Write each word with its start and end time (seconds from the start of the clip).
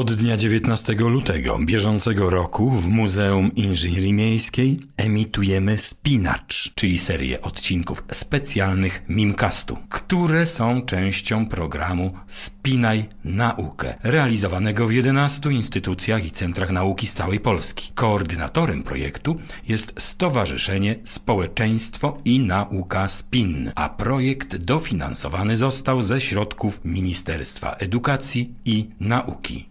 Od 0.00 0.12
dnia 0.12 0.36
19 0.36 0.94
lutego 0.94 1.58
bieżącego 1.58 2.30
roku 2.30 2.70
w 2.70 2.88
Muzeum 2.88 3.54
Inżynierii 3.54 4.12
Miejskiej 4.12 4.80
emitujemy 4.96 5.78
Spinacz, 5.78 6.72
czyli 6.74 6.98
serię 6.98 7.42
odcinków 7.42 8.04
specjalnych 8.12 9.02
Mimcastu, 9.08 9.78
które 9.88 10.46
są 10.46 10.82
częścią 10.82 11.46
programu 11.46 12.14
Spinaj 12.26 13.04
Naukę, 13.24 13.94
realizowanego 14.02 14.86
w 14.86 14.92
11 14.92 15.50
instytucjach 15.50 16.24
i 16.24 16.30
centrach 16.30 16.70
nauki 16.70 17.06
z 17.06 17.14
całej 17.14 17.40
Polski. 17.40 17.92
Koordynatorem 17.94 18.82
projektu 18.82 19.36
jest 19.68 20.00
Stowarzyszenie 20.00 20.96
Społeczeństwo 21.04 22.18
i 22.24 22.40
Nauka 22.40 23.08
SPIN, 23.08 23.72
a 23.74 23.88
projekt 23.88 24.56
dofinansowany 24.56 25.56
został 25.56 26.02
ze 26.02 26.20
środków 26.20 26.80
Ministerstwa 26.84 27.72
Edukacji 27.72 28.54
i 28.64 28.88
Nauki. 29.00 29.70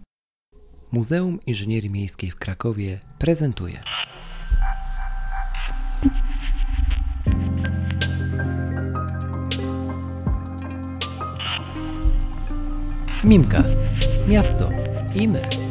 Muzeum 0.92 1.38
Inżynierii 1.46 1.90
Miejskiej 1.90 2.30
w 2.30 2.36
Krakowie 2.36 2.98
prezentuje. 3.18 3.82
Mimcast. 13.24 13.82
Miasto 14.28 14.70
i 15.14 15.28
my. 15.28 15.69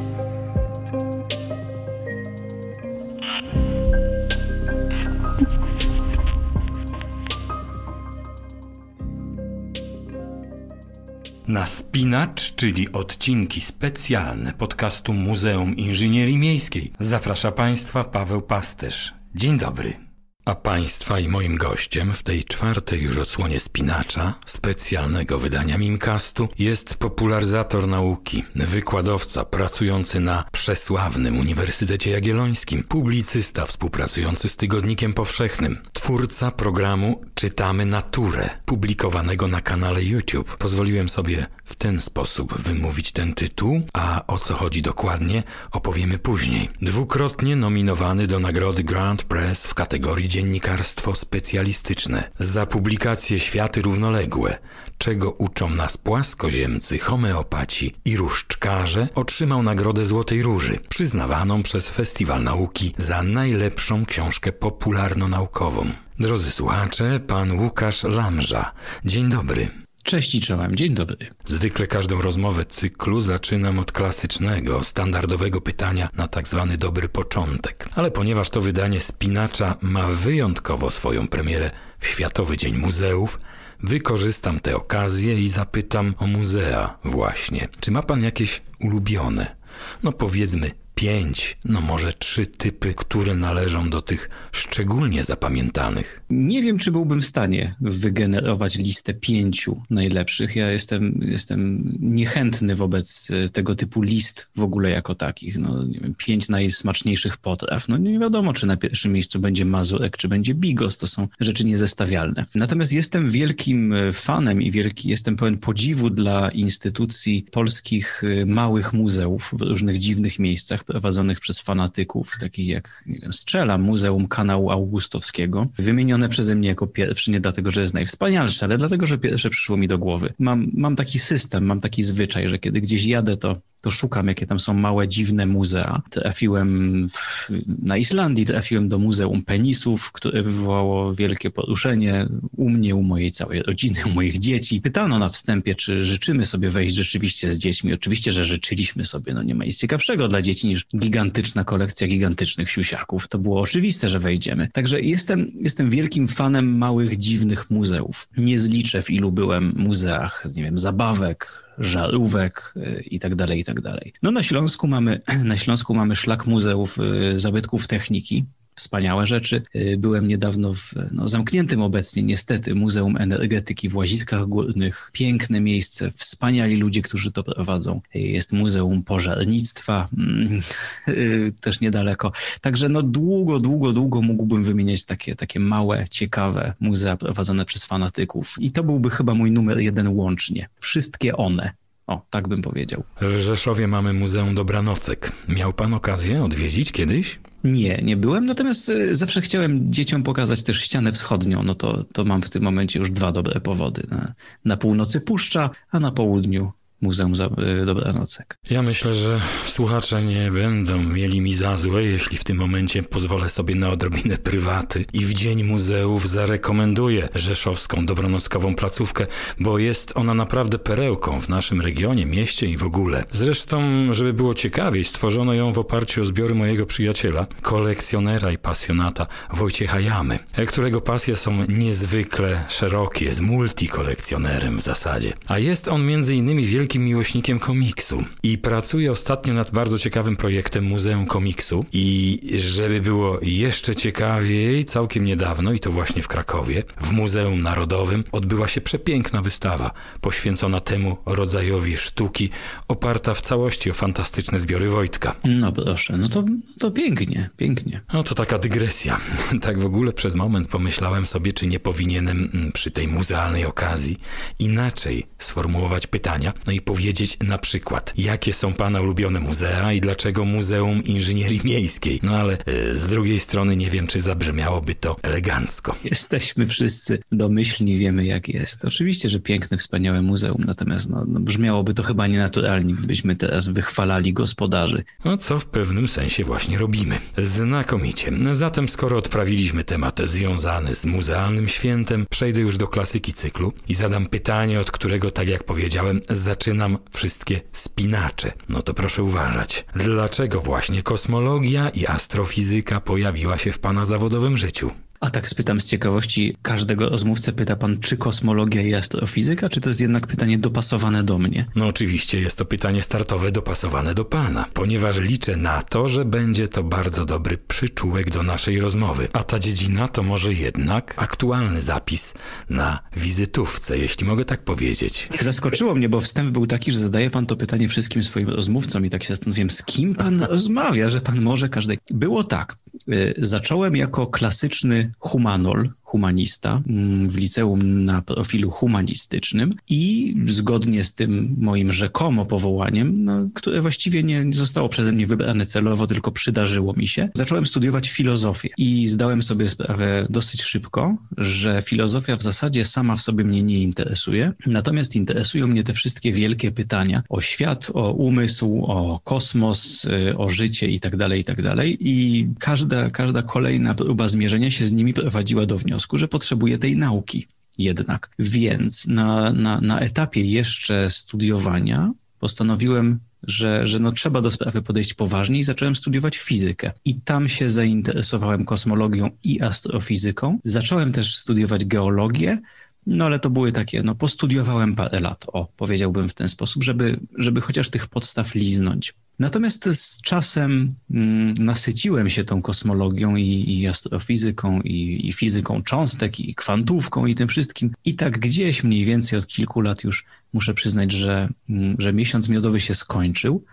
Na 11.49 11.65
Spinacz, 11.65 12.55
czyli 12.55 12.91
odcinki 12.91 13.61
specjalne 13.61 14.53
podcastu 14.53 15.13
Muzeum 15.13 15.75
Inżynierii 15.75 16.37
Miejskiej, 16.37 16.91
zaprasza 16.99 17.51
Państwa 17.51 18.03
Paweł 18.03 18.41
Pasterz. 18.41 19.13
Dzień 19.35 19.57
dobry. 19.57 20.08
A 20.45 20.55
Państwa 20.55 21.19
i 21.19 21.27
moim 21.27 21.57
gościem 21.57 22.13
w 22.13 22.23
tej 22.23 22.43
czwartej 22.43 23.01
już 23.01 23.17
odsłonie 23.17 23.59
Spinacza, 23.59 24.33
specjalnego 24.45 25.39
wydania 25.39 25.77
Mimcastu, 25.77 26.47
jest 26.59 26.97
popularyzator 26.97 27.87
nauki, 27.87 28.43
wykładowca 28.55 29.45
pracujący 29.45 30.19
na 30.19 30.45
przesławnym 30.51 31.39
Uniwersytecie 31.39 32.11
Jagiellońskim, 32.11 32.83
publicysta 32.83 33.65
współpracujący 33.65 34.49
z 34.49 34.55
Tygodnikiem 34.55 35.13
Powszechnym, 35.13 35.77
twórca 35.93 36.51
programu 36.51 37.21
Czytamy 37.35 37.85
Naturę, 37.85 38.49
publikowanego 38.65 39.47
na 39.47 39.61
kanale 39.61 40.03
YouTube. 40.03 40.57
Pozwoliłem 40.57 41.09
sobie 41.09 41.45
w 41.63 41.75
ten 41.75 42.01
sposób 42.01 42.57
wymówić 42.57 43.11
ten 43.11 43.33
tytuł, 43.33 43.81
a 43.93 44.27
o 44.27 44.37
co 44.37 44.53
chodzi 44.53 44.81
dokładnie 44.81 45.43
opowiemy 45.71 46.19
później. 46.19 46.69
Dwukrotnie 46.81 47.55
nominowany 47.55 48.27
do 48.27 48.39
nagrody 48.39 48.83
Grand 48.83 49.23
Press 49.23 49.67
w 49.67 49.73
kategorii 49.73 50.27
Dziennikarstwo 50.39 51.15
Specjalistyczne 51.15 52.31
za 52.39 52.65
publikacje 52.65 53.39
Światy 53.39 53.81
Równoległe, 53.81 54.57
czego 54.97 55.31
uczą 55.31 55.69
nas 55.69 55.97
płaskoziemcy, 55.97 56.99
homeopaci 56.99 57.95
i 58.05 58.17
różdżkarze, 58.17 59.07
otrzymał 59.15 59.63
nagrodę 59.63 60.05
Złotej 60.05 60.41
Róży, 60.41 60.79
przyznawaną 60.89 61.63
przez 61.63 61.89
Festiwal 61.89 62.43
Nauki 62.43 62.93
za 62.97 63.23
najlepszą 63.23 64.05
książkę 64.05 64.51
popularno-naukową. 64.51 65.85
Drodzy 66.19 66.51
słuchacze, 66.51 67.19
pan 67.27 67.59
Łukasz 67.59 68.03
Lamża. 68.03 68.71
Dzień 69.05 69.29
dobry. 69.29 69.88
Cześć 70.09 70.35
i 70.35 70.41
czołem, 70.41 70.75
dzień 70.75 70.93
dobry. 70.93 71.17
Zwykle 71.45 71.87
każdą 71.87 72.21
rozmowę 72.21 72.65
cyklu 72.65 73.21
zaczynam 73.21 73.79
od 73.79 73.91
klasycznego, 73.91 74.83
standardowego 74.83 75.61
pytania 75.61 76.09
na 76.15 76.27
tak 76.27 76.47
zwany 76.47 76.77
dobry 76.77 77.09
początek. 77.09 77.89
Ale 77.95 78.11
ponieważ 78.11 78.49
to 78.49 78.61
wydanie 78.61 78.99
Spinacza 78.99 79.77
ma 79.81 80.07
wyjątkowo 80.07 80.91
swoją 80.91 81.27
premierę 81.27 81.71
w 81.99 82.07
Światowy 82.07 82.57
Dzień 82.57 82.77
Muzeów, 82.77 83.39
wykorzystam 83.83 84.59
tę 84.59 84.75
okazję 84.75 85.41
i 85.41 85.49
zapytam 85.49 86.15
o 86.17 86.27
muzea 86.27 86.97
właśnie. 87.03 87.67
Czy 87.79 87.91
ma 87.91 88.03
pan 88.03 88.23
jakieś 88.23 88.61
ulubione? 88.79 89.55
No 90.03 90.11
powiedzmy 90.11 90.71
pięć, 90.99 91.57
no 91.65 91.81
może 91.81 92.13
trzy 92.13 92.45
typy, 92.45 92.93
które 92.93 93.35
należą 93.35 93.89
do 93.89 94.01
tych 94.01 94.29
szczególnie 94.51 95.23
zapamiętanych. 95.23 96.21
Nie 96.29 96.61
wiem, 96.61 96.77
czy 96.77 96.91
byłbym 96.91 97.21
w 97.21 97.25
stanie 97.25 97.75
wygenerować 97.81 98.75
listę 98.75 99.13
pięciu 99.13 99.81
najlepszych. 99.89 100.55
Ja 100.55 100.71
jestem, 100.71 101.19
jestem 101.21 101.91
niechętny 101.99 102.75
wobec 102.75 103.27
e, 103.31 103.49
tego 103.49 103.75
typu 103.75 104.01
list 104.01 104.49
w 104.55 104.63
ogóle 104.63 104.89
jako 104.89 105.15
takich. 105.15 105.59
No, 105.59 105.83
nie 105.83 105.99
wiem, 105.99 106.13
pięć 106.17 106.49
najsmaczniejszych 106.49 107.37
potraw. 107.37 107.87
No 107.87 107.97
nie 107.97 108.19
wiadomo, 108.19 108.53
czy 108.53 108.65
na 108.65 108.77
pierwszym 108.77 109.13
miejscu 109.13 109.39
będzie 109.39 109.65
mazurek, 109.65 110.17
czy 110.17 110.27
będzie 110.27 110.53
bigos. 110.53 110.97
To 110.97 111.07
są 111.07 111.27
rzeczy 111.39 111.65
niezestawialne. 111.65 112.45
Natomiast 112.55 112.93
jestem 112.93 113.31
wielkim 113.31 113.93
e, 113.93 114.13
fanem 114.13 114.61
i 114.61 114.71
wielki, 114.71 115.09
jestem 115.09 115.37
pełen 115.37 115.57
podziwu 115.57 116.09
dla 116.09 116.49
instytucji 116.49 117.45
polskich 117.51 118.23
e, 118.23 118.45
małych 118.45 118.93
muzeów 118.93 119.51
w 119.53 119.61
różnych 119.61 119.99
dziwnych 119.99 120.39
miejscach 120.39 120.83
prowadzonych 120.89 121.39
przez 121.39 121.59
fanatyków, 121.59 122.37
takich 122.39 122.67
jak 122.67 123.03
Strzela, 123.31 123.77
Muzeum 123.77 124.27
Kanału 124.27 124.71
Augustowskiego, 124.71 125.67
wymienione 125.79 126.29
przeze 126.29 126.55
mnie 126.55 126.67
jako 126.67 126.87
pierwszy, 126.87 127.31
nie 127.31 127.39
dlatego, 127.39 127.71
że 127.71 127.81
jest 127.81 127.93
najwspanialsze, 127.93 128.65
ale 128.65 128.77
dlatego, 128.77 129.07
że 129.07 129.17
pierwsze 129.17 129.49
przyszło 129.49 129.77
mi 129.77 129.87
do 129.87 129.97
głowy. 129.97 130.33
Mam, 130.39 130.71
mam 130.73 130.95
taki 130.95 131.19
system, 131.19 131.65
mam 131.65 131.81
taki 131.81 132.03
zwyczaj, 132.03 132.49
że 132.49 132.59
kiedy 132.59 132.81
gdzieś 132.81 133.05
jadę, 133.05 133.37
to 133.37 133.61
to 133.81 133.91
szukam, 133.91 134.27
jakie 134.27 134.45
tam 134.45 134.59
są 134.59 134.73
małe, 134.73 135.07
dziwne 135.07 135.45
muzea. 135.45 136.01
Trafiłem 136.09 137.09
w, 137.09 137.49
na 137.67 137.97
Islandii, 137.97 138.45
trafiłem 138.45 138.89
do 138.89 138.99
Muzeum 138.99 139.43
Penisów, 139.43 140.11
które 140.11 140.43
wywołało 140.43 141.13
wielkie 141.13 141.51
poruszenie 141.51 142.25
u 142.57 142.69
mnie, 142.69 142.95
u 142.95 143.03
mojej 143.03 143.31
całej 143.31 143.61
rodziny, 143.61 143.99
u 144.05 144.09
moich 144.09 144.39
dzieci. 144.39 144.81
Pytano 144.81 145.19
na 145.19 145.29
wstępie, 145.29 145.75
czy 145.75 146.03
życzymy 146.03 146.45
sobie 146.45 146.69
wejść 146.69 146.95
rzeczywiście 146.95 147.51
z 147.51 147.57
dziećmi. 147.57 147.93
Oczywiście, 147.93 148.31
że 148.31 148.45
życzyliśmy 148.45 149.05
sobie. 149.05 149.33
No 149.33 149.43
nie 149.43 149.55
ma 149.55 149.65
nic 149.65 149.77
ciekawszego 149.77 150.27
dla 150.27 150.41
dzieci 150.41 150.67
niż 150.67 150.85
gigantyczna 150.97 151.63
kolekcja 151.63 152.07
gigantycznych 152.07 152.71
siusiaków. 152.71 153.27
To 153.27 153.37
było 153.37 153.61
oczywiste, 153.61 154.09
że 154.09 154.19
wejdziemy. 154.19 154.67
Także 154.73 155.01
jestem, 155.01 155.51
jestem 155.55 155.89
wielkim 155.89 156.27
fanem 156.27 156.77
małych, 156.77 157.17
dziwnych 157.17 157.69
muzeów. 157.69 158.27
Nie 158.37 158.59
zliczę, 158.59 159.01
w 159.01 159.09
ilu 159.09 159.31
byłem 159.31 159.73
muzeach, 159.77 160.45
nie 160.55 160.63
wiem, 160.63 160.77
zabawek, 160.77 161.68
żarówek 161.79 162.73
y, 162.77 163.03
i 163.11 163.19
tak 163.19 163.35
tak. 163.81 164.13
No 164.23 164.31
na 164.31 164.43
Śląsku 164.43 164.87
mamy, 164.87 165.21
na 165.43 165.57
Śląsku 165.57 165.93
mamy 165.93 166.15
szlak 166.15 166.47
muzeów 166.47 166.97
y, 166.99 167.39
zabytków 167.39 167.87
techniki, 167.87 168.45
wspaniałe 168.79 169.25
rzeczy. 169.25 169.61
Y, 169.75 169.97
byłem 169.97 170.27
niedawno 170.27 170.73
w 170.73 170.93
no, 171.11 171.27
zamkniętym 171.27 171.81
obecnie 171.81 172.23
niestety 172.23 172.75
Muzeum 172.75 173.17
Energetyki 173.17 173.89
w 173.89 173.95
Łaziskach 173.95 174.45
Górnych. 174.45 175.09
Piękne 175.13 175.61
miejsce, 175.61 176.11
wspaniali 176.11 176.75
ludzie, 176.75 177.01
którzy 177.01 177.31
to 177.31 177.43
prowadzą. 177.43 178.01
Jest 178.13 178.53
Muzeum 178.53 179.03
Pożarnictwa, 179.03 180.07
mm, 180.17 180.61
też 181.61 181.81
niedaleko. 181.81 182.31
Także 182.61 182.89
no 182.89 183.01
długo, 183.01 183.59
długo, 183.59 183.93
długo 183.93 184.21
mógłbym 184.21 184.63
wymieniać 184.63 185.05
takie, 185.05 185.35
takie 185.35 185.59
małe, 185.59 186.05
ciekawe 186.11 186.73
muzea 186.79 187.17
prowadzone 187.17 187.65
przez 187.65 187.85
fanatyków. 187.85 188.55
I 188.59 188.71
to 188.71 188.83
byłby 188.83 189.09
chyba 189.09 189.33
mój 189.33 189.51
numer 189.51 189.79
jeden 189.79 190.07
łącznie. 190.07 190.69
Wszystkie 190.79 191.37
one. 191.37 191.71
O, 192.07 192.21
tak 192.29 192.47
bym 192.47 192.61
powiedział. 192.61 193.03
W 193.21 193.39
Rzeszowie 193.39 193.87
mamy 193.87 194.13
Muzeum 194.13 194.55
Dobranocek. 194.55 195.31
Miał 195.47 195.73
pan 195.73 195.93
okazję 195.93 196.43
odwiedzić 196.43 196.91
kiedyś? 196.91 197.39
Nie, 197.63 198.01
nie 198.03 198.17
byłem, 198.17 198.45
natomiast 198.45 198.89
e, 198.89 199.15
zawsze 199.15 199.41
chciałem 199.41 199.93
dzieciom 199.93 200.23
pokazać 200.23 200.63
też 200.63 200.81
ścianę 200.81 201.11
wschodnią, 201.11 201.63
no 201.63 201.75
to, 201.75 202.03
to 202.03 202.25
mam 202.25 202.41
w 202.41 202.49
tym 202.49 202.63
momencie 202.63 202.99
już 202.99 203.11
dwa 203.11 203.31
dobre 203.31 203.61
powody. 203.61 204.03
Na, 204.11 204.33
na 204.65 204.77
północy 204.77 205.21
Puszcza, 205.21 205.69
a 205.91 205.99
na 205.99 206.11
południu 206.11 206.71
Muzeum 207.01 207.33
y, 207.81 207.85
Dobranocek. 207.85 208.57
Ja 208.69 208.81
myślę, 208.81 209.13
że 209.13 209.41
słuchacze 209.65 210.23
nie 210.23 210.51
będą 210.51 211.03
mieli 211.03 211.41
mi 211.41 211.53
za 211.53 211.77
złe, 211.77 212.03
jeśli 212.03 212.37
w 212.37 212.43
tym 212.43 212.57
momencie 212.57 213.03
pozwolę 213.03 213.49
sobie 213.49 213.75
na 213.75 213.89
odrobinę 213.89 214.37
prywaty 214.37 215.05
i 215.13 215.25
w 215.25 215.33
Dzień 215.33 215.63
Muzeów 215.63 216.29
zarekomenduję 216.29 217.29
rzeszowską 217.35 218.05
dobronockową 218.05 218.75
placówkę, 218.75 219.25
bo 219.59 219.79
jest 219.79 220.17
ona 220.17 220.33
naprawdę 220.33 220.79
perełką 220.79 221.41
w 221.41 221.49
naszym 221.49 221.81
regionie, 221.81 222.25
mieście 222.25 222.67
i 222.67 222.77
w 222.77 222.83
ogóle. 222.83 223.23
Zresztą, 223.31 223.81
żeby 224.13 224.33
było 224.33 224.53
ciekawiej, 224.53 225.03
stworzono 225.03 225.53
ją 225.53 225.71
w 225.71 225.79
oparciu 225.79 226.21
o 226.21 226.25
zbiory 226.25 226.55
mojego 226.55 226.85
przyjaciela, 226.85 227.47
kolekcjonera 227.61 228.51
i 228.51 228.57
pasjonata 228.57 229.27
Wojciecha 229.53 229.99
Jamy, 229.99 230.39
którego 230.67 231.01
pasje 231.01 231.35
są 231.35 231.65
niezwykle 231.67 232.65
szerokie, 232.69 233.25
jest 233.25 233.41
multikolekcjonerem 233.41 234.77
w 234.77 234.81
zasadzie. 234.81 235.33
A 235.47 235.59
jest 235.59 235.87
on 235.87 236.05
między 236.05 236.35
innymi 236.35 236.65
wielkim 236.65 236.88
wielkim 236.89 237.05
miłośnikiem 237.05 237.59
komiksu 237.59 238.23
i 238.43 238.57
pracuję 238.57 239.11
ostatnio 239.11 239.53
nad 239.53 239.71
bardzo 239.71 239.99
ciekawym 239.99 240.35
projektem 240.35 240.83
Muzeum 240.83 241.25
Komiksu 241.25 241.85
i 241.93 242.39
żeby 242.55 243.01
było 243.01 243.39
jeszcze 243.41 243.95
ciekawiej, 243.95 244.85
całkiem 244.85 245.25
niedawno 245.25 245.73
i 245.73 245.79
to 245.79 245.91
właśnie 245.91 246.21
w 246.21 246.27
Krakowie, 246.27 246.83
w 247.01 247.11
Muzeum 247.11 247.61
Narodowym 247.61 248.23
odbyła 248.31 248.67
się 248.67 248.81
przepiękna 248.81 249.41
wystawa 249.41 249.91
poświęcona 250.21 250.79
temu 250.79 251.17
rodzajowi 251.25 251.97
sztuki, 251.97 252.49
oparta 252.87 253.33
w 253.33 253.41
całości 253.41 253.89
o 253.89 253.93
fantastyczne 253.93 254.59
zbiory 254.59 254.89
Wojtka. 254.89 255.35
No 255.43 255.71
proszę, 255.71 256.17
no 256.17 256.29
to, 256.29 256.43
to 256.79 256.91
pięknie, 256.91 257.49
pięknie. 257.57 258.01
No 258.13 258.23
to 258.23 258.35
taka 258.35 258.59
dygresja. 258.59 259.19
Tak 259.61 259.79
w 259.79 259.85
ogóle 259.85 260.13
przez 260.13 260.35
moment 260.35 260.67
pomyślałem 260.67 261.25
sobie, 261.25 261.53
czy 261.53 261.67
nie 261.67 261.79
powinienem 261.79 262.49
mm, 262.53 262.71
przy 262.71 262.91
tej 262.91 263.07
muzealnej 263.07 263.65
okazji 263.65 264.17
inaczej 264.59 265.25
sformułować 265.37 266.07
pytania, 266.07 266.53
no 266.67 266.73
i 266.73 266.78
powiedzieć 266.81 267.37
na 267.43 267.57
przykład, 267.57 268.13
jakie 268.17 268.53
są 268.53 268.73
pana 268.73 269.01
ulubione 269.01 269.39
muzea 269.39 269.93
i 269.93 270.01
dlaczego 270.01 270.45
Muzeum 270.45 271.03
Inżynierii 271.03 271.61
Miejskiej. 271.63 272.19
No 272.23 272.37
ale 272.37 272.57
e, 272.65 272.93
z 272.93 273.07
drugiej 273.07 273.39
strony 273.39 273.75
nie 273.75 273.89
wiem, 273.89 274.07
czy 274.07 274.19
zabrzmiałoby 274.19 274.95
to 274.95 275.15
elegancko. 275.21 275.95
Jesteśmy 276.03 276.67
wszyscy 276.67 277.19
domyślni, 277.31 277.97
wiemy 277.97 278.25
jak 278.25 278.49
jest. 278.49 278.85
Oczywiście, 278.85 279.29
że 279.29 279.39
piękne, 279.39 279.77
wspaniałe 279.77 280.21
muzeum, 280.21 280.63
natomiast 280.67 281.09
no, 281.09 281.25
no 281.27 281.39
brzmiałoby 281.39 281.93
to 281.93 282.03
chyba 282.03 282.27
nienaturalnie, 282.27 282.93
gdybyśmy 282.93 283.35
teraz 283.35 283.67
wychwalali 283.67 284.33
gospodarzy. 284.33 285.03
No 285.25 285.37
co 285.37 285.59
w 285.59 285.65
pewnym 285.65 286.07
sensie 286.07 286.43
właśnie 286.43 286.77
robimy. 286.77 287.17
Znakomicie. 287.37 288.31
Zatem 288.51 288.89
skoro 288.89 289.17
odprawiliśmy 289.17 289.83
temat 289.83 290.19
związany 290.23 290.95
z 290.95 291.05
muzealnym 291.05 291.67
świętem, 291.67 292.25
przejdę 292.29 292.61
już 292.61 292.77
do 292.77 292.87
klasyki 292.87 293.33
cyklu 293.33 293.73
i 293.87 293.93
zadam 293.93 294.25
pytanie, 294.25 294.79
od 294.79 294.91
którego, 294.91 295.31
tak 295.31 295.47
jak 295.47 295.63
powiedziałem, 295.63 296.21
zaczynam 296.69 296.97
wszystkie 297.11 297.61
spinacze. 297.71 298.51
No 298.69 298.81
to 298.81 298.93
proszę 298.93 299.23
uważać. 299.23 299.85
Dlaczego 299.95 300.61
właśnie 300.61 301.03
kosmologia 301.03 301.89
i 301.89 302.07
astrofizyka 302.07 303.01
pojawiła 303.01 303.57
się 303.57 303.71
w 303.71 303.79
pana 303.79 304.05
zawodowym 304.05 304.57
życiu? 304.57 304.91
A 305.19 305.29
tak 305.29 305.49
spytam 305.49 305.81
z 305.81 305.85
ciekawości, 305.85 306.55
każdego 306.61 307.09
rozmówcę 307.09 307.53
pyta 307.53 307.75
pan, 307.75 307.99
czy 307.99 308.17
kosmologia 308.17 308.81
i 308.81 308.93
astrofizyka, 308.93 309.69
czy 309.69 309.81
to 309.81 309.89
jest 309.89 310.01
jednak 310.01 310.27
pytanie 310.27 310.57
dopasowane 310.57 311.23
do 311.23 311.37
mnie? 311.37 311.65
No 311.75 311.87
oczywiście 311.87 312.39
jest 312.39 312.57
to 312.57 312.65
pytanie 312.65 313.01
startowe 313.01 313.51
dopasowane 313.51 314.13
do 314.13 314.25
pana, 314.25 314.65
ponieważ 314.73 315.19
liczę 315.19 315.55
na 315.55 315.81
to, 315.81 316.07
że 316.07 316.25
będzie 316.25 316.67
to 316.67 316.83
bardzo 316.83 317.25
dobry 317.25 317.57
przyczółek 317.57 318.31
do 318.31 318.43
naszej 318.43 318.79
rozmowy. 318.79 319.27
A 319.33 319.43
ta 319.43 319.59
dziedzina 319.59 320.07
to 320.07 320.23
może 320.23 320.53
jednak 320.53 321.13
aktualny 321.17 321.81
zapis 321.81 322.33
na 322.69 322.99
wizytówce, 323.15 323.97
jeśli 323.97 324.27
mogę 324.27 324.45
tak 324.45 324.63
powiedzieć. 324.63 325.29
Zaskoczyło 325.41 325.95
mnie, 325.95 326.09
bo 326.09 326.21
wstęp 326.21 326.51
był 326.51 326.67
taki, 326.67 326.91
że 326.91 326.99
zadaje 326.99 327.29
pan 327.29 327.45
to 327.45 327.55
pytanie 327.55 327.87
wszystkim 327.87 328.23
swoim 328.23 328.49
rozmówcom 328.49 329.05
i 329.05 329.09
tak 329.09 329.23
się 329.23 329.29
zastanawiam, 329.29 329.69
z 329.69 329.83
kim 329.83 330.15
pan 330.15 330.41
rozmawia, 330.51 331.09
że 331.09 331.21
pan 331.21 331.41
może 331.41 331.69
każdej... 331.69 331.97
Było 332.11 332.43
tak, 332.43 332.77
y, 333.13 333.33
zacząłem 333.37 333.95
jako 333.95 334.27
klasyczny 334.27 335.08
humanol, 335.19 335.93
humanista 336.09 336.81
mm, 336.87 337.29
w 337.29 337.37
liceum 337.37 338.05
na 338.05 338.21
profilu 338.21 338.71
humanistycznym 338.71 339.73
i 339.89 340.35
zgodnie 340.47 341.05
z 341.05 341.13
tym 341.13 341.55
moim 341.59 341.91
rzekomo 341.91 342.45
powołaniem, 342.45 343.23
no, 343.23 343.49
które 343.53 343.81
właściwie 343.81 344.23
nie 344.23 344.45
zostało 344.53 344.89
przeze 344.89 345.11
mnie 345.11 345.27
wybrane 345.27 345.65
celowo, 345.65 346.07
tylko 346.07 346.31
przydarzyło 346.31 346.93
mi 346.93 347.07
się, 347.07 347.29
zacząłem 347.35 347.65
studiować 347.65 348.09
filozofię 348.09 348.69
i 348.77 349.07
zdałem 349.07 349.41
sobie 349.41 349.69
sprawę 349.69 350.27
dosyć 350.29 350.61
szybko, 350.61 351.17
że 351.37 351.81
filozofia 351.81 352.35
w 352.35 352.43
zasadzie 352.43 352.85
sama 352.85 353.15
w 353.15 353.21
sobie 353.21 353.43
mnie 353.43 353.63
nie 353.63 353.79
interesuje, 353.83 354.53
natomiast 354.65 355.15
interesują 355.15 355.67
mnie 355.67 355.83
te 355.83 355.93
wszystkie 355.93 356.33
wielkie 356.33 356.71
pytania 356.71 357.23
o 357.29 357.41
świat, 357.41 357.91
o 357.93 358.11
umysł, 358.11 358.85
o 358.85 359.19
kosmos, 359.23 360.05
y, 360.05 360.37
o 360.37 360.49
życie 360.49 360.87
i 360.87 360.99
tak 360.99 361.17
dalej, 361.17 361.41
i 361.41 361.43
tak 361.43 361.59
i 361.99 362.47
każda, 362.59 363.09
każda 363.09 363.41
kolejna 363.41 363.93
próba 363.93 364.27
zmierzenia 364.27 364.71
się 364.71 364.87
z 364.87 364.93
nimi 364.93 365.13
prowadziła 365.13 365.65
do 365.65 365.77
wniosku, 365.77 365.98
wniosku, 365.99 366.17
że 366.17 366.27
potrzebuje 366.27 366.77
tej 366.77 366.97
nauki 366.97 367.47
jednak. 367.77 368.29
Więc 368.39 369.07
na, 369.07 369.51
na, 369.51 369.81
na 369.81 369.99
etapie 369.99 370.41
jeszcze 370.41 371.09
studiowania 371.09 372.13
postanowiłem 372.39 373.19
że, 373.43 373.85
że 373.85 373.99
no 373.99 374.11
trzeba 374.11 374.41
do 374.41 374.51
sprawy 374.51 374.81
podejść 374.81 375.13
poważnie 375.13 375.59
i 375.59 375.63
zacząłem 375.63 375.95
studiować 375.95 376.37
fizykę. 376.37 376.91
I 377.05 377.21
tam 377.21 377.49
się 377.49 377.69
zainteresowałem 377.69 378.65
kosmologią 378.65 379.29
i 379.43 379.61
astrofizyką. 379.61 380.59
Zacząłem 380.63 381.11
też 381.11 381.37
studiować 381.37 381.85
geologię, 381.85 382.59
no 383.05 383.25
ale 383.25 383.39
to 383.39 383.49
były 383.49 383.71
takie, 383.71 384.03
no 384.03 384.15
postudiowałem 384.15 384.95
parę 384.95 385.19
lat, 385.19 385.45
o, 385.53 385.67
powiedziałbym 385.77 386.29
w 386.29 386.33
ten 386.33 386.49
sposób, 386.49 386.83
żeby, 386.83 387.19
żeby 387.37 387.61
chociaż 387.61 387.89
tych 387.89 388.07
podstaw 388.07 388.55
liznąć. 388.55 389.13
Natomiast 389.39 389.85
z 389.85 390.21
czasem 390.21 390.89
mm, 391.11 391.53
nasyciłem 391.53 392.29
się 392.29 392.43
tą 392.43 392.61
kosmologią 392.61 393.35
i, 393.35 393.79
i 393.79 393.87
astrofizyką, 393.87 394.81
i, 394.81 395.27
i, 395.27 395.33
fizyką 395.33 395.83
cząstek, 395.83 396.39
i 396.39 396.55
kwantówką, 396.55 397.25
i 397.25 397.35
tym 397.35 397.47
wszystkim. 397.47 397.91
I 398.05 398.15
tak 398.15 398.39
gdzieś 398.39 398.83
mniej 398.83 399.05
więcej 399.05 399.39
od 399.39 399.47
kilku 399.47 399.81
lat 399.81 400.03
już 400.03 400.25
muszę 400.53 400.73
przyznać, 400.73 401.11
że, 401.11 401.49
mm, 401.69 401.95
że 401.99 402.13
miesiąc 402.13 402.49
miodowy 402.49 402.79
się 402.79 402.95
skończył. 402.95 403.63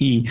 I, 0.00 0.24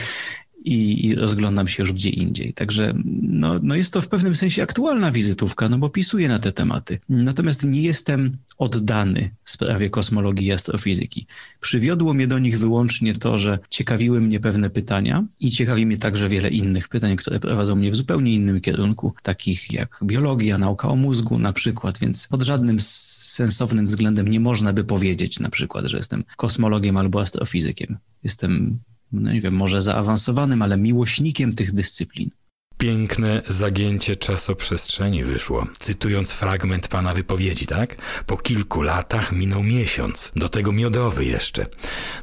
i, 0.68 1.06
i 1.06 1.16
rozglądam 1.16 1.68
się 1.68 1.84
już 1.84 1.94
gdzie 1.94 2.10
indziej. 2.10 2.54
Także 2.54 2.94
no, 3.22 3.60
no 3.64 3.76
jest 3.76 3.94
to 3.94 4.02
w 4.02 4.08
pewnym 4.08 4.36
sensie 4.36 4.64
aktualna 4.64 5.12
wizytówka, 5.12 5.70
no 5.70 5.78
bo 5.78 5.90
pisuję 5.90 6.28
na 6.28 6.40
te 6.40 6.52
tematy. 6.52 7.00
Natomiast 7.10 7.64
nie 7.64 7.82
jestem 7.82 8.38
oddany 8.58 9.30
sprawie 9.46 9.90
kosmologii 9.90 10.48
i 10.48 10.52
astrofizyki. 10.52 11.28
Przywiodło 11.60 12.14
mnie 12.14 12.28
do 12.28 12.40
nich 12.40 12.60
wyłącznie 12.60 13.14
to, 13.14 13.38
że 13.38 13.60
ciekawiły 13.70 14.22
mnie 14.22 14.40
pewne 14.40 14.70
pytania 14.70 15.26
i 15.40 15.52
ciekawi 15.52 15.86
mnie 15.86 15.98
także 15.98 16.30
wiele 16.30 16.50
innych 16.50 16.88
pytań, 16.88 17.16
które 17.16 17.40
prowadzą 17.40 17.76
mnie 17.76 17.92
w 17.92 17.96
zupełnie 17.96 18.34
innym 18.34 18.62
kierunku, 18.62 19.14
takich 19.24 19.74
jak 19.74 20.00
biologia, 20.04 20.58
nauka 20.58 20.88
o 20.88 20.96
mózgu 20.96 21.40
na 21.40 21.54
przykład, 21.54 21.98
więc 22.00 22.28
pod 22.28 22.42
żadnym 22.42 22.78
sensownym 22.80 23.86
względem 23.86 24.28
nie 24.28 24.40
można 24.40 24.74
by 24.74 24.84
powiedzieć 24.84 25.40
na 25.40 25.50
przykład, 25.50 25.86
że 25.86 25.98
jestem 25.98 26.24
kosmologiem 26.38 26.98
albo 26.98 27.22
astrofizykiem. 27.22 27.98
Jestem 28.24 28.80
no 29.12 29.34
nie 29.34 29.42
wiem, 29.42 29.54
może 29.54 29.82
zaawansowanym, 29.82 30.62
ale 30.62 30.78
miłośnikiem 30.78 31.54
tych 31.54 31.74
dyscyplin. 31.74 32.30
Piękne 32.78 33.42
zagięcie 33.48 34.16
czasoprzestrzeni 34.16 35.24
wyszło. 35.24 35.68
Cytując 35.80 36.32
fragment 36.32 36.88
pana 36.88 37.14
wypowiedzi, 37.14 37.68
tak? 37.68 37.96
Po 38.26 38.38
kilku 38.38 38.82
latach 38.82 39.32
minął 39.32 39.64
miesiąc, 39.64 40.32
do 40.36 40.50
tego 40.50 40.72
miodowy 40.72 41.26
jeszcze. 41.26 41.66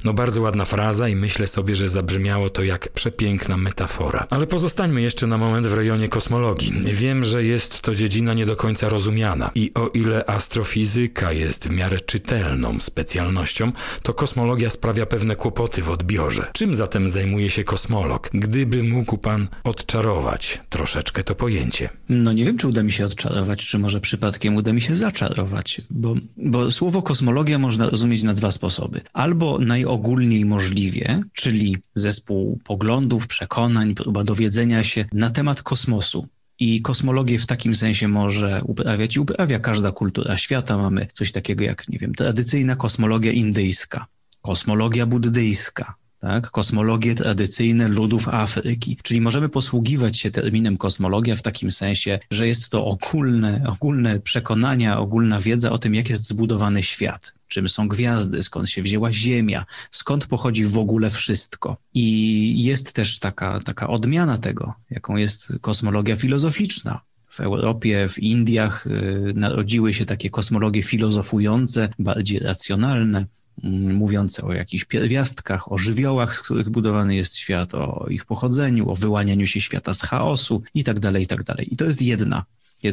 No 0.04 0.12
bardzo 0.12 0.42
ładna 0.42 0.64
fraza 0.64 1.08
i 1.08 1.16
myślę 1.16 1.46
sobie, 1.46 1.76
że 1.76 1.88
zabrzmiało 1.88 2.50
to 2.50 2.62
jak 2.62 2.88
przepiękna 2.88 3.56
metafora. 3.56 4.26
Ale 4.30 4.46
pozostańmy 4.46 5.02
jeszcze 5.02 5.26
na 5.26 5.38
moment 5.38 5.66
w 5.66 5.74
rejonie 5.74 6.08
kosmologii. 6.08 6.72
Wiem, 6.92 7.24
że 7.24 7.44
jest 7.44 7.80
to 7.80 7.94
dziedzina 7.94 8.34
nie 8.34 8.46
do 8.46 8.56
końca 8.56 8.88
rozumiana 8.88 9.50
i 9.54 9.72
o 9.74 9.88
ile 9.88 10.26
astrofizyka 10.26 11.32
jest 11.32 11.68
w 11.68 11.70
miarę 11.70 12.00
czytelną 12.00 12.80
specjalnością, 12.80 13.72
to 14.02 14.14
kosmologia 14.14 14.70
sprawia 14.70 15.06
pewne 15.06 15.36
kłopoty 15.36 15.82
w 15.82 15.90
odbiorze. 15.90 16.50
Czym 16.52 16.74
zatem 16.74 17.08
zajmuje 17.08 17.50
się 17.50 17.64
kosmolog? 17.64 18.30
Gdyby 18.34 18.82
mógł 18.82 19.18
pan 19.18 19.48
odczarować 19.64 20.43
troszeczkę 20.68 21.22
to 21.22 21.34
pojęcie. 21.34 21.88
No 22.08 22.32
nie 22.32 22.44
wiem, 22.44 22.58
czy 22.58 22.68
uda 22.68 22.82
mi 22.82 22.92
się 22.92 23.04
odczarować, 23.04 23.66
czy 23.66 23.78
może 23.78 24.00
przypadkiem 24.00 24.56
uda 24.56 24.72
mi 24.72 24.80
się 24.80 24.94
zaczarować, 24.96 25.80
bo, 25.90 26.14
bo 26.36 26.70
słowo 26.70 27.02
kosmologia 27.02 27.58
można 27.58 27.90
rozumieć 27.90 28.22
na 28.22 28.34
dwa 28.34 28.52
sposoby. 28.52 29.00
Albo 29.12 29.58
najogólniej 29.58 30.44
możliwie, 30.44 31.22
czyli 31.32 31.76
zespół 31.94 32.58
poglądów, 32.64 33.26
przekonań, 33.26 33.94
próba 33.94 34.24
dowiedzenia 34.24 34.84
się 34.84 35.04
na 35.12 35.30
temat 35.30 35.62
kosmosu. 35.62 36.28
I 36.58 36.82
kosmologię 36.82 37.38
w 37.38 37.46
takim 37.46 37.74
sensie 37.74 38.08
może 38.08 38.60
uprawiać 38.64 39.16
i 39.16 39.20
uprawia 39.20 39.58
każda 39.58 39.92
kultura 39.92 40.38
świata. 40.38 40.78
Mamy 40.78 41.06
coś 41.12 41.32
takiego 41.32 41.64
jak, 41.64 41.88
nie 41.88 41.98
wiem, 41.98 42.14
tradycyjna 42.14 42.76
kosmologia 42.76 43.32
indyjska, 43.32 44.06
kosmologia 44.42 45.06
buddyjska, 45.06 45.94
tak? 46.24 46.50
kosmologie 46.50 47.14
tradycyjne 47.14 47.88
ludów 47.88 48.28
Afryki. 48.28 48.98
Czyli 49.02 49.20
możemy 49.20 49.48
posługiwać 49.48 50.18
się 50.18 50.30
terminem 50.30 50.76
kosmologia 50.76 51.36
w 51.36 51.42
takim 51.42 51.70
sensie, 51.70 52.18
że 52.30 52.48
jest 52.48 52.68
to 52.68 52.86
ogólne, 52.86 53.64
ogólne 53.68 54.20
przekonania, 54.20 54.98
ogólna 54.98 55.40
wiedza 55.40 55.70
o 55.70 55.78
tym, 55.78 55.94
jak 55.94 56.10
jest 56.10 56.28
zbudowany 56.28 56.82
świat. 56.82 57.34
Czym 57.48 57.68
są 57.68 57.88
gwiazdy, 57.88 58.42
skąd 58.42 58.70
się 58.70 58.82
wzięła 58.82 59.12
Ziemia, 59.12 59.64
skąd 59.90 60.26
pochodzi 60.26 60.64
w 60.64 60.78
ogóle 60.78 61.10
wszystko. 61.10 61.76
I 61.94 62.64
jest 62.64 62.92
też 62.92 63.18
taka, 63.18 63.60
taka 63.60 63.88
odmiana 63.88 64.38
tego, 64.38 64.74
jaką 64.90 65.16
jest 65.16 65.52
kosmologia 65.60 66.16
filozoficzna 66.16 67.00
w 67.28 67.40
Europie, 67.40 68.08
w 68.08 68.18
Indiach 68.18 68.86
y, 68.86 69.32
narodziły 69.36 69.94
się 69.94 70.06
takie 70.06 70.30
kosmologie 70.30 70.82
filozofujące, 70.82 71.88
bardziej 71.98 72.38
racjonalne. 72.38 73.26
Mm, 73.62 73.94
mówiące 73.94 74.42
o 74.42 74.52
jakichś 74.52 74.84
pierwiastkach, 74.84 75.72
o 75.72 75.78
żywiołach, 75.78 76.36
z 76.36 76.42
których 76.42 76.70
budowany 76.70 77.14
jest 77.14 77.36
świat, 77.36 77.74
o 77.74 78.06
ich 78.10 78.24
pochodzeniu, 78.24 78.90
o 78.90 78.94
wyłanianiu 78.94 79.46
się 79.46 79.60
świata 79.60 79.94
z 79.94 80.02
chaosu 80.02 80.62
i 80.74 80.84
tak 80.84 81.00
dalej, 81.00 81.22
i 81.22 81.26
tak 81.26 81.42
dalej. 81.44 81.74
I 81.74 81.76
to 81.76 81.84
jest 81.84 82.02
jedna 82.02 82.44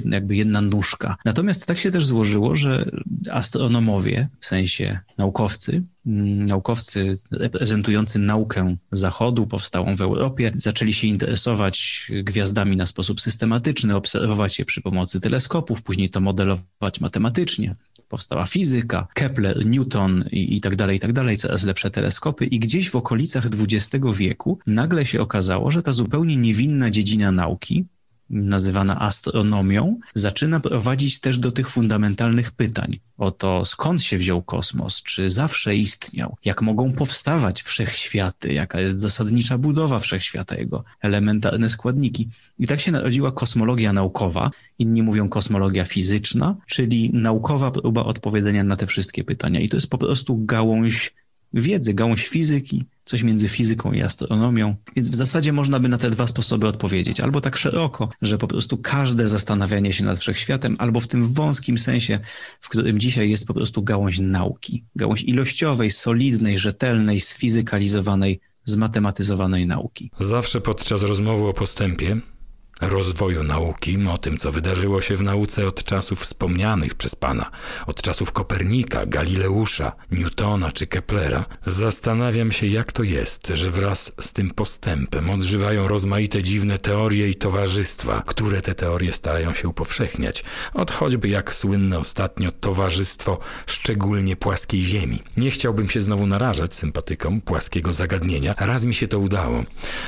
jakby 0.06 0.36
jedna 0.36 0.62
nóżka. 0.62 1.18
Natomiast 1.26 1.66
tak 1.66 1.78
się 1.78 1.92
też 1.92 2.06
złożyło, 2.06 2.56
że 2.56 2.92
astronomowie, 3.32 4.28
w 4.40 4.46
sensie 4.46 5.00
naukowcy, 5.18 5.84
mm, 6.06 6.46
naukowcy 6.46 7.18
reprezentujący 7.32 8.20
naukę 8.20 8.76
Zachodu, 8.92 9.48
powstałą 9.48 9.96
w 9.96 10.02
Europie, 10.02 10.52
zaczęli 10.56 10.94
się 10.94 11.08
interesować 11.08 12.08
gwiazdami 12.24 12.78
na 12.78 12.86
sposób 12.86 13.22
systematyczny, 13.22 13.96
obserwować 13.96 14.60
je 14.60 14.66
przy 14.66 14.82
pomocy 14.82 15.20
teleskopów, 15.20 15.82
później 15.82 16.10
to 16.10 16.22
modelować 16.22 17.02
matematycznie. 17.02 17.76
Powstała 18.08 18.46
fizyka, 18.46 19.08
Kepler, 19.14 19.66
Newton 19.66 20.26
i, 20.32 20.58
i 20.58 20.62
tak 20.62 20.76
dalej, 20.76 20.98
i 20.98 21.00
tak 21.00 21.14
dalej, 21.14 21.38
coraz 21.38 21.64
lepsze 21.64 21.92
teleskopy 21.92 22.46
i 22.46 22.60
gdzieś 22.60 22.90
w 22.90 22.96
okolicach 22.96 23.46
XX 23.46 24.06
wieku 24.16 24.60
nagle 24.68 25.06
się 25.06 25.22
okazało, 25.22 25.72
że 25.72 25.84
ta 25.84 25.92
zupełnie 25.92 26.36
niewinna 26.36 26.90
dziedzina 26.90 27.32
nauki, 27.32 27.86
nazywana 28.32 29.00
astronomią, 29.00 30.00
zaczyna 30.14 30.60
prowadzić 30.60 31.20
też 31.20 31.40
do 31.40 31.52
tych 31.52 31.70
fundamentalnych 31.70 32.52
pytań. 32.52 33.00
O 33.18 33.32
to, 33.32 33.66
skąd 33.66 34.04
się 34.04 34.18
wziął 34.18 34.42
kosmos, 34.42 35.04
czy 35.04 35.30
zawsze 35.30 35.76
istniał, 35.76 36.38
jak 36.46 36.62
mogą 36.62 36.94
powstawać 36.94 37.64
wszechświaty, 37.64 38.54
jaka 38.54 38.80
jest 38.80 39.00
zasadnicza 39.00 39.58
budowa 39.58 40.00
wszechświata, 40.00 40.56
jego 40.56 40.84
elementarne 41.02 41.70
składniki. 41.70 42.28
I 42.60 42.68
tak 42.68 42.82
się 42.82 42.92
narodziła 42.92 43.32
kosmologia 43.32 43.94
naukowa, 43.94 44.50
inni 44.80 45.04
mówią 45.04 45.30
kosmologia 45.30 45.86
fizyczna, 45.86 46.56
czyli 46.68 47.10
naukowa 47.14 47.72
próba 47.72 48.04
odpowiedzenia 48.04 48.64
na 48.64 48.76
te 48.76 48.88
wszystkie 48.88 49.24
pytania. 49.24 49.60
I 49.60 49.70
to 49.70 49.78
jest 49.78 49.90
po 49.90 49.98
prostu 49.98 50.46
gałąź 50.46 51.14
wiedzy, 51.54 51.94
gałąź 51.94 52.28
fizyki, 52.28 52.84
coś 53.06 53.24
między 53.24 53.50
fizyką 53.50 53.92
i 53.92 54.02
astronomią. 54.02 54.76
Więc 54.96 55.10
w 55.10 55.16
zasadzie 55.16 55.54
można 55.54 55.80
by 55.80 55.90
na 55.90 55.98
te 55.98 56.10
dwa 56.10 56.28
sposoby 56.28 56.68
odpowiedzieć. 56.68 57.20
Albo 57.20 57.42
tak 57.42 57.58
szeroko, 57.58 58.10
że 58.22 58.38
po 58.38 58.48
prostu 58.48 58.78
każde 58.78 59.28
zastanawianie 59.28 59.94
się 59.94 60.06
nad 60.06 60.20
wszechświatem, 60.20 60.76
albo 60.80 61.00
w 61.00 61.08
tym 61.08 61.34
wąskim 61.34 61.78
sensie, 61.78 62.20
w 62.60 62.70
którym 62.70 63.00
dzisiaj 63.00 63.30
jest 63.30 63.48
po 63.48 63.54
prostu 63.54 63.84
gałąź 63.84 64.20
nauki. 64.20 64.86
Gałąź 64.96 65.24
ilościowej, 65.24 65.92
solidnej, 65.92 66.58
rzetelnej, 66.58 67.20
sfizykalizowanej, 67.20 68.40
zmatematyzowanej 68.64 69.68
nauki. 69.68 70.12
Zawsze 70.20 70.62
podczas 70.62 71.02
rozmowy 71.02 71.46
o 71.46 71.54
postępie 71.54 72.22
rozwoju 72.82 73.44
nauki, 73.44 73.98
o 74.14 74.18
tym, 74.18 74.38
co 74.38 74.52
wydarzyło 74.52 75.02
się 75.02 75.16
w 75.16 75.22
nauce 75.22 75.68
od 75.68 75.84
czasów 75.84 76.20
wspomnianych 76.20 76.96
przez 76.96 77.16
Pana, 77.16 77.52
od 77.88 78.02
czasów 78.02 78.32
Kopernika, 78.32 79.06
Galileusza, 79.06 79.92
Newtona 80.12 80.72
czy 80.72 80.88
Keplera, 80.88 81.46
zastanawiam 81.66 82.52
się, 82.52 82.68
jak 82.68 82.92
to 82.92 83.04
jest, 83.04 83.48
że 83.48 83.70
wraz 83.70 84.14
z 84.20 84.34
tym 84.34 84.52
postępem 84.52 85.30
odżywają 85.30 85.88
rozmaite 85.88 86.44
dziwne 86.44 86.80
teorie 86.80 87.30
i 87.30 87.36
towarzystwa, 87.36 88.24
które 88.26 88.62
te 88.62 88.76
teorie 88.76 89.12
starają 89.12 89.54
się 89.54 89.68
upowszechniać, 89.68 90.44
od 90.74 90.92
choćby 90.92 91.30
jak 91.30 91.54
słynne 91.54 92.00
ostatnio 92.00 92.52
towarzystwo 92.52 93.40
szczególnie 93.66 94.36
płaskiej 94.36 94.82
Ziemi. 94.82 95.24
Nie 95.38 95.52
chciałbym 95.52 95.90
się 95.90 96.02
znowu 96.02 96.28
narażać 96.28 96.76
sympatykom 96.76 97.42
płaskiego 97.42 97.94
zagadnienia, 97.94 98.56
raz 98.60 98.86
mi 98.86 98.94
się 98.94 99.08
to 99.08 99.20
udało. 99.20 99.64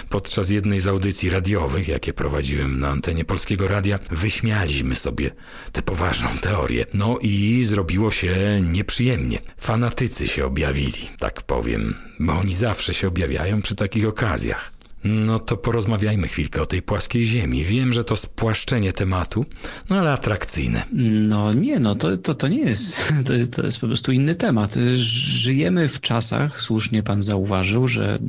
Podczas 0.10 0.50
jednej 0.50 0.80
z 0.80 0.88
audycji 0.88 1.30
radiowych, 1.30 1.88
jakie 1.88 2.13
prowadziłem 2.13 2.62
na 2.67 2.89
antenie 2.89 3.25
Polskiego 3.25 3.67
Radia, 3.67 4.00
wyśmialiśmy 4.12 4.96
sobie 4.96 5.32
tę 5.72 5.82
poważną 5.82 6.27
teorię. 6.41 6.86
No 6.93 7.20
i 7.22 7.63
zrobiło 7.65 8.12
się 8.12 8.62
nieprzyjemnie. 8.72 9.39
Fanatycy 9.58 10.27
się 10.27 10.46
objawili, 10.46 11.10
tak 11.20 11.41
powiem, 11.41 11.96
bo 12.20 12.34
oni 12.34 12.53
zawsze 12.53 12.93
się 12.93 13.08
objawiają 13.08 13.62
przy 13.62 13.75
takich 13.75 14.08
okazjach. 14.08 14.72
No 15.03 15.39
to 15.39 15.58
porozmawiajmy 15.58 16.27
chwilkę 16.27 16.62
o 16.62 16.65
tej 16.65 16.82
płaskiej 16.82 17.25
ziemi. 17.25 17.63
Wiem, 17.63 17.93
że 17.93 18.03
to 18.03 18.15
spłaszczenie 18.15 18.93
tematu, 18.93 19.46
no 19.89 20.00
ale 20.00 20.12
atrakcyjne. 20.12 20.84
No 21.29 21.53
nie, 21.53 21.79
no 21.79 21.96
to, 21.96 22.17
to, 22.17 22.36
to 22.36 22.48
nie 22.48 22.60
jest, 22.60 23.13
to 23.27 23.34
jest, 23.34 23.55
to 23.55 23.65
jest 23.65 23.79
po 23.79 23.88
prostu 23.88 24.12
inny 24.12 24.36
temat. 24.36 24.75
Żyjemy 24.96 25.88
w 25.88 26.01
czasach, 26.01 26.62
słusznie 26.62 27.03
pan 27.03 27.22
zauważył, 27.22 27.88
że, 27.88 28.20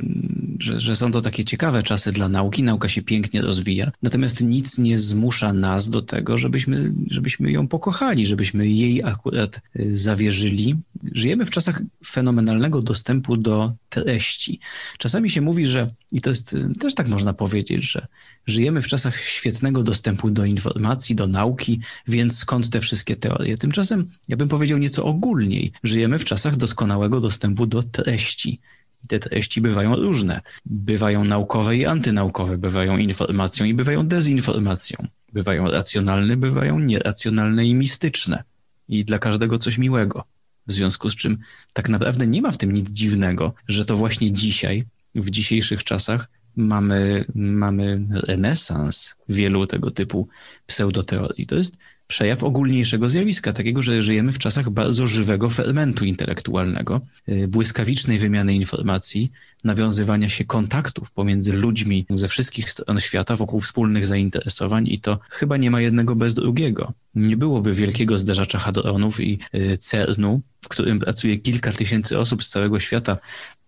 że, 0.59 0.79
że 0.79 0.95
są 0.95 1.11
to 1.11 1.21
takie 1.21 1.45
ciekawe 1.45 1.83
czasy 1.83 2.11
dla 2.11 2.29
nauki, 2.29 2.63
nauka 2.63 2.89
się 2.89 3.01
pięknie 3.01 3.41
rozwija, 3.41 3.91
natomiast 4.03 4.41
nic 4.41 4.77
nie 4.77 4.99
zmusza 4.99 5.53
nas 5.53 5.89
do 5.89 6.01
tego, 6.01 6.37
żebyśmy, 6.37 6.93
żebyśmy 7.09 7.51
ją 7.51 7.67
pokochali, 7.67 8.25
żebyśmy 8.25 8.67
jej 8.67 9.03
akurat 9.03 9.61
y, 9.79 9.97
zawierzyli. 9.97 10.75
Żyjemy 11.11 11.45
w 11.45 11.49
czasach 11.49 11.81
fenomenalnego 12.05 12.81
dostępu 12.81 13.37
do 13.37 13.73
treści. 13.89 14.59
Czasami 14.97 15.29
się 15.29 15.41
mówi, 15.41 15.65
że, 15.65 15.87
i 16.11 16.21
to 16.21 16.29
jest 16.29 16.57
też 16.79 16.95
tak 16.95 17.07
można 17.07 17.33
powiedzieć, 17.33 17.91
że 17.91 18.07
żyjemy 18.47 18.81
w 18.81 18.87
czasach 18.87 19.19
świetnego 19.19 19.83
dostępu 19.83 20.29
do 20.29 20.45
informacji, 20.45 21.15
do 21.15 21.27
nauki, 21.27 21.79
więc 22.07 22.37
skąd 22.37 22.69
te 22.69 22.81
wszystkie 22.81 23.15
teorie? 23.15 23.57
Tymczasem, 23.57 24.11
ja 24.27 24.37
bym 24.37 24.47
powiedział 24.47 24.77
nieco 24.77 25.05
ogólniej, 25.05 25.71
żyjemy 25.83 26.19
w 26.19 26.25
czasach 26.25 26.55
doskonałego 26.55 27.21
dostępu 27.21 27.65
do 27.65 27.83
treści. 27.83 28.59
I 29.05 29.07
te 29.07 29.19
treści 29.19 29.61
bywają 29.61 29.95
różne. 29.95 30.41
Bywają 30.65 31.23
naukowe 31.23 31.77
i 31.77 31.85
antynaukowe, 31.85 32.57
bywają 32.57 32.97
informacją 32.97 33.65
i 33.65 33.73
bywają 33.73 34.07
dezinformacją. 34.07 35.07
Bywają 35.33 35.71
racjonalne, 35.71 36.37
bywają 36.37 36.79
nieracjonalne 36.79 37.65
i 37.65 37.75
mistyczne. 37.75 38.43
I 38.89 39.05
dla 39.05 39.19
każdego 39.19 39.59
coś 39.59 39.77
miłego. 39.77 40.25
W 40.67 40.71
związku 40.71 41.09
z 41.09 41.15
czym 41.15 41.37
tak 41.73 41.89
naprawdę 41.89 42.27
nie 42.27 42.41
ma 42.41 42.51
w 42.51 42.57
tym 42.57 42.71
nic 42.71 42.89
dziwnego, 42.89 43.53
że 43.67 43.85
to 43.85 43.95
właśnie 43.95 44.31
dzisiaj, 44.31 44.85
w 45.15 45.29
dzisiejszych 45.29 45.83
czasach, 45.83 46.29
mamy, 46.55 47.25
mamy 47.35 48.01
renesans 48.27 49.15
wielu 49.29 49.67
tego 49.67 49.91
typu 49.91 50.27
pseudoteorii. 50.67 51.45
To 51.45 51.55
jest 51.55 51.77
przejaw 52.07 52.43
ogólniejszego 52.43 53.09
zjawiska, 53.09 53.53
takiego, 53.53 53.81
że 53.81 54.03
żyjemy 54.03 54.31
w 54.31 54.39
czasach 54.39 54.69
bardzo 54.69 55.07
żywego 55.07 55.49
fermentu 55.49 56.05
intelektualnego, 56.05 57.01
y, 57.29 57.47
błyskawicznej 57.47 58.19
wymiany 58.19 58.55
informacji, 58.55 59.31
nawiązywania 59.63 60.29
się 60.29 60.45
kontaktów 60.45 61.11
pomiędzy 61.11 61.53
ludźmi 61.53 62.05
ze 62.09 62.27
wszystkich 62.27 62.69
stron 62.69 62.99
świata 62.99 63.35
wokół 63.35 63.59
wspólnych 63.59 64.05
zainteresowań 64.05 64.87
i 64.87 64.99
to 64.99 65.19
chyba 65.29 65.57
nie 65.57 65.71
ma 65.71 65.81
jednego 65.81 66.15
bez 66.15 66.33
drugiego. 66.33 66.93
Nie 67.15 67.37
byłoby 67.37 67.73
wielkiego 67.73 68.17
zderzacza 68.17 68.59
hadronów 68.59 69.19
i 69.19 69.39
y, 69.55 69.77
CERN-u, 69.77 70.41
w 70.61 70.67
którym 70.67 70.99
pracuje 70.99 71.37
kilka 71.37 71.71
tysięcy 71.71 72.19
osób 72.19 72.43
z 72.43 72.49
całego 72.49 72.79
świata, 72.79 73.17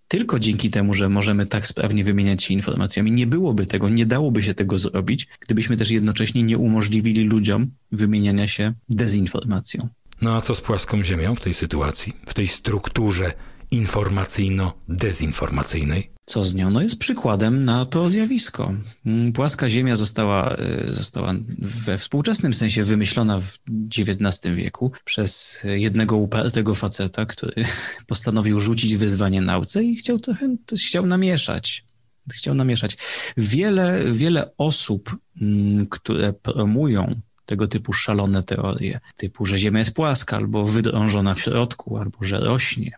tylko 0.08 0.40
dzięki 0.40 0.70
temu, 0.70 0.94
że 0.94 1.10
możemy 1.10 1.46
tak 1.46 1.68
sprawnie 1.68 2.04
wymieniać 2.04 2.44
się 2.44 2.54
informacjami, 2.54 3.12
nie 3.12 3.28
byłoby 3.28 3.66
tego, 3.66 3.90
nie 3.90 4.06
dałoby 4.06 4.44
się 4.44 4.54
tego 4.54 4.80
zrobić, 4.80 5.28
gdybyśmy 5.40 5.78
też 5.78 5.92
jednocześnie 5.92 6.44
nie 6.44 6.58
umożliwili 6.58 7.24
ludziom 7.24 7.72
wymieniania 7.92 8.48
się 8.48 8.74
dezinformacją. 8.90 9.88
No 10.22 10.36
a 10.36 10.42
co 10.42 10.56
z 10.56 10.62
płaską 10.62 11.04
Ziemią 11.04 11.36
w 11.36 11.42
tej 11.42 11.54
sytuacji, 11.54 12.14
w 12.26 12.34
tej 12.34 12.48
strukturze 12.48 13.34
informacyjno-dezinformacyjnej? 13.72 16.10
Co 16.26 16.44
z 16.44 16.56
nią? 16.56 16.70
No 16.70 16.82
jest 16.82 16.98
przykładem 16.98 17.66
na 17.66 17.86
to 17.86 18.10
zjawisko. 18.10 18.74
Mm, 19.06 19.34
płaska 19.34 19.70
Ziemia 19.70 19.96
została, 19.96 20.56
y, 20.56 20.94
została 20.94 21.34
we 21.60 21.98
współczesnym 21.98 22.54
sensie 22.54 22.84
wymyślona 22.84 23.40
w 23.40 23.58
XIX 23.98 24.56
wieku 24.56 24.92
przez 25.06 25.62
jednego 25.64 26.18
upartego 26.18 26.76
faceta, 26.76 27.26
który 27.26 27.66
postanowił 28.08 28.60
rzucić 28.60 28.96
wyzwanie 28.96 29.42
nauce 29.42 29.84
i 29.84 29.96
chciał 29.96 30.20
trochę, 30.20 30.56
chciał 30.88 31.06
namieszać. 31.06 31.88
Chciał 32.34 32.56
namieszać. 32.56 32.98
Wiele, 33.38 34.14
wiele 34.14 34.52
osób, 34.58 35.18
mm, 35.42 35.86
które 35.86 36.34
promują 36.34 37.22
tego 37.46 37.68
typu 37.68 37.94
szalone 37.94 38.44
teorie, 38.44 39.00
typu, 39.18 39.46
że 39.46 39.58
Ziemia 39.58 39.80
jest 39.80 39.94
płaska, 39.94 40.38
albo 40.38 40.66
wydrążona 40.66 41.34
w 41.34 41.42
środku, 41.42 41.98
albo 41.98 42.18
że 42.22 42.40
rośnie, 42.40 42.92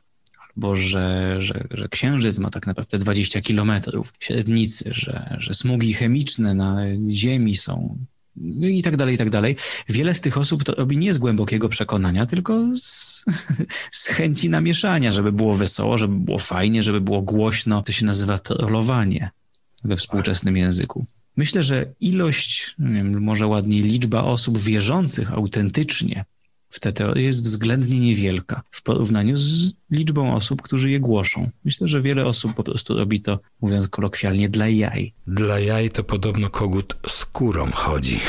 bo 0.59 0.75
że, 0.75 1.35
że, 1.41 1.67
że 1.71 1.89
Księżyc 1.89 2.37
ma 2.37 2.49
tak 2.49 2.67
naprawdę 2.67 2.97
20 2.97 3.41
kilometrów 3.41 4.13
średnicy, 4.19 4.89
że, 4.93 5.35
że 5.37 5.53
smugi 5.53 5.93
chemiczne 5.93 6.53
na 6.53 6.77
Ziemi 7.09 7.57
są 7.57 7.97
no 8.35 8.67
i 8.67 8.81
tak 8.81 8.97
dalej, 8.97 9.15
i 9.15 9.17
tak 9.17 9.29
dalej. 9.29 9.55
Wiele 9.89 10.15
z 10.15 10.21
tych 10.21 10.37
osób 10.37 10.63
to 10.63 10.75
robi 10.75 10.97
nie 10.97 11.13
z 11.13 11.17
głębokiego 11.17 11.69
przekonania, 11.69 12.25
tylko 12.25 12.77
z, 12.79 13.23
z 13.91 14.07
chęci 14.07 14.49
namieszania, 14.49 15.11
żeby 15.11 15.31
było 15.31 15.57
wesoło, 15.57 15.97
żeby 15.97 16.15
było 16.15 16.39
fajnie, 16.39 16.83
żeby 16.83 17.01
było 17.01 17.21
głośno. 17.21 17.83
To 17.83 17.91
się 17.91 18.05
nazywa 18.05 18.37
trollowanie 18.37 19.29
we 19.83 19.95
współczesnym 19.95 20.57
języku. 20.57 21.05
Myślę, 21.37 21.63
że 21.63 21.93
ilość, 21.99 22.75
wiem, 22.79 23.21
może 23.21 23.47
ładniej 23.47 23.81
liczba 23.81 24.23
osób 24.23 24.57
wierzących 24.57 25.31
autentycznie 25.31 26.25
w 26.69 26.79
te 26.79 26.93
teorie 26.93 27.23
jest 27.23 27.43
względnie 27.43 27.99
niewielka 27.99 28.63
w 28.71 28.81
porównaniu 28.81 29.37
z 29.37 29.71
liczbą 29.91 30.35
osób, 30.35 30.61
którzy 30.61 30.89
je 30.89 30.99
głoszą. 30.99 31.49
Myślę, 31.65 31.87
że 31.87 32.01
wiele 32.01 32.25
osób 32.25 32.53
po 32.53 32.63
prostu 32.63 32.97
robi 32.97 33.21
to, 33.21 33.39
mówiąc 33.61 33.87
kolokwialnie, 33.87 34.49
dla 34.49 34.67
jaj. 34.67 35.13
Dla 35.27 35.59
jaj 35.59 35.89
to 35.89 36.03
podobno 36.03 36.49
kogut 36.49 36.95
skórą 37.07 37.71
chodzi. 37.71 38.19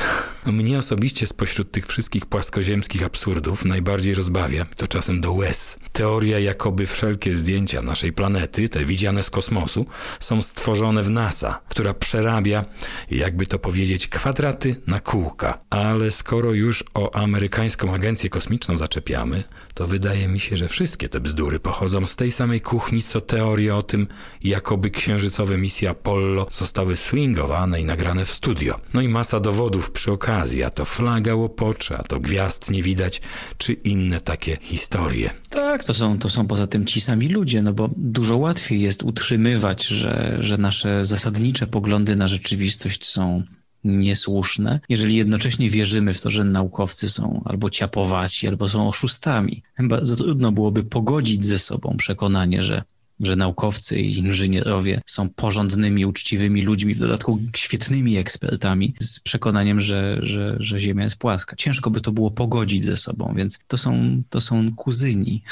Mnie 0.47 0.79
osobiście 0.79 1.27
spośród 1.27 1.71
tych 1.71 1.87
wszystkich 1.87 2.27
płaskoziemskich 2.27 3.05
absurdów 3.05 3.65
najbardziej 3.65 4.15
rozbawia, 4.15 4.67
to 4.77 4.89
czasem 4.89 5.21
do 5.21 5.33
łez, 5.33 5.79
teoria 5.93 6.39
jakoby 6.39 6.87
wszelkie 6.87 7.35
zdjęcia 7.35 7.83
naszej 7.83 8.13
planety, 8.13 8.69
te 8.69 8.85
widziane 8.85 9.23
z 9.23 9.31
kosmosu, 9.31 9.87
są 10.21 10.43
stworzone 10.43 11.03
w 11.03 11.11
NASA, 11.11 11.61
która 11.69 11.95
przerabia, 11.95 12.65
jakby 13.11 13.47
to 13.47 13.59
powiedzieć, 13.59 14.09
kwadraty 14.09 14.77
na 14.87 15.01
kółka. 15.01 15.59
Ale 15.71 16.11
skoro 16.11 16.53
już 16.53 16.85
o 16.95 17.15
amerykańską 17.15 17.95
agencję 17.95 18.31
kosmiczną 18.31 18.77
zaczepiamy, 18.77 19.45
to 19.81 19.87
wydaje 19.87 20.29
mi 20.29 20.41
się, 20.41 20.57
że 20.57 20.69
wszystkie 20.69 21.09
te 21.09 21.21
bzdury 21.21 21.61
pochodzą 21.61 22.07
z 22.07 22.17
tej 22.17 22.31
samej 22.31 22.61
kuchni, 22.61 23.03
co 23.03 23.21
teoria 23.21 23.77
o 23.77 23.83
tym, 23.83 24.07
jakoby 24.45 24.91
księżycowe 24.91 25.59
misje 25.59 25.91
Apollo 25.91 26.47
zostały 26.51 26.97
swingowane 26.97 27.81
i 27.81 27.85
nagrane 27.85 28.25
w 28.25 28.31
studio. 28.31 28.77
No 28.95 29.01
i 29.01 29.09
masa 29.09 29.41
dowodów 29.41 29.91
przy 29.91 30.13
okazji, 30.13 30.65
a 30.65 30.71
to 30.71 30.85
flaga 30.85 31.35
łopocze, 31.35 31.99
a 31.99 32.03
to 32.03 32.21
gwiazd 32.21 32.71
nie 32.71 32.83
widać, 32.83 33.21
czy 33.59 33.73
inne 33.73 34.21
takie 34.21 34.59
historie. 34.61 35.31
Tak, 35.51 35.85
to 35.85 35.95
są, 35.95 36.19
to 36.19 36.31
są 36.31 36.47
poza 36.47 36.67
tym 36.67 36.87
ci 36.87 37.01
sami 37.01 37.29
ludzie, 37.29 37.63
no 37.63 37.73
bo 37.73 37.91
dużo 37.97 38.37
łatwiej 38.37 38.81
jest 38.81 39.03
utrzymywać, 39.03 39.87
że, 39.87 40.37
że 40.41 40.59
nasze 40.59 41.05
zasadnicze 41.05 41.67
poglądy 41.67 42.17
na 42.17 42.29
rzeczywistość 42.29 43.07
są 43.07 43.43
niesłuszne, 43.85 44.81
jeżeli 44.89 45.17
jednocześnie 45.17 45.71
wierzymy 45.71 46.15
w 46.15 46.21
to, 46.21 46.31
że 46.31 46.45
naukowcy 46.45 47.11
są 47.11 47.43
albo 47.45 47.71
ciapowaci, 47.71 48.49
albo 48.49 48.69
są 48.69 48.89
oszustami. 48.89 49.63
Bardzo 49.79 50.17
trudno 50.17 50.53
byłoby 50.53 50.85
pogodzić 50.85 51.45
ze 51.45 51.59
sobą 51.59 51.97
przekonanie, 51.97 52.63
że 52.63 52.83
że 53.21 53.37
naukowcy 53.37 54.01
i 54.01 54.19
inżynierowie 54.19 55.01
są 55.07 55.29
porządnymi, 55.29 56.07
uczciwymi 56.07 56.63
ludźmi, 56.63 56.95
w 56.95 56.99
dodatku 56.99 57.41
świetnymi 57.57 58.17
ekspertami, 58.17 58.95
z 59.01 59.21
przekonaniem, 59.21 59.81
że, 59.81 60.19
że, 60.23 60.57
że 60.61 60.79
Ziemia 60.79 61.05
jest 61.05 61.17
płaska. 61.17 61.57
Ciężko 61.57 61.91
by 61.91 62.01
to 62.01 62.13
było 62.13 62.31
pogodzić 62.31 62.85
ze 62.85 62.97
sobą, 62.97 63.33
więc 63.37 63.59
to 63.69 63.79
są, 63.79 64.23
to 64.31 64.41
są 64.41 64.75
kuzyni. 64.75 65.43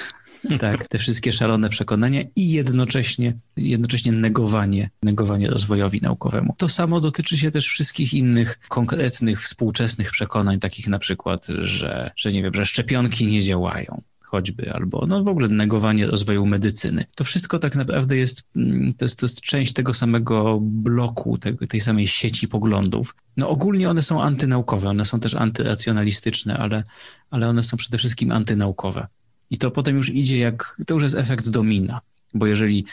Tak, 0.61 0.89
te 0.89 0.99
wszystkie 0.99 1.33
szalone 1.33 1.69
przekonania 1.69 2.23
i 2.37 2.51
jednocześnie, 2.51 3.35
jednocześnie 3.57 4.13
negowanie, 4.13 4.91
negowanie 5.03 5.51
rozwojowi 5.51 6.01
naukowemu. 6.01 6.55
To 6.59 6.69
samo 6.69 7.01
dotyczy 7.01 7.37
się 7.37 7.51
też 7.51 7.67
wszystkich 7.67 8.15
innych 8.15 8.59
konkretnych, 8.69 9.43
współczesnych 9.43 10.11
przekonań, 10.11 10.59
takich 10.59 10.89
na 10.89 10.99
przykład, 10.99 11.47
że, 11.47 12.11
że 12.17 12.33
nie 12.33 12.43
wiem, 12.43 12.55
że 12.55 12.67
szczepionki 12.67 13.27
nie 13.27 13.43
działają, 13.43 14.03
choćby, 14.25 14.73
albo 14.73 15.07
no 15.07 15.25
w 15.25 15.29
ogóle 15.29 15.49
negowanie 15.49 16.07
rozwoju 16.07 16.47
medycyny. 16.47 17.05
To 17.17 17.25
wszystko 17.25 17.59
tak 17.59 17.77
naprawdę 17.77 18.17
jest, 18.17 18.43
mm, 18.57 18.95
to 18.95 19.05
jest, 19.05 19.19
to 19.19 19.27
jest 19.27 19.41
część 19.41 19.73
tego 19.73 19.95
samego 19.95 20.59
bloku, 20.63 21.39
tej 21.69 21.81
samej 21.81 22.07
sieci 22.07 22.49
poglądów. 22.49 23.15
No 23.37 23.49
ogólnie 23.49 23.91
one 23.91 24.03
są 24.03 24.23
antynaukowe, 24.23 24.89
one 24.89 25.05
są 25.05 25.21
też 25.21 25.35
antyracjonalistyczne, 25.35 26.57
ale, 26.57 26.85
ale 27.31 27.49
one 27.49 27.65
są 27.65 27.77
przede 27.77 27.99
wszystkim 27.99 28.33
antynaukowe. 28.33 29.07
I 29.51 29.59
to 29.59 29.71
potem 29.71 29.97
już 29.97 30.11
idzie 30.11 30.39
jak, 30.39 30.77
to 30.87 30.95
już 30.95 31.03
jest 31.03 31.15
efekt 31.15 31.49
domina, 31.49 32.01
bo 32.35 32.47
jeżeli 32.47 32.85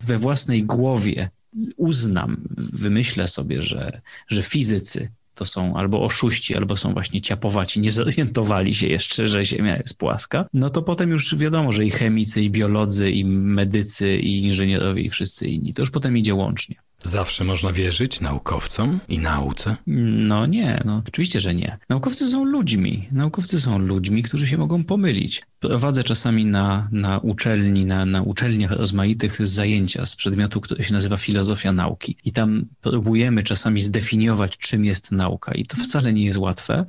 we 0.00 0.18
własnej 0.18 0.62
głowie 0.62 1.30
uznam, 1.76 2.40
wymyślę 2.56 3.28
sobie, 3.28 3.62
że, 3.62 4.00
że 4.28 4.42
fizycy 4.42 5.10
to 5.34 5.44
są 5.44 5.76
albo 5.76 6.04
oszuści, 6.04 6.56
albo 6.56 6.76
są 6.76 6.92
właśnie 6.92 7.20
ciapowaci, 7.20 7.80
nie 7.80 7.92
zorientowali 7.92 8.74
się 8.74 8.86
jeszcze, 8.86 9.26
że 9.26 9.44
Ziemia 9.44 9.76
jest 9.76 9.94
płaska, 9.94 10.46
no 10.54 10.70
to 10.70 10.82
potem 10.82 11.10
już 11.10 11.36
wiadomo, 11.36 11.72
że 11.72 11.84
i 11.84 11.90
chemicy, 11.90 12.42
i 12.42 12.50
biolodzy, 12.50 13.10
i 13.10 13.24
medycy, 13.24 14.16
i 14.16 14.42
inżynierowie, 14.42 15.02
i 15.02 15.10
wszyscy 15.10 15.48
inni, 15.48 15.74
to 15.74 15.82
już 15.82 15.90
potem 15.90 16.16
idzie 16.16 16.34
łącznie. 16.34 16.76
Zawsze 17.02 17.44
można 17.44 17.72
wierzyć 17.72 18.20
naukowcom 18.20 19.00
i 19.08 19.18
nauce? 19.18 19.76
No 19.86 20.46
nie, 20.46 20.80
no 20.84 21.02
oczywiście, 21.08 21.40
że 21.40 21.54
nie. 21.54 21.78
Naukowcy 21.88 22.26
są 22.26 22.44
ludźmi. 22.44 23.08
Naukowcy 23.12 23.60
są 23.60 23.78
ludźmi, 23.78 24.22
którzy 24.22 24.46
się 24.46 24.58
mogą 24.58 24.84
pomylić. 24.84 25.42
Prowadzę 25.60 26.04
czasami 26.04 26.46
na, 26.46 26.88
na 26.92 27.18
uczelni, 27.18 27.86
na, 27.86 28.06
na 28.06 28.22
uczelniach 28.22 28.70
rozmaitych 28.70 29.46
zajęcia 29.46 30.06
z 30.06 30.16
przedmiotu, 30.16 30.60
który 30.60 30.84
się 30.84 30.92
nazywa 30.92 31.16
filozofia 31.16 31.72
nauki. 31.72 32.16
I 32.24 32.32
tam 32.32 32.66
próbujemy 32.80 33.42
czasami 33.42 33.82
zdefiniować, 33.82 34.58
czym 34.58 34.84
jest 34.84 35.12
nauka. 35.12 35.54
I 35.54 35.66
to 35.66 35.76
wcale 35.76 36.12
nie 36.12 36.24
jest 36.24 36.38
łatwe. 36.38 36.86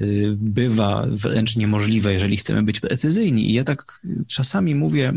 Y, 0.00 0.34
bywa 0.36 1.06
wręcz 1.10 1.56
niemożliwe, 1.56 2.12
jeżeli 2.12 2.36
chcemy 2.36 2.62
być 2.62 2.80
precyzyjni. 2.80 3.50
I 3.50 3.52
ja 3.52 3.64
tak 3.64 4.00
czasami 4.26 4.74
mówię 4.74 5.12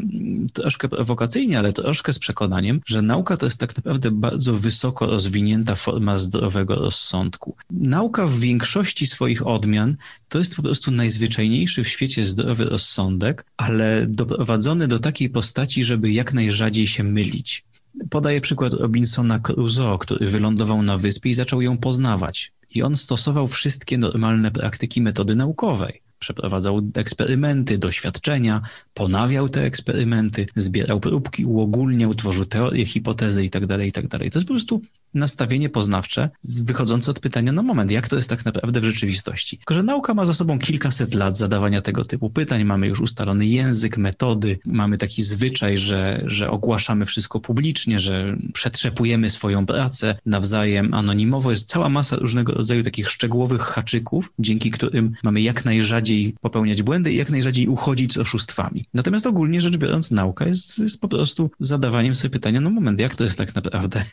troszkę 0.53 0.89
prowokacyjnie, 0.89 1.59
ale 1.59 1.73
troszkę 1.73 2.13
z 2.13 2.19
przekonaniem, 2.19 2.81
że 2.85 3.01
nauka 3.01 3.37
to 3.37 3.45
jest 3.45 3.59
tak 3.59 3.75
naprawdę 3.75 4.11
bardzo 4.23 4.53
wysoko 4.57 5.07
rozwinięta 5.07 5.75
forma 5.75 6.17
zdrowego 6.17 6.75
rozsądku. 6.75 7.55
Nauka 7.71 8.27
w 8.27 8.39
większości 8.39 9.07
swoich 9.07 9.47
odmian 9.47 9.95
to 10.29 10.39
jest 10.39 10.55
po 10.55 10.61
prostu 10.61 10.91
najzwyczajniejszy 10.91 11.83
w 11.83 11.87
świecie 11.87 12.25
zdrowy 12.25 12.65
rozsądek, 12.65 13.45
ale 13.57 14.05
doprowadzony 14.09 14.87
do 14.87 14.99
takiej 14.99 15.29
postaci, 15.29 15.83
żeby 15.83 16.11
jak 16.11 16.33
najrzadziej 16.33 16.87
się 16.87 17.03
mylić. 17.03 17.65
Podaję 18.09 18.41
przykład 18.41 18.73
Robinsona 18.73 19.39
Crusoe, 19.39 19.97
który 19.99 20.29
wylądował 20.29 20.83
na 20.83 20.97
wyspie 20.97 21.29
i 21.29 21.33
zaczął 21.33 21.61
ją 21.61 21.77
poznawać. 21.77 22.53
I 22.75 22.83
on 22.83 22.97
stosował 22.97 23.47
wszystkie 23.47 23.97
normalne 23.97 24.51
praktyki 24.51 25.01
metody 25.01 25.35
naukowej 25.35 26.01
przeprowadzał 26.23 26.81
eksperymenty, 26.95 27.77
doświadczenia, 27.77 28.61
ponawiał 28.93 29.49
te 29.49 29.61
eksperymenty, 29.61 30.45
zbierał 30.55 30.99
próbki, 30.99 31.45
uogólniał, 31.45 32.13
tworzył 32.13 32.45
teorie, 32.45 32.85
hipotezy 32.85 33.43
itd., 33.43 33.67
tak 33.67 33.85
itd. 33.85 34.07
Tak 34.09 34.19
to 34.19 34.39
jest 34.39 34.47
po 34.47 34.53
prostu 34.53 34.81
nastawienie 35.13 35.69
poznawcze 35.69 36.29
wychodzące 36.43 37.11
od 37.11 37.19
pytania, 37.19 37.51
no 37.51 37.63
moment, 37.63 37.91
jak 37.91 38.07
to 38.07 38.15
jest 38.15 38.29
tak 38.29 38.45
naprawdę 38.45 38.81
w 38.81 38.83
rzeczywistości? 38.83 39.57
Tylko, 39.57 39.73
że 39.73 39.83
nauka 39.83 40.13
ma 40.13 40.25
za 40.25 40.33
sobą 40.33 40.59
kilkaset 40.59 41.15
lat 41.15 41.37
zadawania 41.37 41.81
tego 41.81 42.05
typu 42.05 42.29
pytań, 42.29 42.63
mamy 42.63 42.87
już 42.87 43.01
ustalony 43.01 43.45
język, 43.45 43.97
metody, 43.97 44.59
mamy 44.65 44.97
taki 44.97 45.23
zwyczaj, 45.23 45.77
że, 45.77 46.23
że 46.25 46.49
ogłaszamy 46.49 47.05
wszystko 47.05 47.39
publicznie, 47.39 47.99
że 47.99 48.37
przetrzepujemy 48.53 49.29
swoją 49.29 49.65
pracę 49.65 50.15
nawzajem 50.25 50.93
anonimowo. 50.93 51.51
Jest 51.51 51.69
cała 51.69 51.89
masa 51.89 52.15
różnego 52.15 52.53
rodzaju 52.53 52.83
takich 52.83 53.09
szczegółowych 53.09 53.61
haczyków, 53.61 54.33
dzięki 54.39 54.71
którym 54.71 55.13
mamy 55.23 55.41
jak 55.41 55.65
najrzadziej 55.65 56.35
popełniać 56.41 56.83
błędy 56.83 57.13
i 57.13 57.15
jak 57.15 57.29
najrzadziej 57.29 57.67
uchodzić 57.67 58.13
z 58.13 58.17
oszustwami. 58.17 58.85
Natomiast 58.93 59.27
ogólnie 59.27 59.61
rzecz 59.61 59.77
biorąc, 59.77 60.11
nauka 60.11 60.47
jest, 60.47 60.79
jest 60.79 61.01
po 61.01 61.07
prostu 61.07 61.51
zadawaniem 61.59 62.15
sobie 62.15 62.29
pytania, 62.29 62.61
no 62.61 62.69
moment, 62.69 62.99
jak 62.99 63.15
to 63.15 63.23
jest 63.23 63.37
tak 63.37 63.55
naprawdę 63.55 64.03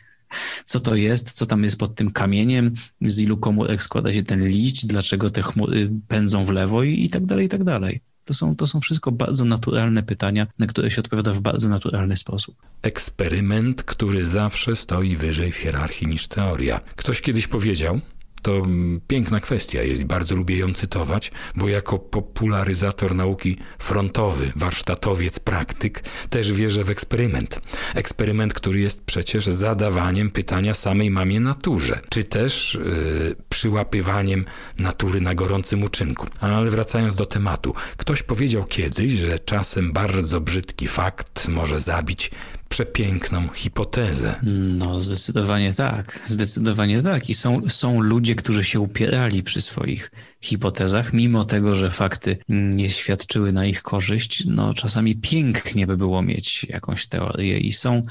co 0.65 0.79
to 0.79 0.90
jest, 0.95 1.31
co 1.31 1.45
tam 1.45 1.63
jest 1.63 1.77
pod 1.77 1.95
tym 1.95 2.11
kamieniem, 2.11 2.73
z 3.01 3.19
ilu 3.19 3.37
komórek 3.37 3.83
składa 3.83 4.13
się 4.13 4.23
ten 4.23 4.47
liść, 4.47 4.85
dlaczego 4.85 5.29
te 5.29 5.41
chmury 5.41 5.91
pędzą 6.07 6.45
w 6.45 6.49
lewo 6.49 6.83
i, 6.83 7.03
i 7.03 7.09
tak 7.09 7.25
dalej, 7.25 7.45
i 7.45 7.49
tak 7.49 7.63
dalej. 7.63 8.01
To 8.25 8.33
są, 8.33 8.55
to 8.55 8.67
są 8.67 8.81
wszystko 8.81 9.11
bardzo 9.11 9.45
naturalne 9.45 10.03
pytania, 10.03 10.47
na 10.59 10.67
które 10.67 10.91
się 10.91 11.01
odpowiada 11.01 11.33
w 11.33 11.41
bardzo 11.41 11.69
naturalny 11.69 12.17
sposób. 12.17 12.55
Eksperyment, 12.81 13.83
który 13.83 14.25
zawsze 14.25 14.75
stoi 14.75 15.15
wyżej 15.15 15.51
w 15.51 15.55
hierarchii 15.55 16.07
niż 16.07 16.27
teoria. 16.27 16.79
Ktoś 16.95 17.21
kiedyś 17.21 17.47
powiedział, 17.47 18.01
to 18.41 18.61
piękna 19.07 19.39
kwestia 19.39 19.83
jest 19.83 20.01
i 20.01 20.05
bardzo 20.05 20.35
lubię 20.35 20.57
ją 20.57 20.73
cytować, 20.73 21.31
bo 21.55 21.69
jako 21.69 21.99
popularyzator 21.99 23.15
nauki 23.15 23.57
frontowy, 23.79 24.51
warsztatowiec, 24.55 25.39
praktyk 25.39 26.03
też 26.29 26.53
wierzę 26.53 26.83
w 26.83 26.89
eksperyment. 26.89 27.61
Eksperyment, 27.95 28.53
który 28.53 28.79
jest 28.79 29.05
przecież 29.05 29.45
zadawaniem 29.45 30.31
pytania 30.31 30.73
samej 30.73 31.11
mamie 31.11 31.39
naturze, 31.39 32.01
czy 32.09 32.23
też 32.23 32.79
yy, 32.85 33.35
przyłapywaniem 33.49 34.45
natury 34.79 35.21
na 35.21 35.35
gorącym 35.35 35.83
uczynku. 35.83 36.27
Ale 36.39 36.69
wracając 36.69 37.15
do 37.15 37.25
tematu, 37.25 37.73
ktoś 37.97 38.23
powiedział 38.23 38.63
kiedyś, 38.63 39.13
że 39.13 39.39
czasem 39.39 39.93
bardzo 39.93 40.41
brzydki 40.41 40.87
fakt 40.87 41.47
może 41.47 41.79
zabić 41.79 42.31
przepiękną 42.71 43.47
hipotezę. 43.47 44.35
No, 44.77 45.01
zdecydowanie 45.01 45.73
tak. 45.73 46.19
Zdecydowanie 46.25 47.01
tak. 47.01 47.29
I 47.29 47.33
są, 47.33 47.61
są 47.69 48.01
ludzie, 48.01 48.35
którzy 48.35 48.63
się 48.63 48.79
upierali 48.79 49.43
przy 49.43 49.61
swoich 49.61 50.11
hipotezach, 50.41 51.13
mimo 51.13 51.45
tego, 51.45 51.75
że 51.75 51.91
fakty 51.91 52.37
nie 52.49 52.89
świadczyły 52.89 53.53
na 53.53 53.65
ich 53.65 53.81
korzyść. 53.81 54.43
No, 54.45 54.73
czasami 54.73 55.15
pięknie 55.15 55.87
by 55.87 55.97
było 55.97 56.21
mieć 56.21 56.63
jakąś 56.63 57.07
teorię 57.07 57.59
i 57.59 57.71
są 57.71 58.05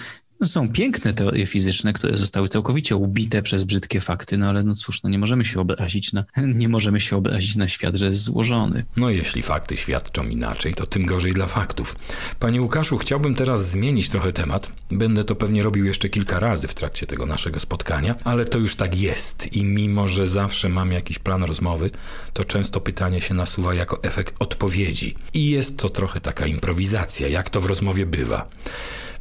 Są 0.44 0.68
piękne 0.68 1.14
teorie 1.14 1.46
fizyczne, 1.46 1.92
które 1.92 2.16
zostały 2.16 2.48
całkowicie 2.48 2.96
ubite 2.96 3.42
przez 3.42 3.64
brzydkie 3.64 4.00
fakty, 4.00 4.38
no 4.38 4.48
ale 4.48 4.62
no 4.62 4.74
cóż, 4.74 5.02
no 5.02 5.10
nie 5.10 5.18
możemy 5.18 5.44
się 5.44 5.60
obrazić 5.60 6.12
na, 6.12 6.24
nie 6.60 6.68
możemy 6.68 7.00
się 7.00 7.16
obrazić 7.16 7.56
na 7.56 7.68
świat, 7.68 7.94
że 7.94 8.06
jest 8.06 8.22
złożony. 8.22 8.84
No 8.96 9.10
jeśli 9.10 9.42
fakty 9.42 9.76
świadczą 9.76 10.28
inaczej, 10.28 10.74
to 10.74 10.86
tym 10.86 11.06
gorzej 11.06 11.32
dla 11.32 11.46
faktów. 11.46 11.96
Panie 12.38 12.62
Łukaszu, 12.62 12.98
chciałbym 12.98 13.34
teraz 13.34 13.70
zmienić 13.70 14.08
trochę 14.08 14.32
temat. 14.32 14.72
Będę 14.90 15.24
to 15.24 15.36
pewnie 15.36 15.62
robił 15.62 15.84
jeszcze 15.84 16.08
kilka 16.08 16.38
razy 16.38 16.68
w 16.68 16.74
trakcie 16.74 17.06
tego 17.06 17.26
naszego 17.26 17.60
spotkania, 17.60 18.14
ale 18.24 18.44
to 18.44 18.58
już 18.58 18.76
tak 18.76 19.00
jest 19.00 19.56
i 19.56 19.64
mimo, 19.64 20.08
że 20.08 20.26
zawsze 20.26 20.68
mam 20.68 20.92
jakiś 20.92 21.18
plan 21.18 21.44
rozmowy, 21.44 21.90
to 22.32 22.44
często 22.44 22.80
pytanie 22.80 23.20
się 23.20 23.34
nasuwa 23.34 23.74
jako 23.74 24.02
efekt 24.02 24.34
odpowiedzi. 24.38 25.14
I 25.34 25.50
jest 25.50 25.76
to 25.78 25.88
trochę 25.88 26.20
taka 26.20 26.46
improwizacja, 26.46 27.28
jak 27.28 27.50
to 27.50 27.60
w 27.60 27.66
rozmowie 27.66 28.06
bywa. 28.06 28.48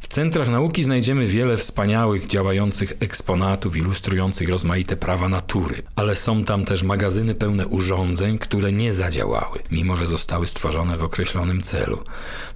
W 0.00 0.08
centrach 0.08 0.48
nauki 0.48 0.84
znajdziemy 0.84 1.26
wiele 1.26 1.56
wspaniałych, 1.56 2.26
działających 2.26 2.92
eksponatów 3.00 3.76
ilustrujących 3.76 4.48
rozmaite 4.48 4.96
prawa 4.96 5.28
natury, 5.28 5.82
ale 5.96 6.16
są 6.16 6.44
tam 6.44 6.64
też 6.64 6.82
magazyny 6.82 7.34
pełne 7.34 7.66
urządzeń, 7.66 8.38
które 8.38 8.72
nie 8.72 8.92
zadziałały, 8.92 9.58
mimo 9.70 9.96
że 9.96 10.06
zostały 10.06 10.46
stworzone 10.46 10.96
w 10.96 11.04
określonym 11.04 11.62
celu. 11.62 12.04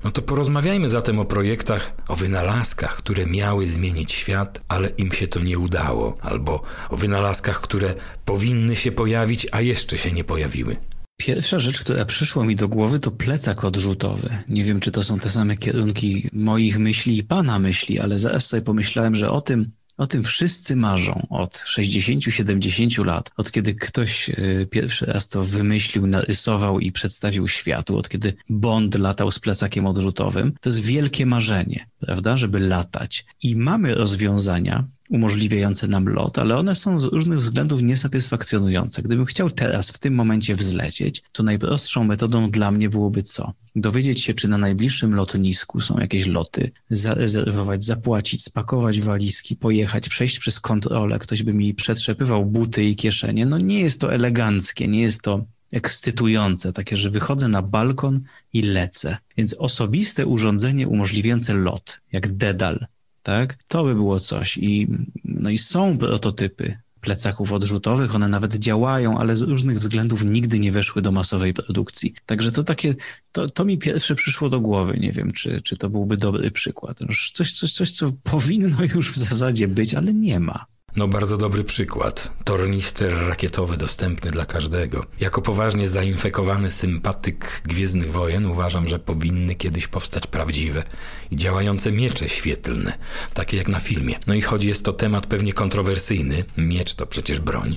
No 0.05 0.11
to 0.11 0.23
porozmawiajmy 0.23 0.89
zatem 0.89 1.19
o 1.19 1.25
projektach, 1.25 1.93
o 2.09 2.17
wynalazkach, 2.17 2.97
które 2.97 3.27
miały 3.27 3.67
zmienić 3.67 4.13
świat, 4.13 4.61
ale 4.69 4.89
im 4.89 5.13
się 5.13 5.29
to 5.29 5.41
nie 5.41 5.59
udało, 5.59 6.17
albo 6.21 6.63
o 6.91 6.97
wynalazkach, 6.97 7.61
które 7.61 7.95
powinny 8.25 8.77
się 8.77 8.93
pojawić, 8.93 9.47
a 9.53 9.61
jeszcze 9.61 9.99
się 9.99 10.13
nie 10.13 10.25
pojawiły. 10.25 10.77
Pierwsza 11.27 11.59
rzecz, 11.59 11.81
która 11.81 12.05
przyszła 12.05 12.45
mi 12.45 12.57
do 12.57 12.69
głowy, 12.69 13.01
to 13.01 13.11
plecak 13.11 13.65
odrzutowy. 13.65 14.29
Nie 14.49 14.65
wiem, 14.65 14.81
czy 14.81 14.91
to 14.91 15.05
są 15.05 15.19
te 15.19 15.31
same 15.31 15.57
kierunki 15.57 16.29
moich 16.33 16.79
myśli 16.79 17.19
i 17.19 17.25
pana 17.25 17.59
myśli, 17.59 18.01
ale 18.01 18.19
zaraz 18.19 18.47
sobie 18.47 18.63
pomyślałem, 18.63 19.17
że 19.17 19.31
o 19.31 19.41
tym, 19.41 19.71
o 19.97 20.07
tym 20.07 20.25
wszyscy 20.25 20.77
marzą 20.77 21.27
od 21.31 21.65
60-70 21.77 23.05
lat, 23.05 23.31
od 23.37 23.53
kiedy 23.53 23.75
ktoś 23.75 24.31
e, 24.31 24.35
pierwszy 24.71 25.07
raz 25.07 25.29
to 25.29 25.45
wymyślił, 25.45 26.07
narysował 26.07 26.81
i 26.81 26.93
przedstawił 26.93 27.49
światu, 27.49 27.99
od 27.99 28.09
kiedy 28.09 28.35
Bond 28.49 28.95
latał 28.95 29.31
z 29.31 29.39
plecakiem 29.39 29.87
odrzutowym. 29.87 30.53
To 30.61 30.71
jest 30.71 30.81
wielkie 30.81 31.27
marzenie, 31.27 31.87
prawda, 32.01 32.37
żeby 32.37 32.61
latać. 32.61 33.25
I 33.43 33.57
mamy 33.57 33.95
rozwiązania, 33.95 34.85
umożliwiające 35.15 35.89
nam 35.89 36.09
lot, 36.09 36.39
ale 36.39 36.57
one 36.57 36.75
są 36.75 37.01
z 37.01 37.05
różnych 37.05 37.39
względów 37.39 37.83
niesatysfakcjonujące. 37.83 39.03
Gdybym 39.03 39.27
chciał 39.27 39.51
teraz, 39.51 39.91
w 39.91 39.99
tym 39.99 40.15
momencie 40.15 40.55
wzlecieć, 40.57 41.23
to 41.33 41.43
najprostszą 41.43 42.05
metodą 42.05 42.51
dla 42.51 42.71
mnie 42.71 42.91
byłoby 42.91 43.23
co? 43.23 43.53
Dowiedzieć 43.77 44.23
się, 44.23 44.35
czy 44.35 44.49
na 44.49 44.59
najbliższym 44.59 45.15
lotnisku 45.15 45.81
są 45.81 45.99
jakieś 45.99 46.27
loty, 46.27 46.71
zarezerwować, 46.91 47.85
zapłacić, 47.85 48.45
spakować 48.45 49.01
walizki, 49.01 49.57
pojechać, 49.57 50.09
przejść 50.09 50.39
przez 50.39 50.61
kontrolę, 50.61 51.19
ktoś 51.19 51.43
by 51.43 51.55
mi 51.55 51.75
przetrzepywał 51.75 52.47
buty 52.47 52.85
i 52.85 52.97
kieszenie. 52.97 53.47
No 53.47 53.59
nie 53.59 53.81
jest 53.81 54.01
to 54.01 54.15
eleganckie, 54.15 54.89
nie 54.89 55.03
jest 55.03 55.23
to 55.23 55.45
ekscytujące, 55.73 56.73
takie, 56.73 56.97
że 56.97 57.11
wychodzę 57.11 57.49
na 57.49 57.63
balkon 57.63 58.21
i 58.53 58.63
lecę. 58.63 59.17
Więc 59.37 59.55
osobiste 59.55 60.27
urządzenie 60.27 60.89
umożliwiające 60.89 61.55
lot, 61.55 62.01
jak 62.13 62.37
dedal, 62.37 62.87
tak? 63.25 63.59
To 63.69 63.85
by 63.85 63.95
było 63.95 64.21
coś. 64.21 64.59
I, 64.59 64.89
no 65.25 65.51
i 65.51 65.59
są 65.59 65.99
prototypy 65.99 66.79
plecaków 67.01 67.53
odrzutowych, 67.53 68.15
one 68.15 68.29
nawet 68.29 68.55
działają, 68.55 69.19
ale 69.19 69.37
z 69.37 69.43
różnych 69.43 69.79
względów 69.79 70.25
nigdy 70.25 70.59
nie 70.59 70.73
weszły 70.73 71.03
do 71.03 71.13
masowej 71.13 71.55
produkcji. 71.55 72.15
Także 72.27 72.53
to 72.53 72.65
takie, 72.65 72.95
to, 73.33 73.47
to 73.47 73.65
mi 73.65 73.79
pierwsze 73.79 74.15
przyszło 74.15 74.49
do 74.49 74.61
głowy. 74.61 74.99
Nie 75.01 75.13
wiem, 75.13 75.33
czy, 75.33 75.63
czy 75.63 75.77
to 75.77 75.91
byłby 75.91 76.17
dobry 76.17 76.51
przykład. 76.51 76.99
Coś, 77.33 77.53
coś, 77.53 77.73
coś, 77.73 77.91
co 77.91 78.13
powinno 78.23 78.77
już 78.95 79.13
w 79.13 79.17
zasadzie 79.17 79.69
być, 79.69 79.95
ale 79.95 80.15
nie 80.15 80.41
ma. 80.41 80.67
No 80.97 81.09
bardzo 81.09 81.37
dobry 81.37 81.65
przykład. 81.65 82.33
Tornister 82.45 83.29
rakietowy 83.29 83.77
dostępny 83.77 84.31
dla 84.31 84.47
każdego. 84.47 85.05
Jako 85.21 85.43
poważnie 85.43 85.89
zainfekowany 85.89 86.71
sympatyk 86.71 87.63
Gwiezdnych 87.65 88.13
Wojen 88.13 88.47
uważam, 88.47 88.89
że 88.89 88.99
powinny 88.99 89.55
kiedyś 89.55 89.89
powstać 89.89 90.27
prawdziwe 90.27 90.83
i 91.31 91.37
działające 91.37 91.93
miecze 91.93 92.29
świetlne, 92.29 92.99
takie 93.35 93.57
jak 93.57 93.69
na 93.69 93.81
filmie. 93.81 94.19
No 94.27 94.35
i 94.35 94.41
choć 94.41 94.65
jest 94.65 94.85
to 94.85 94.93
temat 94.93 95.27
pewnie 95.27 95.53
kontrowersyjny, 95.53 96.45
miecz 96.57 96.95
to 96.95 97.07
przecież 97.07 97.41
broń, 97.41 97.77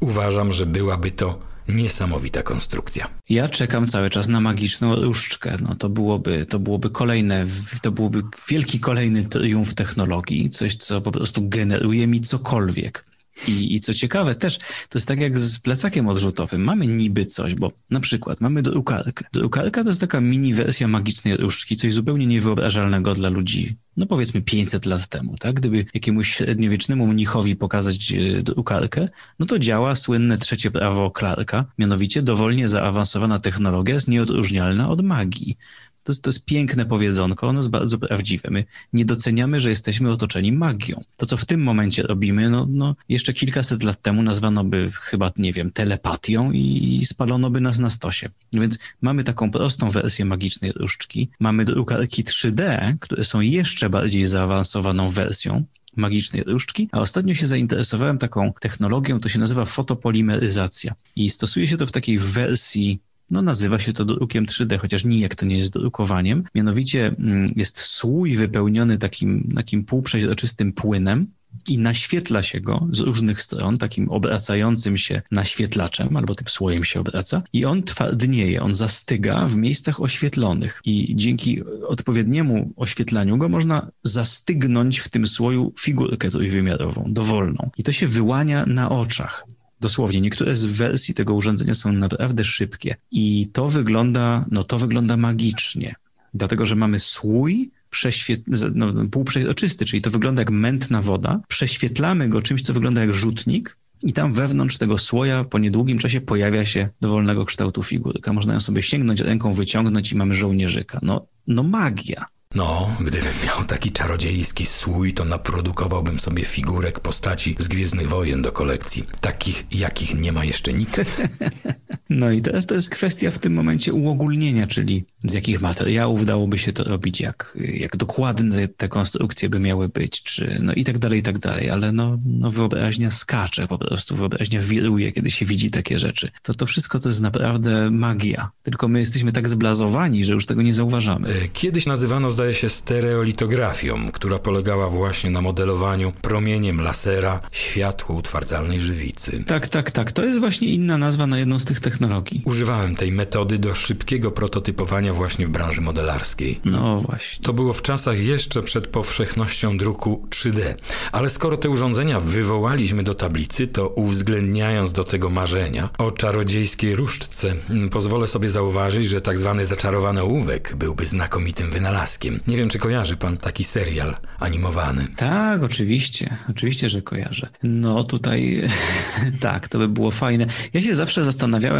uważam, 0.00 0.52
że 0.52 0.66
byłaby 0.66 1.10
to 1.10 1.38
Niesamowita 1.68 2.42
konstrukcja. 2.42 3.08
Ja 3.28 3.48
czekam 3.48 3.86
cały 3.86 4.10
czas 4.10 4.28
na 4.28 4.40
magiczną 4.40 4.94
różdżkę. 4.94 5.56
No 5.62 5.74
to 5.74 5.88
byłoby, 5.88 6.46
to 6.46 6.58
byłoby 6.58 6.90
kolejne, 6.90 7.46
to 7.82 7.92
byłoby 7.92 8.22
wielki 8.48 8.80
kolejny 8.80 9.24
triumf 9.24 9.74
technologii, 9.74 10.50
coś, 10.50 10.76
co 10.76 11.00
po 11.00 11.12
prostu 11.12 11.48
generuje 11.48 12.06
mi 12.06 12.20
cokolwiek. 12.20 13.04
I, 13.48 13.74
I 13.74 13.80
co 13.80 13.94
ciekawe, 13.94 14.34
też 14.34 14.58
to 14.88 14.98
jest 14.98 15.08
tak 15.08 15.20
jak 15.20 15.38
z 15.38 15.58
plecakiem 15.58 16.08
odrzutowym. 16.08 16.64
Mamy 16.64 16.86
niby 16.86 17.26
coś, 17.26 17.54
bo 17.54 17.72
na 17.90 18.00
przykład 18.00 18.40
mamy 18.40 18.62
drukarkę. 18.62 19.24
Drukarka 19.32 19.82
to 19.82 19.88
jest 19.88 20.00
taka 20.00 20.20
mini 20.20 20.54
wersja 20.54 20.88
magicznej 20.88 21.36
różdżki, 21.36 21.76
coś 21.76 21.92
zupełnie 21.94 22.26
niewyobrażalnego 22.26 23.14
dla 23.14 23.28
ludzi, 23.28 23.76
no 23.96 24.06
powiedzmy 24.06 24.42
500 24.42 24.86
lat 24.86 25.08
temu, 25.08 25.36
tak? 25.36 25.54
Gdyby 25.54 25.86
jakiemuś 25.94 26.34
średniowiecznemu 26.34 27.06
mnichowi 27.06 27.56
pokazać 27.56 28.12
e, 28.12 28.42
drukarkę, 28.42 29.08
no 29.38 29.46
to 29.46 29.58
działa 29.58 29.94
słynne 29.94 30.38
trzecie 30.38 30.70
prawo 30.70 31.12
Clarka, 31.18 31.64
mianowicie 31.78 32.22
dowolnie 32.22 32.68
zaawansowana 32.68 33.38
technologia 33.40 33.94
jest 33.94 34.08
nieodróżnialna 34.08 34.88
od 34.88 35.02
magii. 35.02 35.56
To 36.04 36.12
jest, 36.12 36.22
to 36.22 36.30
jest 36.30 36.44
piękne 36.44 36.86
powiedzonko, 36.86 37.48
ono 37.48 37.58
jest 37.58 37.70
bardzo 37.70 37.98
prawdziwe. 37.98 38.48
My 38.50 38.64
nie 38.92 39.04
doceniamy, 39.04 39.60
że 39.60 39.70
jesteśmy 39.70 40.10
otoczeni 40.10 40.52
magią. 40.52 41.00
To, 41.16 41.26
co 41.26 41.36
w 41.36 41.44
tym 41.44 41.62
momencie 41.62 42.02
robimy, 42.02 42.50
no, 42.50 42.66
no 42.70 42.96
jeszcze 43.08 43.32
kilkaset 43.32 43.82
lat 43.82 44.02
temu 44.02 44.22
nazwano 44.22 44.64
by 44.64 44.90
chyba, 44.94 45.30
nie 45.36 45.52
wiem, 45.52 45.70
telepatią 45.70 46.52
i 46.52 47.02
spalono 47.06 47.50
by 47.50 47.60
nas 47.60 47.78
na 47.78 47.90
stosie. 47.90 48.28
Więc 48.52 48.78
mamy 49.02 49.24
taką 49.24 49.50
prostą 49.50 49.90
wersję 49.90 50.24
magicznej 50.24 50.72
różdżki. 50.72 51.28
Mamy 51.40 51.64
drukarki 51.64 52.24
3D, 52.24 52.94
które 53.00 53.24
są 53.24 53.40
jeszcze 53.40 53.90
bardziej 53.90 54.26
zaawansowaną 54.26 55.10
wersją 55.10 55.64
magicznej 55.96 56.42
różdżki, 56.42 56.88
a 56.92 57.00
ostatnio 57.00 57.34
się 57.34 57.46
zainteresowałem 57.46 58.18
taką 58.18 58.52
technologią, 58.60 59.20
to 59.20 59.28
się 59.28 59.38
nazywa 59.38 59.64
fotopolimeryzacja 59.64 60.94
i 61.16 61.30
stosuje 61.30 61.68
się 61.68 61.76
to 61.76 61.86
w 61.86 61.92
takiej 61.92 62.18
wersji 62.18 63.00
no, 63.30 63.42
nazywa 63.42 63.78
się 63.78 63.92
to 63.92 64.04
drukiem 64.04 64.46
3D, 64.46 64.78
chociaż 64.78 65.04
nijak 65.04 65.34
to 65.34 65.46
nie 65.46 65.58
jest 65.58 65.72
drukowaniem. 65.72 66.44
Mianowicie 66.54 67.14
mm, 67.18 67.46
jest 67.56 67.78
słój 67.78 68.36
wypełniony 68.36 68.98
takim, 68.98 69.52
takim 69.54 69.84
półprzeźroczystym 69.84 70.72
płynem, 70.72 71.26
i 71.68 71.78
naświetla 71.78 72.42
się 72.42 72.60
go 72.60 72.88
z 72.92 72.98
różnych 72.98 73.42
stron, 73.42 73.78
takim 73.78 74.08
obracającym 74.08 74.98
się 74.98 75.22
naświetlaczem, 75.30 76.16
albo 76.16 76.34
tym 76.34 76.48
słojem 76.48 76.84
się 76.84 77.00
obraca, 77.00 77.42
i 77.52 77.64
on 77.64 77.82
twardnieje, 77.82 78.62
on 78.62 78.74
zastyga 78.74 79.46
w 79.46 79.56
miejscach 79.56 80.00
oświetlonych. 80.00 80.80
I 80.84 81.16
dzięki 81.16 81.62
odpowiedniemu 81.88 82.72
oświetlaniu 82.76 83.38
go 83.38 83.48
można 83.48 83.90
zastygnąć 84.02 84.98
w 84.98 85.08
tym 85.08 85.26
słoju 85.26 85.72
figurkę 85.80 86.30
trójwymiarową, 86.30 87.04
dowolną. 87.08 87.70
I 87.78 87.82
to 87.82 87.92
się 87.92 88.08
wyłania 88.08 88.66
na 88.66 88.90
oczach. 88.90 89.46
Dosłownie, 89.80 90.20
niektóre 90.20 90.56
z 90.56 90.64
wersji 90.64 91.14
tego 91.14 91.34
urządzenia 91.34 91.74
są 91.74 91.92
naprawdę 91.92 92.44
szybkie 92.44 92.96
i 93.10 93.48
to 93.52 93.68
wygląda, 93.68 94.44
no 94.50 94.64
to 94.64 94.78
wygląda 94.78 95.16
magicznie, 95.16 95.94
dlatego 96.34 96.66
że 96.66 96.76
mamy 96.76 96.98
słój 96.98 97.70
przeświet- 97.90 98.72
no, 98.74 99.06
półprzeźroczysty, 99.10 99.84
czyli 99.84 100.02
to 100.02 100.10
wygląda 100.10 100.40
jak 100.40 100.50
mętna 100.50 101.02
woda, 101.02 101.40
prześwietlamy 101.48 102.28
go 102.28 102.42
czymś, 102.42 102.62
co 102.62 102.74
wygląda 102.74 103.00
jak 103.00 103.14
rzutnik 103.14 103.76
i 104.02 104.12
tam 104.12 104.32
wewnątrz 104.32 104.78
tego 104.78 104.98
słoja 104.98 105.44
po 105.44 105.58
niedługim 105.58 105.98
czasie 105.98 106.20
pojawia 106.20 106.64
się 106.64 106.88
dowolnego 107.00 107.44
kształtu 107.44 107.82
figurka. 107.82 108.32
Można 108.32 108.54
ją 108.54 108.60
sobie 108.60 108.82
sięgnąć 108.82 109.20
ręką, 109.20 109.52
wyciągnąć 109.52 110.12
i 110.12 110.16
mamy 110.16 110.34
żołnierzyka. 110.34 110.98
No, 111.02 111.26
no 111.46 111.62
magia. 111.62 112.26
No, 112.54 112.90
gdybym 113.00 113.32
miał 113.46 113.64
taki 113.64 113.92
czarodziejski 113.92 114.66
słój, 114.66 115.14
to 115.14 115.24
naprodukowałbym 115.24 116.18
sobie 116.18 116.44
figurek 116.44 117.00
postaci 117.00 117.56
z 117.58 117.68
Gwiezdnych 117.68 118.08
Wojen 118.08 118.42
do 118.42 118.52
kolekcji. 118.52 119.04
Takich, 119.20 119.64
jakich 119.70 120.14
nie 120.14 120.32
ma 120.32 120.44
jeszcze 120.44 120.72
nikt. 120.72 121.00
No 122.10 122.30
i 122.30 122.40
teraz 122.40 122.66
to 122.66 122.74
jest 122.74 122.90
kwestia 122.90 123.30
w 123.30 123.38
tym 123.38 123.52
momencie 123.52 123.92
uogólnienia, 123.92 124.66
czyli 124.66 125.04
z 125.24 125.34
jakich 125.34 125.60
materiałów 125.60 126.26
dałoby 126.26 126.58
się 126.58 126.72
to 126.72 126.84
robić, 126.84 127.20
jak, 127.20 127.58
jak 127.74 127.96
dokładne 127.96 128.68
te 128.68 128.88
konstrukcje 128.88 129.48
by 129.48 129.60
miały 129.60 129.88
być, 129.88 130.22
czy 130.22 130.58
no 130.62 130.72
i 130.72 130.84
tak 130.84 130.98
dalej, 130.98 131.20
i 131.20 131.22
tak 131.22 131.38
dalej, 131.38 131.70
ale 131.70 131.92
no, 131.92 132.18
no 132.26 132.50
wyobraźnia 132.50 133.10
skacze 133.10 133.68
po 133.68 133.78
prostu, 133.78 134.16
wyobraźnia 134.16 134.60
wiruje, 134.60 135.12
kiedy 135.12 135.30
się 135.30 135.46
widzi 135.46 135.70
takie 135.70 135.98
rzeczy. 135.98 136.30
To 136.42 136.54
to 136.54 136.66
wszystko 136.66 136.98
to 136.98 137.08
jest 137.08 137.20
naprawdę 137.20 137.90
magia, 137.90 138.50
tylko 138.62 138.88
my 138.88 139.00
jesteśmy 139.00 139.32
tak 139.32 139.48
zblazowani, 139.48 140.24
że 140.24 140.32
już 140.32 140.46
tego 140.46 140.62
nie 140.62 140.74
zauważamy. 140.74 141.28
E, 141.28 141.48
kiedyś 141.48 141.86
nazywano, 141.86 142.30
zdaje 142.30 142.54
się, 142.54 142.68
stereolitografią, 142.68 144.10
która 144.12 144.38
polegała 144.38 144.88
właśnie 144.88 145.30
na 145.30 145.40
modelowaniu 145.40 146.12
promieniem 146.22 146.80
lasera 146.80 147.40
światło 147.52 148.16
utwardzalnej 148.16 148.80
żywicy. 148.80 149.44
Tak, 149.46 149.68
tak, 149.68 149.90
tak. 149.90 150.12
To 150.12 150.24
jest 150.24 150.40
właśnie 150.40 150.68
inna 150.68 150.98
nazwa 150.98 151.26
na 151.26 151.38
jedną 151.38 151.58
z 151.58 151.64
tych 151.64 151.80
technologii. 151.84 152.42
Używałem 152.44 152.96
tej 152.96 153.12
metody 153.12 153.58
do 153.58 153.74
szybkiego 153.74 154.30
prototypowania 154.30 155.14
właśnie 155.14 155.46
w 155.46 155.50
branży 155.50 155.80
modelarskiej. 155.80 156.60
No 156.64 157.00
właśnie. 157.00 157.44
To 157.44 157.52
było 157.52 157.72
w 157.72 157.82
czasach 157.82 158.18
jeszcze 158.20 158.62
przed 158.62 158.86
powszechnością 158.86 159.78
druku 159.78 160.26
3D. 160.30 160.74
Ale 161.12 161.30
skoro 161.30 161.56
te 161.56 161.68
urządzenia 161.68 162.20
wywołaliśmy 162.20 163.02
do 163.02 163.14
tablicy, 163.14 163.66
to 163.66 163.88
uwzględniając 163.88 164.92
do 164.92 165.04
tego 165.04 165.30
marzenia 165.30 165.88
o 165.98 166.10
czarodziejskiej 166.10 166.96
różdżce, 166.96 167.54
mm, 167.70 167.88
pozwolę 167.90 168.26
sobie 168.26 168.48
zauważyć, 168.48 169.06
że 169.06 169.20
tak 169.20 169.38
zwany 169.38 169.66
zaczarowany 169.66 170.22
ołówek 170.22 170.74
byłby 170.76 171.06
znakomitym 171.06 171.70
wynalazkiem. 171.70 172.40
Nie 172.46 172.56
wiem, 172.56 172.68
czy 172.68 172.78
kojarzy 172.78 173.16
pan 173.16 173.36
taki 173.36 173.64
serial 173.64 174.16
animowany. 174.38 175.06
Tak, 175.16 175.62
oczywiście. 175.62 176.36
Oczywiście, 176.50 176.88
że 176.88 177.02
kojarzę. 177.02 177.48
No 177.62 178.04
tutaj 178.04 178.62
tak, 179.40 179.68
to 179.68 179.78
by 179.78 179.88
było 179.88 180.10
fajne. 180.10 180.46
Ja 180.72 180.82
się 180.82 180.94
zawsze 180.94 181.24
zastanawiałem, 181.24 181.73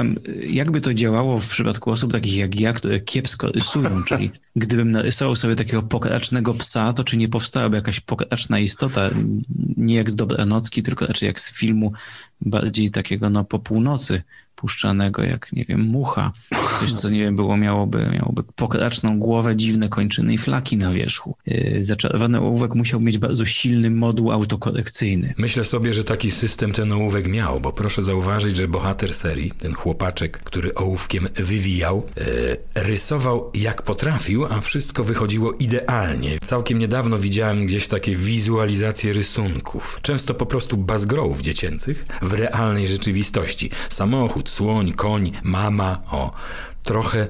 jakby 0.46 0.80
to 0.80 0.94
działało 0.94 1.40
w 1.40 1.48
przypadku 1.48 1.90
osób 1.90 2.12
takich 2.12 2.36
jak 2.36 2.60
ja, 2.60 2.72
które 2.72 3.00
kiepsko 3.00 3.52
rysują, 3.52 4.02
czyli 4.08 4.30
gdybym 4.56 4.90
narysował 4.90 5.36
sobie 5.36 5.56
takiego 5.56 5.82
pokracznego 5.82 6.54
psa, 6.54 6.92
to 6.92 7.04
czy 7.04 7.16
nie 7.16 7.28
powstałaby 7.28 7.76
jakaś 7.76 8.00
pokraczna 8.00 8.58
istota, 8.58 9.10
nie 9.76 9.94
jak 9.94 10.10
z 10.10 10.16
Dobranocki, 10.16 10.82
tylko 10.82 11.06
raczej 11.06 11.26
jak 11.26 11.40
z 11.40 11.52
filmu 11.52 11.92
bardziej 12.44 12.90
takiego 12.90 13.30
no 13.30 13.44
po 13.44 13.58
północy 13.58 14.22
puszczanego, 14.56 15.22
jak 15.22 15.52
nie 15.52 15.64
wiem, 15.64 15.80
mucha. 15.80 16.32
Coś, 16.80 16.92
co 16.92 17.10
nie 17.10 17.18
wiem, 17.18 17.36
było, 17.36 17.56
miałoby, 17.56 18.10
miałoby 18.12 18.42
pokraczną 18.42 19.18
głowę, 19.18 19.56
dziwne 19.56 19.88
kończyny 19.88 20.34
i 20.34 20.38
flaki 20.38 20.76
na 20.76 20.92
wierzchu. 20.92 21.36
Yy, 21.46 21.82
zaczarowany 21.82 22.40
ołówek 22.40 22.74
musiał 22.74 23.00
mieć 23.00 23.18
bardzo 23.18 23.44
silny 23.44 23.90
moduł 23.90 24.32
autokorekcyjny. 24.32 25.34
Myślę 25.38 25.64
sobie, 25.64 25.94
że 25.94 26.04
taki 26.04 26.30
system 26.30 26.72
ten 26.72 26.92
ołówek 26.92 27.28
miał, 27.28 27.60
bo 27.60 27.72
proszę 27.72 28.02
zauważyć, 28.02 28.56
że 28.56 28.68
bohater 28.68 29.14
serii, 29.14 29.52
ten 29.58 29.74
chłopaczek, 29.74 30.38
który 30.38 30.74
ołówkiem 30.74 31.28
wywijał, 31.36 32.06
yy, 32.16 32.24
rysował 32.74 33.50
jak 33.54 33.82
potrafił, 33.82 34.44
a 34.44 34.60
wszystko 34.60 35.04
wychodziło 35.04 35.52
idealnie. 35.52 36.38
Całkiem 36.38 36.78
niedawno 36.78 37.18
widziałem 37.18 37.66
gdzieś 37.66 37.88
takie 37.88 38.16
wizualizacje 38.16 39.12
rysunków. 39.12 39.98
Często 40.02 40.34
po 40.34 40.46
prostu 40.46 40.76
bazgrołów 40.76 41.40
dziecięcych 41.40 42.06
w 42.22 42.33
realnej 42.34 42.88
rzeczywistości. 42.88 43.70
Samochód, 43.88 44.50
słoń, 44.50 44.92
koń, 44.92 45.32
mama, 45.42 46.02
o, 46.10 46.32
trochę 46.82 47.28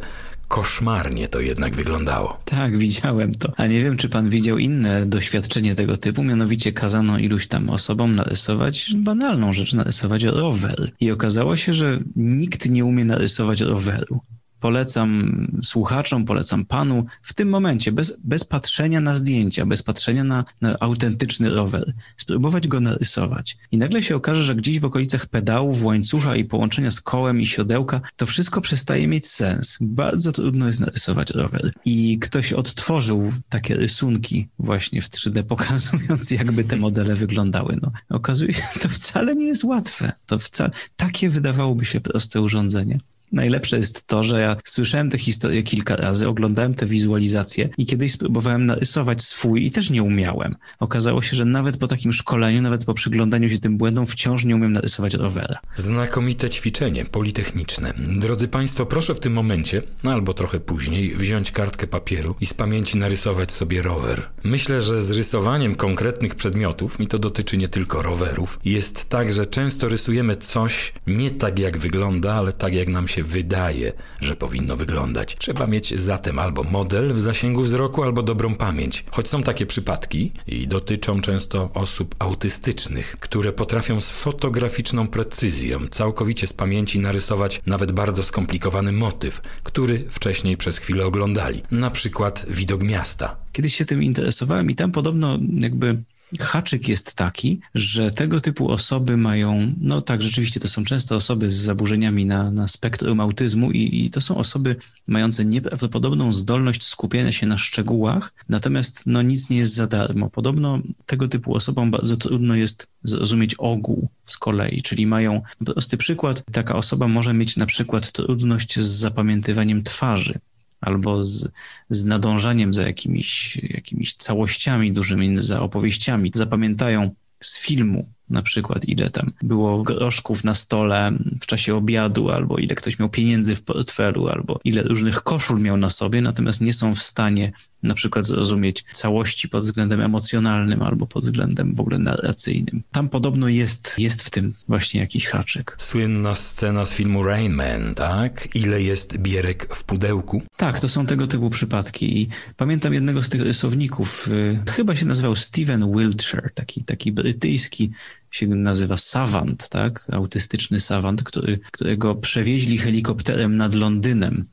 koszmarnie 0.49 1.29
to 1.29 1.40
jednak 1.40 1.75
wyglądało. 1.75 2.40
Tak, 2.45 2.79
widziałem 2.79 3.35
to. 3.35 3.53
A 3.57 3.67
nie 3.67 3.83
wiem, 3.83 3.97
czy 3.97 4.09
pan 4.09 4.31
widział 4.31 4.59
inne 4.59 5.07
doświadczenie 5.07 5.75
tego 5.75 5.97
typu, 5.97 6.25
mianowicie 6.25 6.73
kazano 6.73 7.19
iluś 7.19 7.47
tam 7.47 7.71
osobom 7.71 8.14
narysować 8.14 8.90
banalną 8.97 9.53
rzecz, 9.53 9.73
narysować 9.73 10.25
rower. 10.25 10.90
I 11.01 11.11
okazało 11.11 11.57
się, 11.57 11.73
że 11.73 11.99
nikt 12.17 12.71
nie 12.71 12.85
umie 12.85 13.05
narysować 13.05 13.61
roweru 13.61 14.21
polecam 14.64 15.46
słuchaczom, 15.62 16.24
polecam 16.24 16.64
panu 16.64 17.07
w 17.22 17.35
tym 17.35 17.48
momencie, 17.48 17.92
bez, 17.92 18.16
bez 18.24 18.44
patrzenia 18.44 19.00
na 19.00 19.14
zdjęcia, 19.14 19.66
bez 19.66 19.83
patrzenia 19.83 20.24
na, 20.24 20.44
na 20.61 20.77
autentyczny 20.81 21.50
rower, 21.50 21.92
spróbować 22.16 22.68
go 22.68 22.81
narysować. 22.81 23.57
I 23.72 23.79
nagle 23.79 24.03
się 24.03 24.16
okaże, 24.16 24.42
że 24.42 24.55
gdzieś 24.55 24.81
w 24.81 24.85
okolicach 24.85 25.27
pedałów, 25.27 25.83
łańcucha 25.83 26.37
i 26.37 26.44
połączenia 26.44 26.90
z 26.90 27.00
kołem 27.00 27.40
i 27.40 27.46
siodełka, 27.46 28.00
to 28.16 28.27
wszystko 28.27 28.61
przestaje 28.61 29.09
mieć 29.09 29.27
sens. 29.27 29.79
Bardzo 29.81 30.33
trudno 30.33 30.66
jest 30.66 30.81
narysować 30.81 31.31
rower. 31.31 31.72
I 31.85 32.18
ktoś 32.18 32.53
odtworzył 32.53 33.33
takie 33.48 33.74
rysunki 33.74 34.48
właśnie 34.59 35.03
w 35.03 35.11
3D, 35.11 35.42
pokazując 35.55 36.31
jakby 36.31 36.64
te 36.64 36.77
modele 36.77 37.14
wyglądały. 37.14 37.79
No, 37.83 37.92
okazuje 38.09 38.53
się, 38.53 38.62
to 38.81 38.88
wcale 38.88 39.37
nie 39.37 39.46
jest 39.46 39.64
łatwe. 39.64 40.12
To 40.27 40.38
wcale, 40.38 40.70
takie 40.96 41.31
wydawałoby 41.31 41.85
się 41.85 42.00
proste 42.00 42.40
urządzenie. 42.40 43.00
Najlepsze 43.35 43.77
jest 43.77 44.07
to, 44.07 44.23
że 44.23 44.40
ja 44.40 44.57
słyszałem 44.64 45.11
tę 45.11 45.18
historię 45.18 45.62
kilka 45.62 45.97
razy, 45.97 46.29
oglądałem 46.29 46.75
te 46.75 46.87
wizualizacje 46.87 47.68
i 47.79 47.87
kiedyś 47.87 48.12
spróbowałem 48.12 48.66
narysować 48.66 49.23
swój 49.23 49.66
i 49.66 49.70
też 49.70 49.90
nie 49.90 50.03
umiałem. 50.03 50.57
Okazało 50.81 51.23
się, 51.23 51.37
że 51.37 51.44
nawet 51.44 51.77
po 51.77 51.87
takim 51.87 52.12
szkoleniu, 52.12 52.62
nawet 52.62 52.85
po 52.85 52.94
przyglądaniu 52.94 53.51
się 53.51 53.59
tym 53.59 53.77
błędom, 53.77 54.07
wciąż 54.07 54.44
nie 54.44 54.57
umiem 54.57 54.73
narysować 54.73 55.14
rowera. 55.14 55.59
Znakomite 55.75 56.51
ćwiczenie 56.51 57.05
politechniczne. 57.05 57.94
Drodzy 57.97 58.49
Państwo, 58.49 58.87
proszę 58.87 59.14
w 59.14 59.20
tym 59.20 59.33
momencie, 59.33 59.83
no 60.05 60.12
albo 60.12 60.35
trochę 60.35 60.61
później, 60.61 61.16
wziąć 61.16 61.51
kartkę 61.53 61.87
papieru 61.87 62.35
i 62.40 62.47
z 62.47 62.55
pamięci 62.55 62.99
narysować 62.99 63.53
sobie 63.53 63.83
rower. 63.83 64.23
Myślę, 64.44 64.81
że 64.81 65.03
z 65.03 65.11
rysowaniem 65.11 65.75
konkretnych 65.75 66.35
przedmiotów, 66.35 67.01
i 67.01 67.07
to 67.07 67.18
dotyczy 67.18 67.57
nie 67.57 67.68
tylko 67.68 68.03
rowerów, 68.03 68.59
jest 68.64 69.09
tak, 69.09 69.33
że 69.33 69.47
często 69.47 69.88
rysujemy 69.88 70.37
coś 70.37 70.92
nie 71.07 71.31
tak 71.31 71.59
jak 71.59 71.79
wygląda, 71.79 72.35
ale 72.35 72.53
tak 72.53 72.75
jak 72.75 72.88
nam 72.88 73.09
się 73.09 73.23
wydaje, 73.24 73.92
że 74.20 74.37
powinno 74.37 74.76
wyglądać. 74.76 75.37
Trzeba 75.38 75.66
mieć 75.66 76.00
zatem 76.00 76.38
albo 76.38 76.62
model 76.62 77.12
w 77.12 77.20
zasięgu 77.20 77.62
wzroku, 77.62 78.02
albo 78.02 78.22
dobrą 78.22 78.54
pamięć. 78.54 79.04
Choć 79.10 79.28
są 79.28 79.42
takie 79.42 79.66
przypadki 79.66 80.32
i 80.46 80.68
dotyczą 80.68 81.20
często 81.20 81.70
osób 81.74 82.14
autystycznych, 82.18 83.16
które 83.20 83.52
potrafią 83.52 84.00
z 84.00 84.10
fotograficzną 84.10 85.08
precyzją 85.08 85.87
całkowicie 85.90 86.46
z 86.46 86.52
pamięci 86.52 87.00
narysować 87.00 87.60
nawet 87.66 87.92
bardzo 87.92 88.22
skomplikowany 88.22 88.92
motyw, 88.92 89.40
który 89.62 90.04
wcześniej 90.10 90.56
przez 90.56 90.78
chwilę 90.78 91.06
oglądali. 91.06 91.62
Na 91.70 91.90
przykład 91.90 92.46
widok 92.48 92.82
miasta. 92.82 93.37
Kiedyś 93.52 93.74
się 93.74 93.84
tym 93.84 94.02
interesowałem 94.02 94.70
i 94.70 94.74
tam 94.74 94.92
podobno 94.92 95.38
jakby 95.60 96.02
haczyk 96.40 96.88
jest 96.88 97.14
taki, 97.14 97.61
że 97.75 98.11
tego 98.11 98.40
typu 98.40 98.70
osoby 98.70 99.16
mają, 99.16 99.73
no 99.81 100.01
tak, 100.01 100.23
rzeczywiście 100.23 100.61
to 100.61 100.68
są 100.68 100.85
często 100.85 101.16
osoby 101.16 101.51
z 101.51 101.55
zaburzeniami 101.55 102.27
na, 102.27 102.51
na 102.51 102.68
spektrum 102.68 103.20
autyzmu 103.20 103.70
i, 103.70 104.05
i 104.05 104.11
to 104.11 104.20
są 104.20 104.37
osoby 104.37 104.77
mające 105.07 105.44
nieprawdopodobną 105.44 106.33
zdolność 106.33 106.85
skupienia 106.85 107.33
się 107.33 107.47
na 107.47 107.59
szczegółach, 107.59 108.35
natomiast 108.49 109.03
no 109.07 109.23
nic 109.23 109.51
nie 109.51 109.57
jest 109.57 109.75
za 109.75 109.87
darmo. 109.87 110.31
Podobno 110.31 110.79
tego 111.07 111.29
typu 111.29 111.55
osobom 111.55 111.90
bardzo 111.90 112.16
trudno 112.16 112.55
jest 112.55 112.88
zrozumieć 113.03 113.55
ogół 113.59 114.09
z 114.25 114.37
kolei, 114.38 114.83
czyli 114.83 115.07
mają 115.07 115.42
prosty 115.64 115.97
przykład, 115.97 116.42
taka 116.53 116.75
osoba 116.75 117.09
może 117.09 117.35
mieć 117.35 117.57
na 117.57 117.66
przykład 117.66 118.12
trudność 118.12 118.81
z 118.81 118.87
zapamiętywaniem 118.87 119.83
twarzy 119.83 120.38
albo 120.85 121.25
z, 121.25 121.49
z 121.88 122.05
nadążaniem 122.05 122.75
za 122.75 122.83
jakimiś, 122.83 123.57
jakimiś 123.62 124.14
całościami 124.14 124.92
dużymi, 124.92 125.37
za 125.37 125.61
opowieściami. 125.61 126.33
Zapamiętają 126.35 127.11
z 127.40 127.59
filmu 127.59 128.09
na 128.31 128.42
przykład 128.42 128.88
ile 128.88 129.11
tam 129.11 129.33
było 129.42 129.83
groszków 129.83 130.44
na 130.44 130.55
stole 130.55 131.12
w 131.40 131.47
czasie 131.47 131.75
obiadu, 131.75 132.31
albo 132.31 132.59
ile 132.59 132.75
ktoś 132.75 132.99
miał 132.99 133.09
pieniędzy 133.09 133.57
w 133.57 133.62
portfelu, 133.62 134.29
albo 134.29 134.61
ile 134.64 134.83
różnych 134.83 135.23
koszul 135.23 135.61
miał 135.61 135.77
na 135.77 135.90
sobie, 135.90 136.20
natomiast 136.20 136.61
nie 136.61 136.73
są 136.73 136.94
w 136.94 137.03
stanie 137.03 137.53
na 137.85 137.94
przykład 137.94 138.27
zrozumieć 138.27 138.85
całości 138.92 139.49
pod 139.49 139.62
względem 139.62 140.01
emocjonalnym 140.01 140.83
albo 140.83 141.07
pod 141.07 141.23
względem 141.23 141.75
w 141.75 141.81
ogóle 141.81 141.99
narracyjnym. 141.99 142.83
Tam 142.92 143.09
podobno 143.09 143.49
jest, 143.49 143.99
jest 143.99 144.23
w 144.23 144.31
tym 144.31 144.55
właśnie 144.68 145.01
jakiś 145.01 145.27
haczyk. 145.27 145.77
Słynna 145.79 146.35
scena 146.35 146.85
z 146.85 146.92
filmu 146.92 147.23
Rain 147.23 147.53
Man, 147.53 147.94
tak? 147.94 148.49
Ile 148.55 148.83
jest 148.83 149.16
bierek 149.16 149.75
w 149.75 149.85
pudełku? 149.85 150.42
Tak, 150.57 150.81
to 150.81 150.88
są 150.88 151.07
tego 151.07 151.27
typu 151.27 151.51
przypadki 151.51 152.20
i 152.20 152.29
pamiętam 152.57 152.94
jednego 152.94 153.23
z 153.23 153.29
tych 153.29 153.40
rysowników, 153.40 154.29
y, 154.29 154.59
chyba 154.70 154.97
się 154.97 155.07
nazywał 155.07 155.37
Steven 155.37 155.92
Wiltshire, 155.92 156.51
taki, 156.55 156.85
taki 156.85 157.12
brytyjski 157.12 157.90
się 158.35 158.47
nazywa 158.47 158.97
savant, 158.97 159.68
tak? 159.68 160.07
Autystyczny 160.12 160.81
savant, 160.81 161.23
który, 161.23 161.59
którego 161.73 162.14
przewieźli 162.14 162.79
helikopterem 162.79 163.57
nad 163.57 163.75
Londynem 163.75 164.44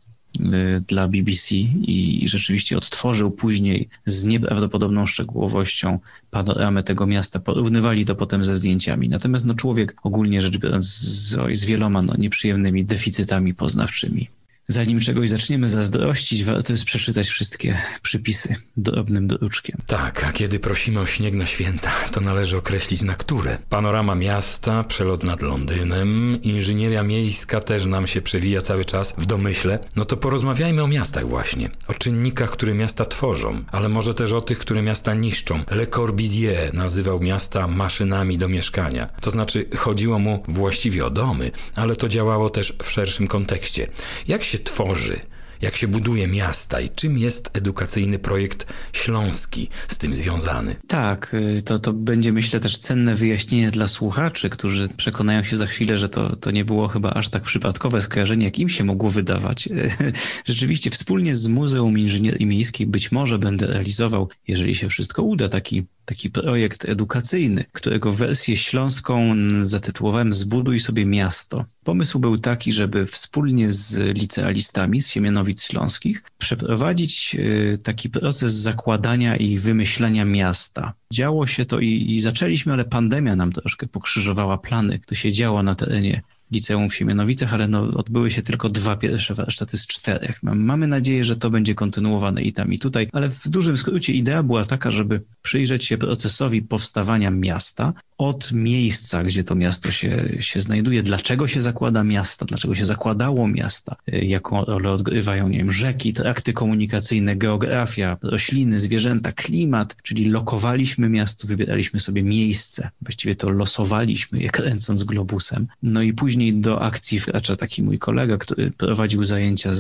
dla 0.87 1.07
BBC 1.07 1.55
i 1.81 2.23
rzeczywiście 2.25 2.77
odtworzył 2.77 3.31
później 3.31 3.89
z 4.05 4.23
nieprawdopodobną 4.23 5.05
szczegółowością 5.05 5.99
panoramę 6.31 6.83
tego 6.83 7.07
miasta. 7.07 7.39
Porównywali 7.39 8.05
to 8.05 8.15
potem 8.15 8.43
ze 8.43 8.55
zdjęciami. 8.55 9.09
Natomiast 9.09 9.45
no, 9.45 9.53
człowiek 9.53 9.95
ogólnie 10.03 10.41
rzecz 10.41 10.57
biorąc 10.57 10.85
z, 10.85 11.59
z 11.59 11.65
wieloma 11.65 12.01
no, 12.01 12.13
nieprzyjemnymi 12.17 12.85
deficytami 12.85 13.53
poznawczymi. 13.53 14.27
Zanim 14.67 14.99
czegoś 14.99 15.29
zaczniemy 15.29 15.69
zazdrościć, 15.69 16.43
warto 16.43 16.73
jest 16.73 16.85
przeczytać 16.85 17.29
wszystkie 17.29 17.77
przypisy 18.01 18.55
drobnym 18.77 19.27
doruczkiem. 19.27 19.77
Tak, 19.87 20.23
a 20.23 20.31
kiedy 20.31 20.59
prosimy 20.59 20.99
o 20.99 21.05
śnieg 21.05 21.33
na 21.33 21.45
święta, 21.45 21.91
to 22.11 22.21
należy 22.21 22.57
określić 22.57 23.01
na 23.01 23.15
które. 23.15 23.57
Panorama 23.69 24.15
miasta, 24.15 24.83
przelot 24.83 25.23
nad 25.23 25.41
Londynem, 25.41 26.41
inżynieria 26.41 27.03
miejska 27.03 27.59
też 27.59 27.85
nam 27.85 28.07
się 28.07 28.21
przewija 28.21 28.61
cały 28.61 28.85
czas 28.85 29.13
w 29.17 29.25
domyśle. 29.25 29.79
No 29.95 30.05
to 30.05 30.17
porozmawiajmy 30.17 30.83
o 30.83 30.87
miastach 30.87 31.27
właśnie, 31.27 31.69
o 31.87 31.93
czynnikach, 31.93 32.51
które 32.51 32.73
miasta 32.73 33.05
tworzą, 33.05 33.63
ale 33.71 33.89
może 33.89 34.13
też 34.13 34.33
o 34.33 34.41
tych, 34.41 34.59
które 34.59 34.81
miasta 34.81 35.13
niszczą. 35.13 35.63
Le 35.71 35.87
Corbusier 35.87 36.73
nazywał 36.73 37.19
miasta 37.19 37.67
maszynami 37.67 38.37
do 38.37 38.47
mieszkania. 38.47 39.09
To 39.21 39.31
znaczy 39.31 39.65
chodziło 39.77 40.19
mu 40.19 40.43
właściwie 40.47 41.05
o 41.05 41.09
domy, 41.09 41.51
ale 41.75 41.95
to 41.95 42.07
działało 42.07 42.49
też 42.49 42.73
w 42.83 42.91
szerszym 42.91 43.27
kontekście. 43.27 43.87
Jak 44.27 44.43
tworzy, 44.59 45.19
jak 45.61 45.75
się 45.75 45.87
buduje 45.87 46.27
miasta 46.27 46.81
i 46.81 46.89
czym 46.89 47.17
jest 47.17 47.49
edukacyjny 47.53 48.19
projekt 48.19 48.73
śląski 48.93 49.69
z 49.87 49.97
tym 49.97 50.15
związany. 50.15 50.75
Tak, 50.87 51.33
y, 51.33 51.61
to, 51.61 51.79
to 51.79 51.93
będzie 51.93 52.33
myślę 52.33 52.59
też 52.59 52.77
cenne 52.77 53.15
wyjaśnienie 53.15 53.71
dla 53.71 53.87
słuchaczy, 53.87 54.49
którzy 54.49 54.89
przekonają 54.97 55.43
się 55.43 55.57
za 55.57 55.65
chwilę, 55.65 55.97
że 55.97 56.09
to, 56.09 56.35
to 56.35 56.51
nie 56.51 56.65
było 56.65 56.87
chyba 56.87 57.09
aż 57.09 57.29
tak 57.29 57.43
przypadkowe 57.43 58.01
skojarzenie, 58.01 58.45
jak 58.45 58.59
im 58.59 58.69
się 58.69 58.83
mogło 58.83 59.09
wydawać. 59.09 59.69
Rzeczywiście 60.45 60.91
wspólnie 60.91 61.35
z 61.35 61.47
Muzeum 61.47 61.97
Inżynierii 61.97 62.45
Miejskiej 62.45 62.87
być 62.87 63.11
może 63.11 63.39
będę 63.39 63.67
realizował, 63.67 64.29
jeżeli 64.47 64.75
się 64.75 64.89
wszystko 64.89 65.23
uda, 65.23 65.49
taki 65.49 65.85
taki 66.05 66.29
projekt 66.29 66.85
edukacyjny, 66.85 67.65
którego 67.71 68.11
wersję 68.11 68.57
śląską 68.57 69.35
zatytułowałem 69.61 70.33
Zbuduj 70.33 70.79
sobie 70.79 71.05
miasto. 71.05 71.65
Pomysł 71.83 72.19
był 72.19 72.37
taki, 72.37 72.73
żeby 72.73 73.05
wspólnie 73.05 73.71
z 73.71 74.17
licealistami 74.17 75.01
z 75.01 75.09
Siemianowic 75.09 75.63
Śląskich 75.63 76.23
przeprowadzić 76.37 77.35
e, 77.35 77.77
taki 77.77 78.09
proces 78.09 78.53
zakładania 78.53 79.35
i 79.35 79.57
wymyślania 79.57 80.25
miasta. 80.25 80.93
Działo 81.13 81.47
się 81.47 81.65
to 81.65 81.79
i, 81.79 82.11
i 82.11 82.21
zaczęliśmy, 82.21 82.73
ale 82.73 82.85
pandemia 82.85 83.35
nam 83.35 83.51
troszkę 83.51 83.87
pokrzyżowała 83.87 84.57
plany. 84.57 84.99
To 85.05 85.15
się 85.15 85.31
działo 85.31 85.63
na 85.63 85.75
terenie 85.75 86.21
liceum 86.51 86.89
w 86.89 86.95
Siemianowicach, 86.95 87.53
ale 87.53 87.67
no, 87.67 87.81
odbyły 87.81 88.31
się 88.31 88.41
tylko 88.41 88.69
dwa 88.69 88.95
pierwsze 88.95 89.33
warsztaty 89.33 89.77
z 89.77 89.87
czterech. 89.87 90.43
Mamy 90.43 90.87
nadzieję, 90.87 91.23
że 91.23 91.35
to 91.35 91.49
będzie 91.49 91.75
kontynuowane 91.75 92.41
i 92.41 92.53
tam, 92.53 92.73
i 92.73 92.79
tutaj, 92.79 93.07
ale 93.13 93.29
w 93.29 93.49
dużym 93.49 93.77
skrócie 93.77 94.13
idea 94.13 94.43
była 94.43 94.65
taka, 94.65 94.91
żeby 94.91 95.21
przyjrzeć 95.41 95.85
się 95.85 95.97
procesowi 95.97 96.61
powstawania 96.61 97.31
miasta, 97.31 97.93
od 98.21 98.51
miejsca, 98.51 99.23
gdzie 99.23 99.43
to 99.43 99.55
miasto 99.55 99.91
się, 99.91 100.23
się 100.39 100.61
znajduje, 100.61 101.03
dlaczego 101.03 101.47
się 101.47 101.61
zakłada 101.61 102.03
miasta, 102.03 102.45
dlaczego 102.45 102.75
się 102.75 102.85
zakładało 102.85 103.47
miasta, 103.47 103.95
y, 104.13 104.25
jaką 104.25 104.65
rolę 104.65 104.91
odgrywają, 104.91 105.47
nie 105.47 105.57
wiem, 105.57 105.71
rzeki, 105.71 106.13
trakty 106.13 106.53
komunikacyjne, 106.53 107.35
geografia, 107.35 108.17
rośliny, 108.23 108.79
zwierzęta, 108.79 109.31
klimat, 109.31 109.95
czyli 110.03 110.29
lokowaliśmy 110.29 111.09
miasto, 111.09 111.47
wybieraliśmy 111.47 111.99
sobie 111.99 112.23
miejsce, 112.23 112.89
właściwie 113.01 113.35
to 113.35 113.49
losowaliśmy 113.49 114.39
je 114.39 114.49
kręcąc 114.49 115.03
globusem. 115.03 115.67
No 115.83 116.01
i 116.01 116.13
później 116.13 116.40
do 116.53 116.81
akcji 116.81 117.19
wkracza 117.19 117.55
taki 117.55 117.83
mój 117.83 117.99
kolega, 117.99 118.37
który 118.37 118.71
prowadził 118.71 119.25
zajęcia 119.25 119.73
z, 119.73 119.79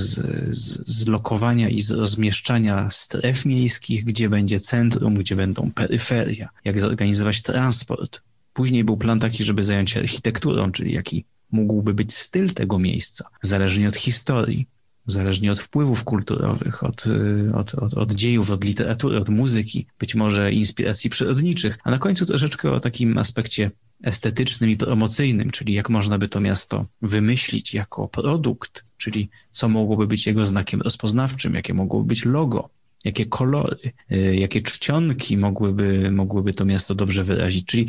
z, 0.55 0.89
z 0.89 1.07
lokowania 1.07 1.69
i 1.69 1.81
z 1.81 1.91
rozmieszczania 1.91 2.89
stref 2.89 3.45
miejskich, 3.45 4.03
gdzie 4.03 4.29
będzie 4.29 4.59
centrum, 4.59 5.15
gdzie 5.15 5.35
będą 5.35 5.71
peryferia, 5.71 6.49
jak 6.65 6.79
zorganizować 6.79 7.41
transport, 7.41 8.21
Później 8.53 8.83
był 8.83 8.97
plan 8.97 9.19
taki, 9.19 9.43
żeby 9.43 9.63
zająć 9.63 9.91
się 9.91 9.99
architekturą, 9.99 10.71
czyli 10.71 10.93
jaki 10.93 11.25
mógłby 11.51 11.93
być 11.93 12.13
styl 12.13 12.53
tego 12.53 12.79
miejsca, 12.79 13.25
zależnie 13.41 13.87
od 13.87 13.95
historii, 13.95 14.67
zależnie 15.05 15.51
od 15.51 15.59
wpływów 15.59 16.03
kulturowych, 16.03 16.83
od, 16.83 17.05
y, 17.05 17.51
od, 17.53 17.75
od, 17.75 17.93
od 17.93 18.11
dziejów, 18.11 18.51
od 18.51 18.63
literatury, 18.63 19.17
od 19.17 19.29
muzyki, 19.29 19.85
być 19.99 20.15
może 20.15 20.51
inspiracji 20.51 21.09
przyrodniczych, 21.09 21.77
a 21.83 21.91
na 21.91 21.97
końcu 21.97 22.25
troszeczkę 22.25 22.71
o 22.71 22.79
takim 22.79 23.17
aspekcie 23.17 23.71
estetycznym 24.03 24.69
i 24.69 24.77
promocyjnym, 24.77 25.51
czyli 25.51 25.73
jak 25.73 25.89
można 25.89 26.17
by 26.17 26.29
to 26.29 26.39
miasto 26.39 26.85
wymyślić 27.01 27.73
jako 27.73 28.07
produkt, 28.07 28.85
czyli 28.97 29.29
co 29.51 29.69
mogłoby 29.69 30.07
być 30.07 30.27
jego 30.27 30.45
znakiem 30.45 30.81
rozpoznawczym, 30.81 31.53
jakie 31.53 31.73
mogłoby 31.73 32.07
być 32.07 32.25
logo, 32.25 32.69
jakie 33.05 33.25
kolory, 33.25 33.77
y, 34.11 34.35
jakie 34.35 34.61
czcionki 34.61 35.37
mogłyby, 35.37 36.11
mogłyby 36.11 36.53
to 36.53 36.65
miasto 36.65 36.95
dobrze 36.95 37.23
wyrazić. 37.23 37.65
Czyli 37.65 37.87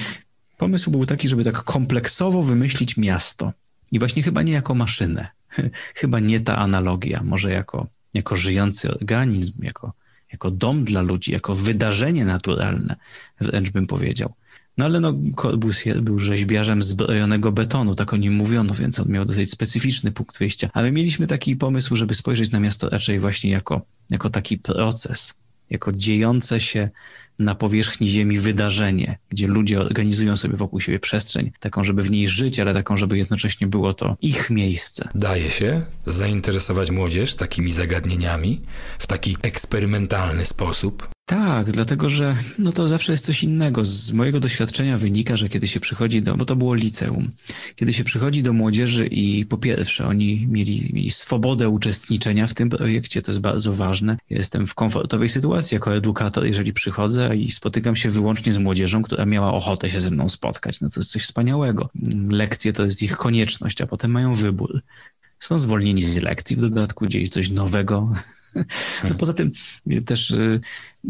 Pomysł 0.62 0.90
był 0.90 1.06
taki, 1.06 1.28
żeby 1.28 1.44
tak 1.44 1.64
kompleksowo 1.64 2.42
wymyślić 2.42 2.96
miasto. 2.96 3.52
I 3.92 3.98
właśnie 3.98 4.22
chyba 4.22 4.42
nie 4.42 4.52
jako 4.52 4.74
maszynę, 4.74 5.28
chyba 6.00 6.20
nie 6.20 6.40
ta 6.40 6.58
analogia, 6.58 7.22
może 7.24 7.50
jako, 7.50 7.86
jako 8.14 8.36
żyjący 8.36 8.94
organizm, 8.94 9.52
jako, 9.62 9.92
jako 10.32 10.50
dom 10.50 10.84
dla 10.84 11.02
ludzi, 11.02 11.32
jako 11.32 11.54
wydarzenie 11.54 12.24
naturalne, 12.24 12.96
wręcz 13.40 13.70
bym 13.70 13.86
powiedział. 13.86 14.32
No 14.78 14.84
ale 14.84 15.00
no, 15.00 15.14
Corbus 15.36 15.84
był 16.02 16.18
rzeźbiarzem 16.18 16.82
zbrojonego 16.82 17.52
betonu, 17.52 17.94
tak 17.94 18.12
o 18.14 18.16
nim 18.16 18.32
mówiono, 18.32 18.74
więc 18.74 19.00
on 19.00 19.08
miał 19.08 19.24
dosyć 19.24 19.50
specyficzny 19.50 20.12
punkt 20.12 20.38
wyjścia. 20.38 20.70
Ale 20.72 20.92
mieliśmy 20.92 21.26
taki 21.26 21.56
pomysł, 21.56 21.96
żeby 21.96 22.14
spojrzeć 22.14 22.50
na 22.50 22.60
miasto 22.60 22.90
raczej 22.90 23.20
właśnie 23.20 23.50
jako, 23.50 23.82
jako 24.10 24.30
taki 24.30 24.58
proces, 24.58 25.34
jako 25.70 25.92
dziejące 25.92 26.60
się 26.60 26.90
na 27.38 27.54
powierzchni 27.54 28.08
Ziemi 28.08 28.38
wydarzenie, 28.38 29.18
gdzie 29.30 29.46
ludzie 29.46 29.80
organizują 29.80 30.36
sobie 30.36 30.56
wokół 30.56 30.80
siebie 30.80 30.98
przestrzeń, 30.98 31.52
taką, 31.60 31.84
żeby 31.84 32.02
w 32.02 32.10
niej 32.10 32.28
żyć, 32.28 32.60
ale 32.60 32.74
taką, 32.74 32.96
żeby 32.96 33.18
jednocześnie 33.18 33.66
było 33.66 33.94
to 33.94 34.16
ich 34.22 34.50
miejsce. 34.50 35.08
Daje 35.14 35.50
się 35.50 35.82
zainteresować 36.06 36.90
młodzież 36.90 37.34
takimi 37.34 37.72
zagadnieniami 37.72 38.62
w 38.98 39.06
taki 39.06 39.36
eksperymentalny 39.42 40.44
sposób? 40.44 41.08
Tak, 41.32 41.70
dlatego 41.70 42.08
że 42.08 42.36
no 42.58 42.72
to 42.72 42.88
zawsze 42.88 43.12
jest 43.12 43.24
coś 43.24 43.42
innego. 43.42 43.84
Z 43.84 44.12
mojego 44.12 44.40
doświadczenia 44.40 44.98
wynika, 44.98 45.36
że 45.36 45.48
kiedy 45.48 45.68
się 45.68 45.80
przychodzi 45.80 46.22
do, 46.22 46.36
bo 46.36 46.44
to 46.44 46.56
było 46.56 46.74
liceum, 46.74 47.28
kiedy 47.76 47.92
się 47.92 48.04
przychodzi 48.04 48.42
do 48.42 48.52
młodzieży 48.52 49.06
i 49.06 49.46
po 49.46 49.58
pierwsze 49.58 50.06
oni 50.06 50.46
mieli, 50.46 50.90
mieli 50.92 51.10
swobodę 51.10 51.68
uczestniczenia 51.68 52.46
w 52.46 52.54
tym 52.54 52.70
projekcie, 52.70 53.22
to 53.22 53.30
jest 53.30 53.40
bardzo 53.40 53.72
ważne. 53.72 54.16
Jestem 54.30 54.66
w 54.66 54.74
komfortowej 54.74 55.28
sytuacji 55.28 55.74
jako 55.74 55.96
edukator, 55.96 56.46
jeżeli 56.46 56.72
przychodzę 56.72 57.36
i 57.36 57.50
spotykam 57.50 57.96
się 57.96 58.10
wyłącznie 58.10 58.52
z 58.52 58.58
młodzieżą, 58.58 59.02
która 59.02 59.26
miała 59.26 59.52
ochotę 59.52 59.90
się 59.90 60.00
ze 60.00 60.10
mną 60.10 60.28
spotkać. 60.28 60.80
No 60.80 60.88
to 60.88 61.00
jest 61.00 61.10
coś 61.10 61.22
wspaniałego. 61.22 61.90
Lekcje 62.28 62.72
to 62.72 62.84
jest 62.84 63.02
ich 63.02 63.16
konieczność, 63.16 63.80
a 63.80 63.86
potem 63.86 64.10
mają 64.10 64.34
wybór 64.34 64.82
są 65.42 65.58
zwolnieni 65.58 66.02
z 66.02 66.22
lekcji, 66.22 66.56
w 66.56 66.60
dodatku 66.60 67.06
dzieje 67.06 67.28
coś 67.28 67.50
nowego. 67.50 68.12
No 69.08 69.14
poza 69.14 69.34
tym 69.34 69.52
też 70.06 70.30
y, 70.30 70.60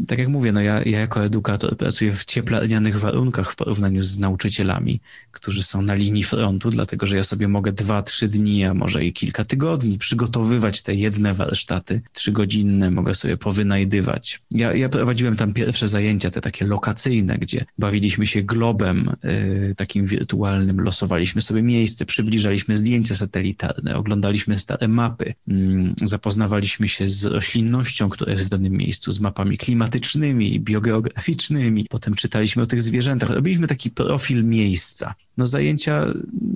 tak 0.09 0.18
jak 0.18 0.28
mówię, 0.28 0.52
no 0.52 0.61
ja, 0.61 0.83
ja 0.83 1.00
jako 1.00 1.24
edukator 1.24 1.76
pracuję 1.76 2.12
w 2.12 2.24
cieplarnianych 2.24 3.00
warunkach 3.00 3.52
w 3.52 3.57
porównaniu 3.57 4.02
z 4.02 4.18
nauczycielami, 4.18 5.00
którzy 5.31 5.62
są 5.62 5.83
na 5.83 5.94
linii 5.94 6.24
frontu, 6.24 6.70
dlatego 6.70 7.07
że 7.07 7.16
ja 7.16 7.24
sobie 7.24 7.48
mogę 7.48 7.72
dwa, 7.72 8.02
trzy 8.02 8.28
dni, 8.28 8.64
a 8.64 8.74
może 8.74 9.05
i 9.05 9.12
kilka 9.12 9.44
tygodni 9.44 9.98
przygotowywać 9.98 10.83
te 10.83 10.94
jedne 10.94 11.35
warsztaty 11.35 12.00
trzygodzinne, 12.12 12.90
mogę 12.90 13.14
sobie 13.14 13.37
powynajdywać. 13.37 14.42
Ja, 14.50 14.74
ja 14.74 14.88
prowadziłem 14.88 15.37
tam 15.37 15.52
pierwsze 15.52 15.88
zajęcia, 15.88 16.31
te 16.31 16.40
takie 16.40 16.66
lokacyjne, 16.66 17.38
gdzie 17.38 17.64
bawiliśmy 17.78 18.26
się 18.26 18.42
globem 18.42 19.11
y, 19.24 19.74
takim 19.76 20.07
wirtualnym, 20.07 20.81
losowaliśmy 20.81 21.42
sobie 21.42 21.62
miejsce, 21.62 22.07
przybliżaliśmy 22.07 22.78
zdjęcia 22.78 23.16
satelitarne, 23.16 23.96
oglądaliśmy 23.96 24.59
stare 24.59 24.88
mapy, 24.88 25.35
y, 25.48 25.55
zapoznawaliśmy 26.02 26.88
się 26.88 27.09
z 27.09 27.24
roślinnością, 27.24 28.09
która 28.09 28.33
jest 28.33 28.44
w 28.44 28.48
danym 28.48 28.72
miejscu, 28.72 29.12
z 29.12 29.20
mapami 29.20 29.59
klimatycznymi, 29.59 29.82
klimatycznymi, 29.83 30.61
biogeograficznymi. 30.61 31.87
Potem 31.90 32.14
czytaliśmy 32.14 32.62
o 32.62 32.66
tych 32.66 32.83
zwierzętach. 32.83 33.31
Robiliśmy 33.31 33.66
taki 33.66 33.90
profil 33.90 34.45
miejsca. 34.45 35.14
No 35.38 35.47
zajęcia, 35.47 36.07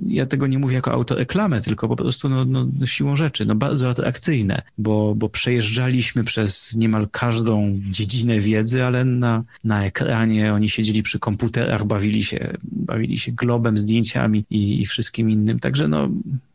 ja 0.07 0.25
tego 0.25 0.47
nie 0.47 0.59
mówię 0.59 0.75
jako 0.75 0.91
autoreklamę, 0.91 1.61
tylko 1.61 1.87
po 1.87 1.95
prostu 1.95 2.29
no, 2.29 2.45
no, 2.45 2.67
siłą 2.85 3.15
rzeczy, 3.15 3.45
no 3.45 3.55
bardzo 3.55 3.89
atrakcyjne, 3.89 4.61
bo, 4.77 5.15
bo 5.15 5.29
przejeżdżaliśmy 5.29 6.23
przez 6.23 6.75
niemal 6.75 7.07
każdą 7.11 7.79
dziedzinę 7.89 8.39
wiedzy, 8.39 8.83
ale 8.83 9.05
na, 9.05 9.43
na 9.63 9.85
ekranie 9.85 10.53
oni 10.53 10.69
siedzieli 10.69 11.03
przy 11.03 11.19
komputerach, 11.19 11.85
bawili 11.85 12.23
się, 12.23 12.53
bawili 12.63 13.19
się 13.19 13.31
globem, 13.31 13.77
zdjęciami 13.77 14.45
i, 14.49 14.81
i 14.81 14.85
wszystkim 14.85 15.29
innym. 15.29 15.59
Także 15.59 15.87
no, 15.87 16.09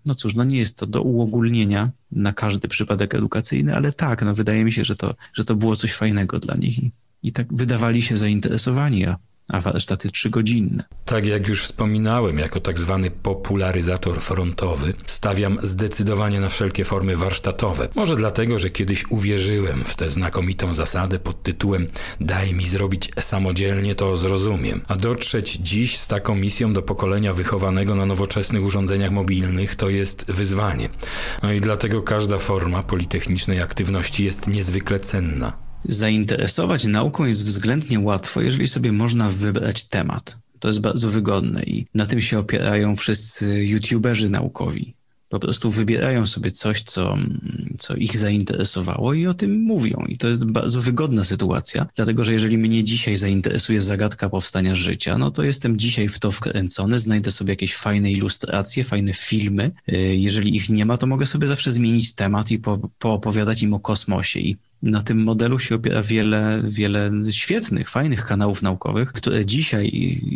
no 0.06 0.14
cóż, 0.14 0.34
no 0.34 0.44
nie 0.44 0.58
jest 0.58 0.78
to 0.78 0.86
do 0.86 1.02
uogólnienia 1.02 1.90
na 2.12 2.32
każdy 2.32 2.68
przypadek 2.68 3.14
edukacyjny, 3.14 3.76
ale 3.76 3.92
tak, 3.92 4.22
no 4.22 4.34
wydaje 4.34 4.64
mi 4.64 4.72
się, 4.72 4.84
że 4.84 4.96
to, 4.96 5.14
że 5.34 5.44
to 5.44 5.54
było 5.54 5.76
coś 5.76 5.92
fajnego 5.92 6.38
dla 6.38 6.54
nich 6.54 6.78
i, 6.78 6.90
i 7.22 7.32
tak 7.32 7.54
wydawali 7.54 8.02
się 8.02 8.16
zainteresowani, 8.16 9.06
a 9.06 9.16
a 9.48 9.60
warsztaty 9.60 10.10
trzygodzinne. 10.10 10.84
Tak 11.04 11.26
jak 11.26 11.48
już 11.48 11.64
wspominałem, 11.64 12.38
jako 12.38 12.60
tak 12.60 12.78
zwany 12.78 13.10
popularyzator 13.10 14.20
frontowy, 14.20 14.94
stawiam 15.06 15.58
zdecydowanie 15.62 16.40
na 16.40 16.48
wszelkie 16.48 16.84
formy 16.84 17.16
warsztatowe. 17.16 17.88
Może 17.94 18.16
dlatego, 18.16 18.58
że 18.58 18.70
kiedyś 18.70 19.10
uwierzyłem 19.10 19.84
w 19.84 19.94
tę 19.94 20.08
znakomitą 20.08 20.74
zasadę 20.74 21.18
pod 21.18 21.42
tytułem 21.42 21.88
daj 22.20 22.54
mi 22.54 22.68
zrobić 22.68 23.10
samodzielnie, 23.18 23.94
to 23.94 24.16
zrozumiem. 24.16 24.80
A 24.88 24.96
dotrzeć 24.96 25.52
dziś 25.52 25.98
z 25.98 26.08
taką 26.08 26.34
misją 26.34 26.72
do 26.72 26.82
pokolenia 26.82 27.32
wychowanego 27.32 27.94
na 27.94 28.06
nowoczesnych 28.06 28.64
urządzeniach 28.64 29.10
mobilnych 29.10 29.76
to 29.76 29.88
jest 29.88 30.32
wyzwanie. 30.32 30.88
No 31.42 31.52
i 31.52 31.60
dlatego 31.60 32.02
każda 32.02 32.38
forma 32.38 32.82
politechnicznej 32.82 33.60
aktywności 33.60 34.24
jest 34.24 34.46
niezwykle 34.46 35.00
cenna. 35.00 35.71
Zainteresować 35.84 36.84
nauką 36.84 37.24
jest 37.24 37.44
względnie 37.44 38.00
łatwo, 38.00 38.40
jeżeli 38.40 38.68
sobie 38.68 38.92
można 38.92 39.30
wybrać 39.30 39.84
temat. 39.84 40.38
To 40.58 40.68
jest 40.68 40.80
bardzo 40.80 41.10
wygodne 41.10 41.62
i 41.62 41.86
na 41.94 42.06
tym 42.06 42.20
się 42.20 42.38
opierają 42.38 42.96
wszyscy 42.96 43.64
youtuberzy 43.64 44.30
naukowi. 44.30 44.94
Po 45.28 45.38
prostu 45.38 45.70
wybierają 45.70 46.26
sobie 46.26 46.50
coś, 46.50 46.82
co, 46.82 47.18
co 47.78 47.94
ich 47.94 48.18
zainteresowało 48.18 49.14
i 49.14 49.26
o 49.26 49.34
tym 49.34 49.62
mówią. 49.62 50.04
I 50.08 50.18
to 50.18 50.28
jest 50.28 50.44
bardzo 50.44 50.82
wygodna 50.82 51.24
sytuacja, 51.24 51.86
dlatego 51.96 52.24
że 52.24 52.32
jeżeli 52.32 52.58
mnie 52.58 52.84
dzisiaj 52.84 53.16
zainteresuje 53.16 53.80
zagadka 53.80 54.28
powstania 54.28 54.74
życia, 54.74 55.18
no 55.18 55.30
to 55.30 55.42
jestem 55.42 55.78
dzisiaj 55.78 56.08
w 56.08 56.18
to 56.18 56.32
wkręcony, 56.32 56.98
znajdę 56.98 57.32
sobie 57.32 57.52
jakieś 57.52 57.74
fajne 57.74 58.12
ilustracje, 58.12 58.84
fajne 58.84 59.12
filmy. 59.12 59.70
Y, 59.92 59.96
jeżeli 60.16 60.56
ich 60.56 60.68
nie 60.68 60.86
ma, 60.86 60.96
to 60.96 61.06
mogę 61.06 61.26
sobie 61.26 61.46
zawsze 61.46 61.72
zmienić 61.72 62.14
temat 62.14 62.50
i 62.50 62.58
po, 62.58 62.90
poopowiadać 62.98 63.62
im 63.62 63.74
o 63.74 63.80
kosmosie. 63.80 64.40
I 64.40 64.56
na 64.82 65.02
tym 65.02 65.22
modelu 65.22 65.58
się 65.58 65.74
opiera 65.74 66.02
wiele, 66.02 66.62
wiele 66.64 67.10
świetnych, 67.30 67.90
fajnych 67.90 68.24
kanałów 68.24 68.62
naukowych, 68.62 69.12
które 69.12 69.46
dzisiaj 69.46 69.88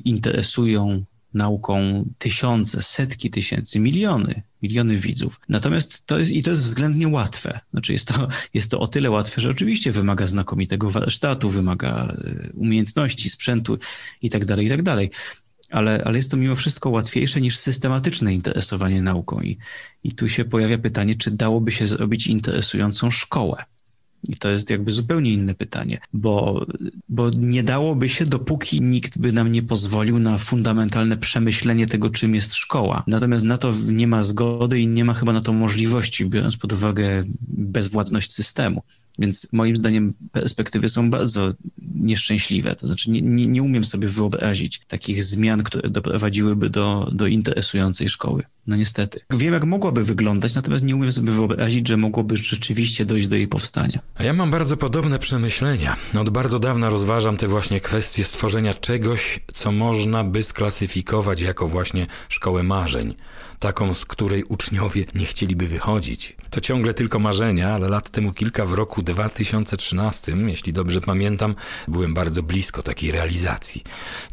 interesują 0.05 1.03
nauką 1.35 2.05
tysiące, 2.19 2.83
setki 2.83 3.31
tysięcy, 3.31 3.81
miliony, 3.81 4.43
miliony 4.63 4.97
widzów. 4.97 5.41
Natomiast 5.49 6.07
to 6.07 6.19
jest, 6.19 6.31
i 6.33 6.43
to 6.43 6.51
jest 6.51 6.63
względnie 6.63 7.09
łatwe. 7.09 7.61
Znaczy 7.71 7.93
jest 7.93 8.09
to, 8.09 8.29
jest 8.55 8.71
to 8.71 8.81
o 8.81 8.87
tyle 8.87 9.11
łatwe, 9.11 9.41
że 9.41 9.51
oczywiście 9.51 9.93
wymaga 9.93 10.27
znakomitego 10.27 10.91
warsztatu, 10.91 11.51
wymaga 11.51 12.15
e, 12.25 12.53
umiejętności, 12.53 13.31
sprzętu 13.31 13.79
i 14.23 14.31
tak 14.31 14.45
dalej, 14.45 14.67
i 14.67 14.69
tak 14.69 14.83
dalej. 14.83 15.11
Ale, 15.71 16.03
ale 16.05 16.17
jest 16.17 16.31
to 16.31 16.37
mimo 16.37 16.57
wszystko 16.57 16.91
łatwiejsze 16.91 17.41
niż 17.41 17.59
systematyczne 17.59 18.35
interesowanie 18.35 19.03
nauką. 19.03 19.41
I, 19.41 19.59
I 20.05 20.13
tu 20.13 20.29
się 20.29 20.45
pojawia 20.45 20.79
pytanie, 20.79 21.15
czy 21.15 21.31
dałoby 21.31 21.73
się 21.73 21.87
zrobić 21.87 22.27
interesującą 22.27 23.11
szkołę. 23.11 23.65
I 24.29 24.37
to 24.37 24.51
jest 24.51 24.71
jakby 24.71 24.93
zupełnie 24.93 25.33
inne 25.33 25.55
pytanie, 25.55 26.01
bo, 26.13 26.67
bo 27.09 27.31
nie 27.31 27.63
dałoby 27.63 28.09
się, 28.09 28.27
dopóki 28.27 28.81
nikt 28.83 29.19
by 29.19 29.33
nam 29.33 29.53
nie 29.53 29.63
pozwolił 29.63 30.19
na 30.19 30.39
fundamentalne 30.39 31.17
przemyślenie 31.17 31.87
tego, 31.87 32.11
czym 32.11 32.35
jest 32.35 32.55
szkoła. 32.55 33.03
Natomiast 33.07 33.45
na 33.45 33.59
to 33.59 33.73
nie 33.89 34.07
ma 34.07 34.23
zgody 34.23 34.81
i 34.81 34.89
nie 34.89 35.05
ma 35.05 35.15
chyba 35.15 35.33
na 35.33 35.41
to 35.41 35.53
możliwości, 35.53 36.27
biorąc 36.27 36.57
pod 36.57 36.73
uwagę 36.73 37.25
bezwładność 37.49 38.33
systemu. 38.33 38.83
Więc 39.19 39.49
moim 39.53 39.77
zdaniem 39.77 40.15
perspektywy 40.33 40.89
są 40.89 41.11
bardzo 41.11 41.55
nieszczęśliwe. 41.95 42.75
To 42.75 42.87
znaczy 42.87 43.11
nie, 43.11 43.23
nie, 43.23 43.47
nie 43.47 43.63
umiem 43.63 43.85
sobie 43.85 44.09
wyobrazić 44.09 44.81
takich 44.89 45.25
zmian, 45.25 45.63
które 45.63 45.91
doprowadziłyby 45.91 46.71
do, 46.71 47.11
do 47.13 47.27
interesującej 47.27 48.09
szkoły. 48.09 48.43
No 48.67 48.77
niestety. 48.77 49.21
Wiem, 49.31 49.55
jak 49.55 49.65
mogłaby 49.65 50.05
wyglądać, 50.05 50.55
natomiast 50.55 50.85
nie 50.85 50.97
umiem 50.97 51.13
sobie 51.13 51.33
wyobrazić, 51.33 51.89
że 51.89 51.97
mogłoby 51.97 52.37
rzeczywiście 52.37 53.05
dojść 53.05 53.29
do 53.29 53.37
jej 53.37 53.49
powstania. 53.49 53.99
A 54.15 54.23
ja 54.23 54.33
mam 54.33 54.51
bardzo 54.51 54.77
podobne 54.77 55.19
przemyślenia. 55.19 55.97
Od 56.21 56.31
bardzo 56.31 56.59
dawna 56.59 56.89
rozważam 56.89 57.37
te 57.37 57.49
właśnie 57.49 57.81
kwestie 57.81 58.25
stworzenia 58.25 58.75
czegoś, 58.75 59.41
co 59.55 59.73
można 59.73 60.25
by 60.25 60.43
sklasyfikować 60.43 61.41
jako 61.41 61.69
właśnie 61.69 62.07
szkołę 62.29 62.63
marzeń 62.63 63.15
taką, 63.59 63.95
z 63.95 64.05
której 64.05 64.45
uczniowie 64.45 65.05
nie 65.15 65.27
chcieliby 65.27 65.67
wychodzić. 65.67 66.37
To 66.51 66.61
ciągle 66.61 66.95
tylko 66.95 67.19
marzenia, 67.19 67.75
ale 67.75 67.89
lat 67.89 68.11
temu 68.11 68.33
kilka 68.33 68.67
w 68.67 68.73
roku 68.73 69.03
2013, 69.03 70.33
jeśli 70.47 70.73
dobrze 70.73 71.01
pamiętam, 71.01 71.55
byłem 71.89 72.15
bardzo 72.15 72.43
blisko 72.43 72.83
takiej 72.83 73.11
realizacji. 73.11 73.83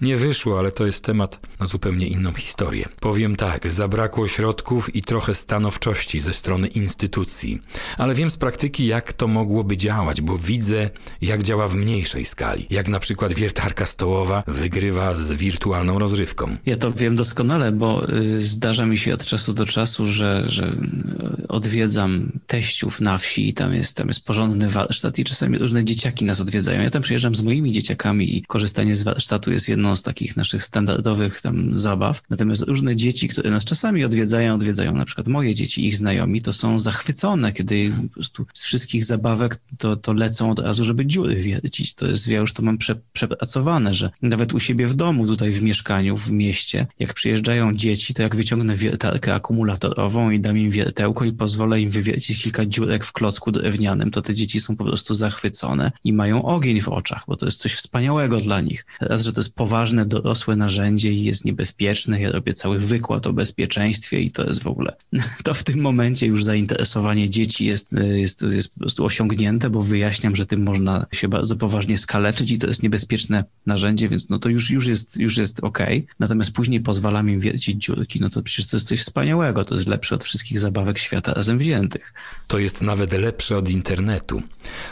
Nie 0.02 0.16
wyszło, 0.18 0.60
ale 0.60 0.72
to 0.72 0.86
jest 0.86 1.04
temat 1.04 1.40
na 1.60 1.66
zupełnie 1.66 2.08
inną 2.08 2.34
historię. 2.34 2.90
Powiem 3.00 3.36
tak, 3.36 3.72
zabrakło 3.72 4.28
środków 4.28 4.96
i 4.96 5.02
trochę 5.02 5.34
stanowczości 5.34 6.20
ze 6.20 6.34
strony 6.34 6.68
instytucji, 6.68 7.62
ale 7.98 8.14
wiem 8.16 8.32
z 8.32 8.38
praktyki, 8.38 8.86
jak 8.86 9.14
to 9.14 9.28
mogłoby 9.28 9.78
działać, 9.78 10.22
bo 10.22 10.38
widzę, 10.38 10.90
jak 11.22 11.44
działa 11.44 11.68
w 11.68 11.76
mniejszej 11.76 12.26
skali. 12.26 12.68
Jak 12.70 12.88
na 12.88 13.00
przykład 13.00 13.34
wiertarka 13.34 13.86
stołowa 13.86 14.44
wygrywa 14.48 15.16
z 15.16 15.34
wirtualną 15.34 16.00
rozrywką. 16.00 16.58
Ja 16.66 16.78
to 16.78 16.92
wiem 16.92 17.16
doskonale, 17.16 17.72
bo 17.72 18.10
y, 18.10 18.42
zdarza 18.42 18.86
mi 18.86 18.98
się 18.98 19.13
od 19.14 19.26
czasu 19.26 19.54
do 19.54 19.66
czasu, 19.66 20.14
że, 20.14 20.46
że 20.48 20.78
odwiedzam 21.50 22.32
teściów 22.48 23.02
na 23.02 23.18
wsi 23.18 23.48
i 23.48 23.54
tam 23.54 23.74
jest, 23.74 23.98
tam 23.98 24.08
jest 24.08 24.26
porządny 24.26 24.70
warsztat 24.70 25.20
i 25.20 25.24
czasami 25.24 25.58
różne 25.58 25.86
dzieciaki 25.86 26.26
nas 26.26 26.42
odwiedzają. 26.42 26.82
Ja 26.82 26.90
tam 26.90 27.02
przyjeżdżam 27.02 27.36
z 27.36 27.42
moimi 27.42 27.72
dzieciakami 27.72 28.38
i 28.38 28.42
korzystanie 28.42 28.96
z 28.96 29.04
warsztatu 29.04 29.52
jest 29.52 29.70
jedną 29.70 29.96
z 29.96 30.04
takich 30.04 30.38
naszych 30.38 30.64
standardowych 30.64 31.42
tam 31.42 31.80
zabaw. 31.80 32.22
Natomiast 32.30 32.62
różne 32.62 32.96
dzieci, 32.96 33.28
które 33.28 33.52
nas 33.52 33.64
czasami 33.64 34.06
odwiedzają, 34.06 34.56
odwiedzają 34.56 34.96
na 34.96 35.06
przykład 35.06 35.28
moje 35.28 35.56
dzieci, 35.56 35.86
ich 35.88 35.98
znajomi, 35.98 36.42
to 36.42 36.54
są 36.54 36.80
zachwycone, 36.80 37.52
kiedy 37.54 37.92
po 38.08 38.14
prostu 38.14 38.46
z 38.54 38.64
wszystkich 38.64 39.06
zabawek 39.06 39.60
to, 39.78 39.96
to 39.96 40.14
lecą 40.14 40.52
od 40.52 40.60
razu, 40.60 40.86
żeby 40.86 41.06
dziury 41.06 41.36
wiercić. 41.36 41.94
To 41.94 42.08
jest, 42.08 42.28
ja 42.28 42.40
już 42.40 42.54
to 42.54 42.64
mam 42.64 42.78
prze, 42.78 42.96
przepracowane, 43.14 43.94
że 43.94 44.10
nawet 44.22 44.54
u 44.54 44.60
siebie 44.60 44.88
w 44.88 44.96
domu, 44.96 45.28
tutaj 45.28 45.52
w 45.52 45.62
mieszkaniu, 45.62 46.18
w 46.18 46.32
mieście, 46.32 46.88
jak 47.00 47.14
przyjeżdżają 47.14 47.74
dzieci, 47.76 48.14
to 48.14 48.22
jak 48.22 48.36
wyciągnę 48.36 48.76
wiertarkę 49.04 49.36
akumulatorową 49.36 50.30
i 50.30 50.40
dam 50.40 50.58
im 50.58 50.70
wiertełko 50.70 51.26
i 51.26 51.34
pozwolę 51.34 51.82
im 51.82 51.90
wywiercić 51.90 52.44
kilka 52.44 52.66
dziurek 52.66 53.06
w 53.06 53.12
klocku 53.12 53.52
drewnianym, 53.52 54.12
to 54.12 54.22
te 54.22 54.34
dzieci 54.34 54.60
są 54.60 54.76
po 54.76 54.84
prostu 54.86 55.14
zachwycone 55.14 55.92
i 56.04 56.14
mają 56.14 56.44
ogień 56.44 56.82
w 56.82 56.90
oczach, 56.90 57.24
bo 57.28 57.36
to 57.36 57.46
jest 57.46 57.60
coś 57.60 57.76
wspaniałego 57.76 58.40
dla 58.40 58.62
nich. 58.62 58.86
Raz, 59.02 59.22
że 59.22 59.34
to 59.34 59.42
jest 59.42 59.56
poważne, 59.56 60.06
dorosłe 60.06 60.56
narzędzie 60.56 61.14
i 61.14 61.24
jest 61.24 61.46
niebezpieczne. 61.46 62.22
Ja 62.22 62.32
robię 62.32 62.54
cały 62.54 62.80
wykład 62.80 63.28
o 63.28 63.34
bezpieczeństwie 63.34 64.20
i 64.20 64.32
to 64.32 64.44
jest 64.44 64.64
w 64.64 64.68
ogóle, 64.68 64.96
to 65.46 65.54
w 65.54 65.64
tym 65.64 65.80
momencie 65.80 66.28
już 66.28 66.44
zainteresowanie 66.44 67.30
dzieci 67.30 67.66
jest, 67.66 67.92
jest, 67.92 68.42
jest 68.42 68.74
po 68.74 68.80
prostu 68.80 69.06
osiągnięte, 69.06 69.70
bo 69.70 69.82
wyjaśniam, 69.82 70.36
że 70.36 70.46
tym 70.46 70.64
można 70.64 71.06
się 71.12 71.28
bardzo 71.28 71.56
poważnie 71.56 71.98
skaleczyć 71.98 72.52
i 72.52 72.58
to 72.58 72.68
jest 72.68 72.84
niebezpieczne 72.84 73.44
narzędzie, 73.66 74.10
więc 74.10 74.30
no 74.30 74.40
to 74.40 74.50
już, 74.50 74.72
już 74.72 74.88
jest, 74.88 75.18
już 75.18 75.38
jest 75.38 75.64
ok. 75.64 75.80
Natomiast 76.20 76.52
później 76.52 76.82
pozwalam 76.82 77.30
im 77.30 77.40
wiercić 77.40 77.86
dziurki, 77.86 78.20
no 78.22 78.30
to 78.30 78.44
przecież 78.44 78.72
to 78.72 78.78
jest 78.78 78.88
coś 78.88 78.93
wspaniałego. 79.02 79.66
To 79.66 79.76
jest 79.76 79.88
lepsze 79.88 80.16
od 80.16 80.24
wszystkich 80.24 80.60
zabawek 80.60 81.00
świata 81.00 81.34
razem 81.34 81.58
wziętych. 81.58 82.14
To 82.48 82.60
jest 82.60 82.82
nawet 82.82 83.14
lepsze 83.14 83.58
od 83.58 83.70
internetu. 83.70 84.42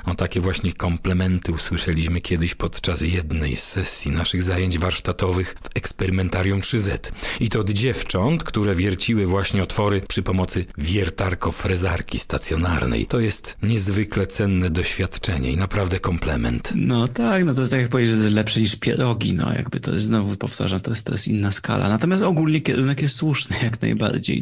O 0.05 0.15
takie 0.15 0.41
właśnie 0.41 0.73
komplementy 0.73 1.51
usłyszeliśmy 1.51 2.21
kiedyś 2.21 2.55
podczas 2.55 3.01
jednej 3.01 3.55
z 3.55 3.63
sesji 3.63 4.11
naszych 4.11 4.43
zajęć 4.43 4.77
warsztatowych 4.77 5.55
w 5.63 5.69
eksperymentarium 5.75 6.59
3Z. 6.59 7.11
I 7.39 7.49
to 7.49 7.59
od 7.59 7.69
dziewcząt, 7.69 8.43
które 8.43 8.75
wierciły 8.75 9.25
właśnie 9.25 9.63
otwory 9.63 10.01
przy 10.07 10.23
pomocy 10.23 10.65
wiertarko-frezarki 10.77 12.19
stacjonarnej. 12.19 13.05
To 13.05 13.19
jest 13.19 13.57
niezwykle 13.63 14.27
cenne 14.27 14.69
doświadczenie 14.69 15.51
i 15.51 15.57
naprawdę 15.57 15.99
komplement. 15.99 16.73
No 16.75 17.07
tak, 17.07 17.45
no 17.45 17.53
to 17.53 17.61
jest 17.61 17.71
tak 17.71 17.81
jak 17.81 17.89
powiedzieć, 17.89 18.11
że 18.11 18.17
to 18.17 18.23
jest 18.23 18.35
lepsze 18.35 18.59
niż 18.59 18.75
pierogi, 18.75 19.33
no 19.33 19.53
jakby 19.53 19.79
to 19.79 19.93
jest, 19.93 20.05
znowu 20.05 20.35
powtarzam, 20.35 20.79
to 20.79 20.91
jest, 20.91 21.05
to 21.05 21.11
jest 21.11 21.27
inna 21.27 21.51
skala. 21.51 21.89
Natomiast 21.89 22.23
ogólnie 22.23 22.61
kierunek 22.61 23.01
jest 23.01 23.15
słuszny 23.15 23.55
jak 23.63 23.81
najbardziej. 23.81 23.90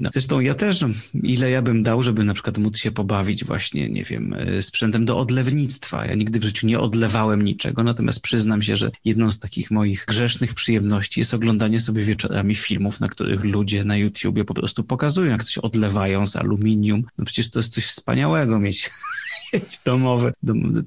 No, 0.01 0.09
zresztą 0.13 0.39
ja 0.39 0.55
też, 0.55 0.85
ile 1.23 1.51
ja 1.51 1.61
bym 1.61 1.83
dał, 1.83 2.03
żeby 2.03 2.23
na 2.23 2.33
przykład 2.33 2.57
móc 2.57 2.77
się 2.77 2.91
pobawić 2.91 3.45
właśnie, 3.45 3.89
nie 3.89 4.03
wiem, 4.03 4.33
e, 4.33 4.61
sprzętem 4.61 5.05
do 5.05 5.19
odlewnictwa. 5.19 6.05
Ja 6.05 6.15
nigdy 6.15 6.39
w 6.39 6.43
życiu 6.43 6.67
nie 6.67 6.79
odlewałem 6.79 7.41
niczego, 7.41 7.83
natomiast 7.83 8.21
przyznam 8.21 8.61
się, 8.61 8.75
że 8.75 8.91
jedną 9.05 9.31
z 9.31 9.39
takich 9.39 9.71
moich 9.71 10.05
grzesznych 10.07 10.53
przyjemności 10.53 11.19
jest 11.19 11.33
oglądanie 11.33 11.79
sobie 11.79 12.03
wieczorami 12.03 12.55
filmów, 12.55 12.99
na 12.99 13.07
których 13.07 13.43
ludzie 13.43 13.83
na 13.83 13.97
YouTubie 13.97 14.45
po 14.45 14.53
prostu 14.53 14.83
pokazują, 14.83 15.31
jak 15.31 15.43
coś 15.43 15.57
odlewają 15.57 16.27
z 16.27 16.35
aluminium. 16.35 17.03
No 17.17 17.25
przecież 17.25 17.49
to 17.49 17.59
jest 17.59 17.73
coś 17.73 17.85
wspaniałego 17.85 18.59
mieć 18.59 18.89
mieć 19.53 19.79
domowe. 19.85 20.33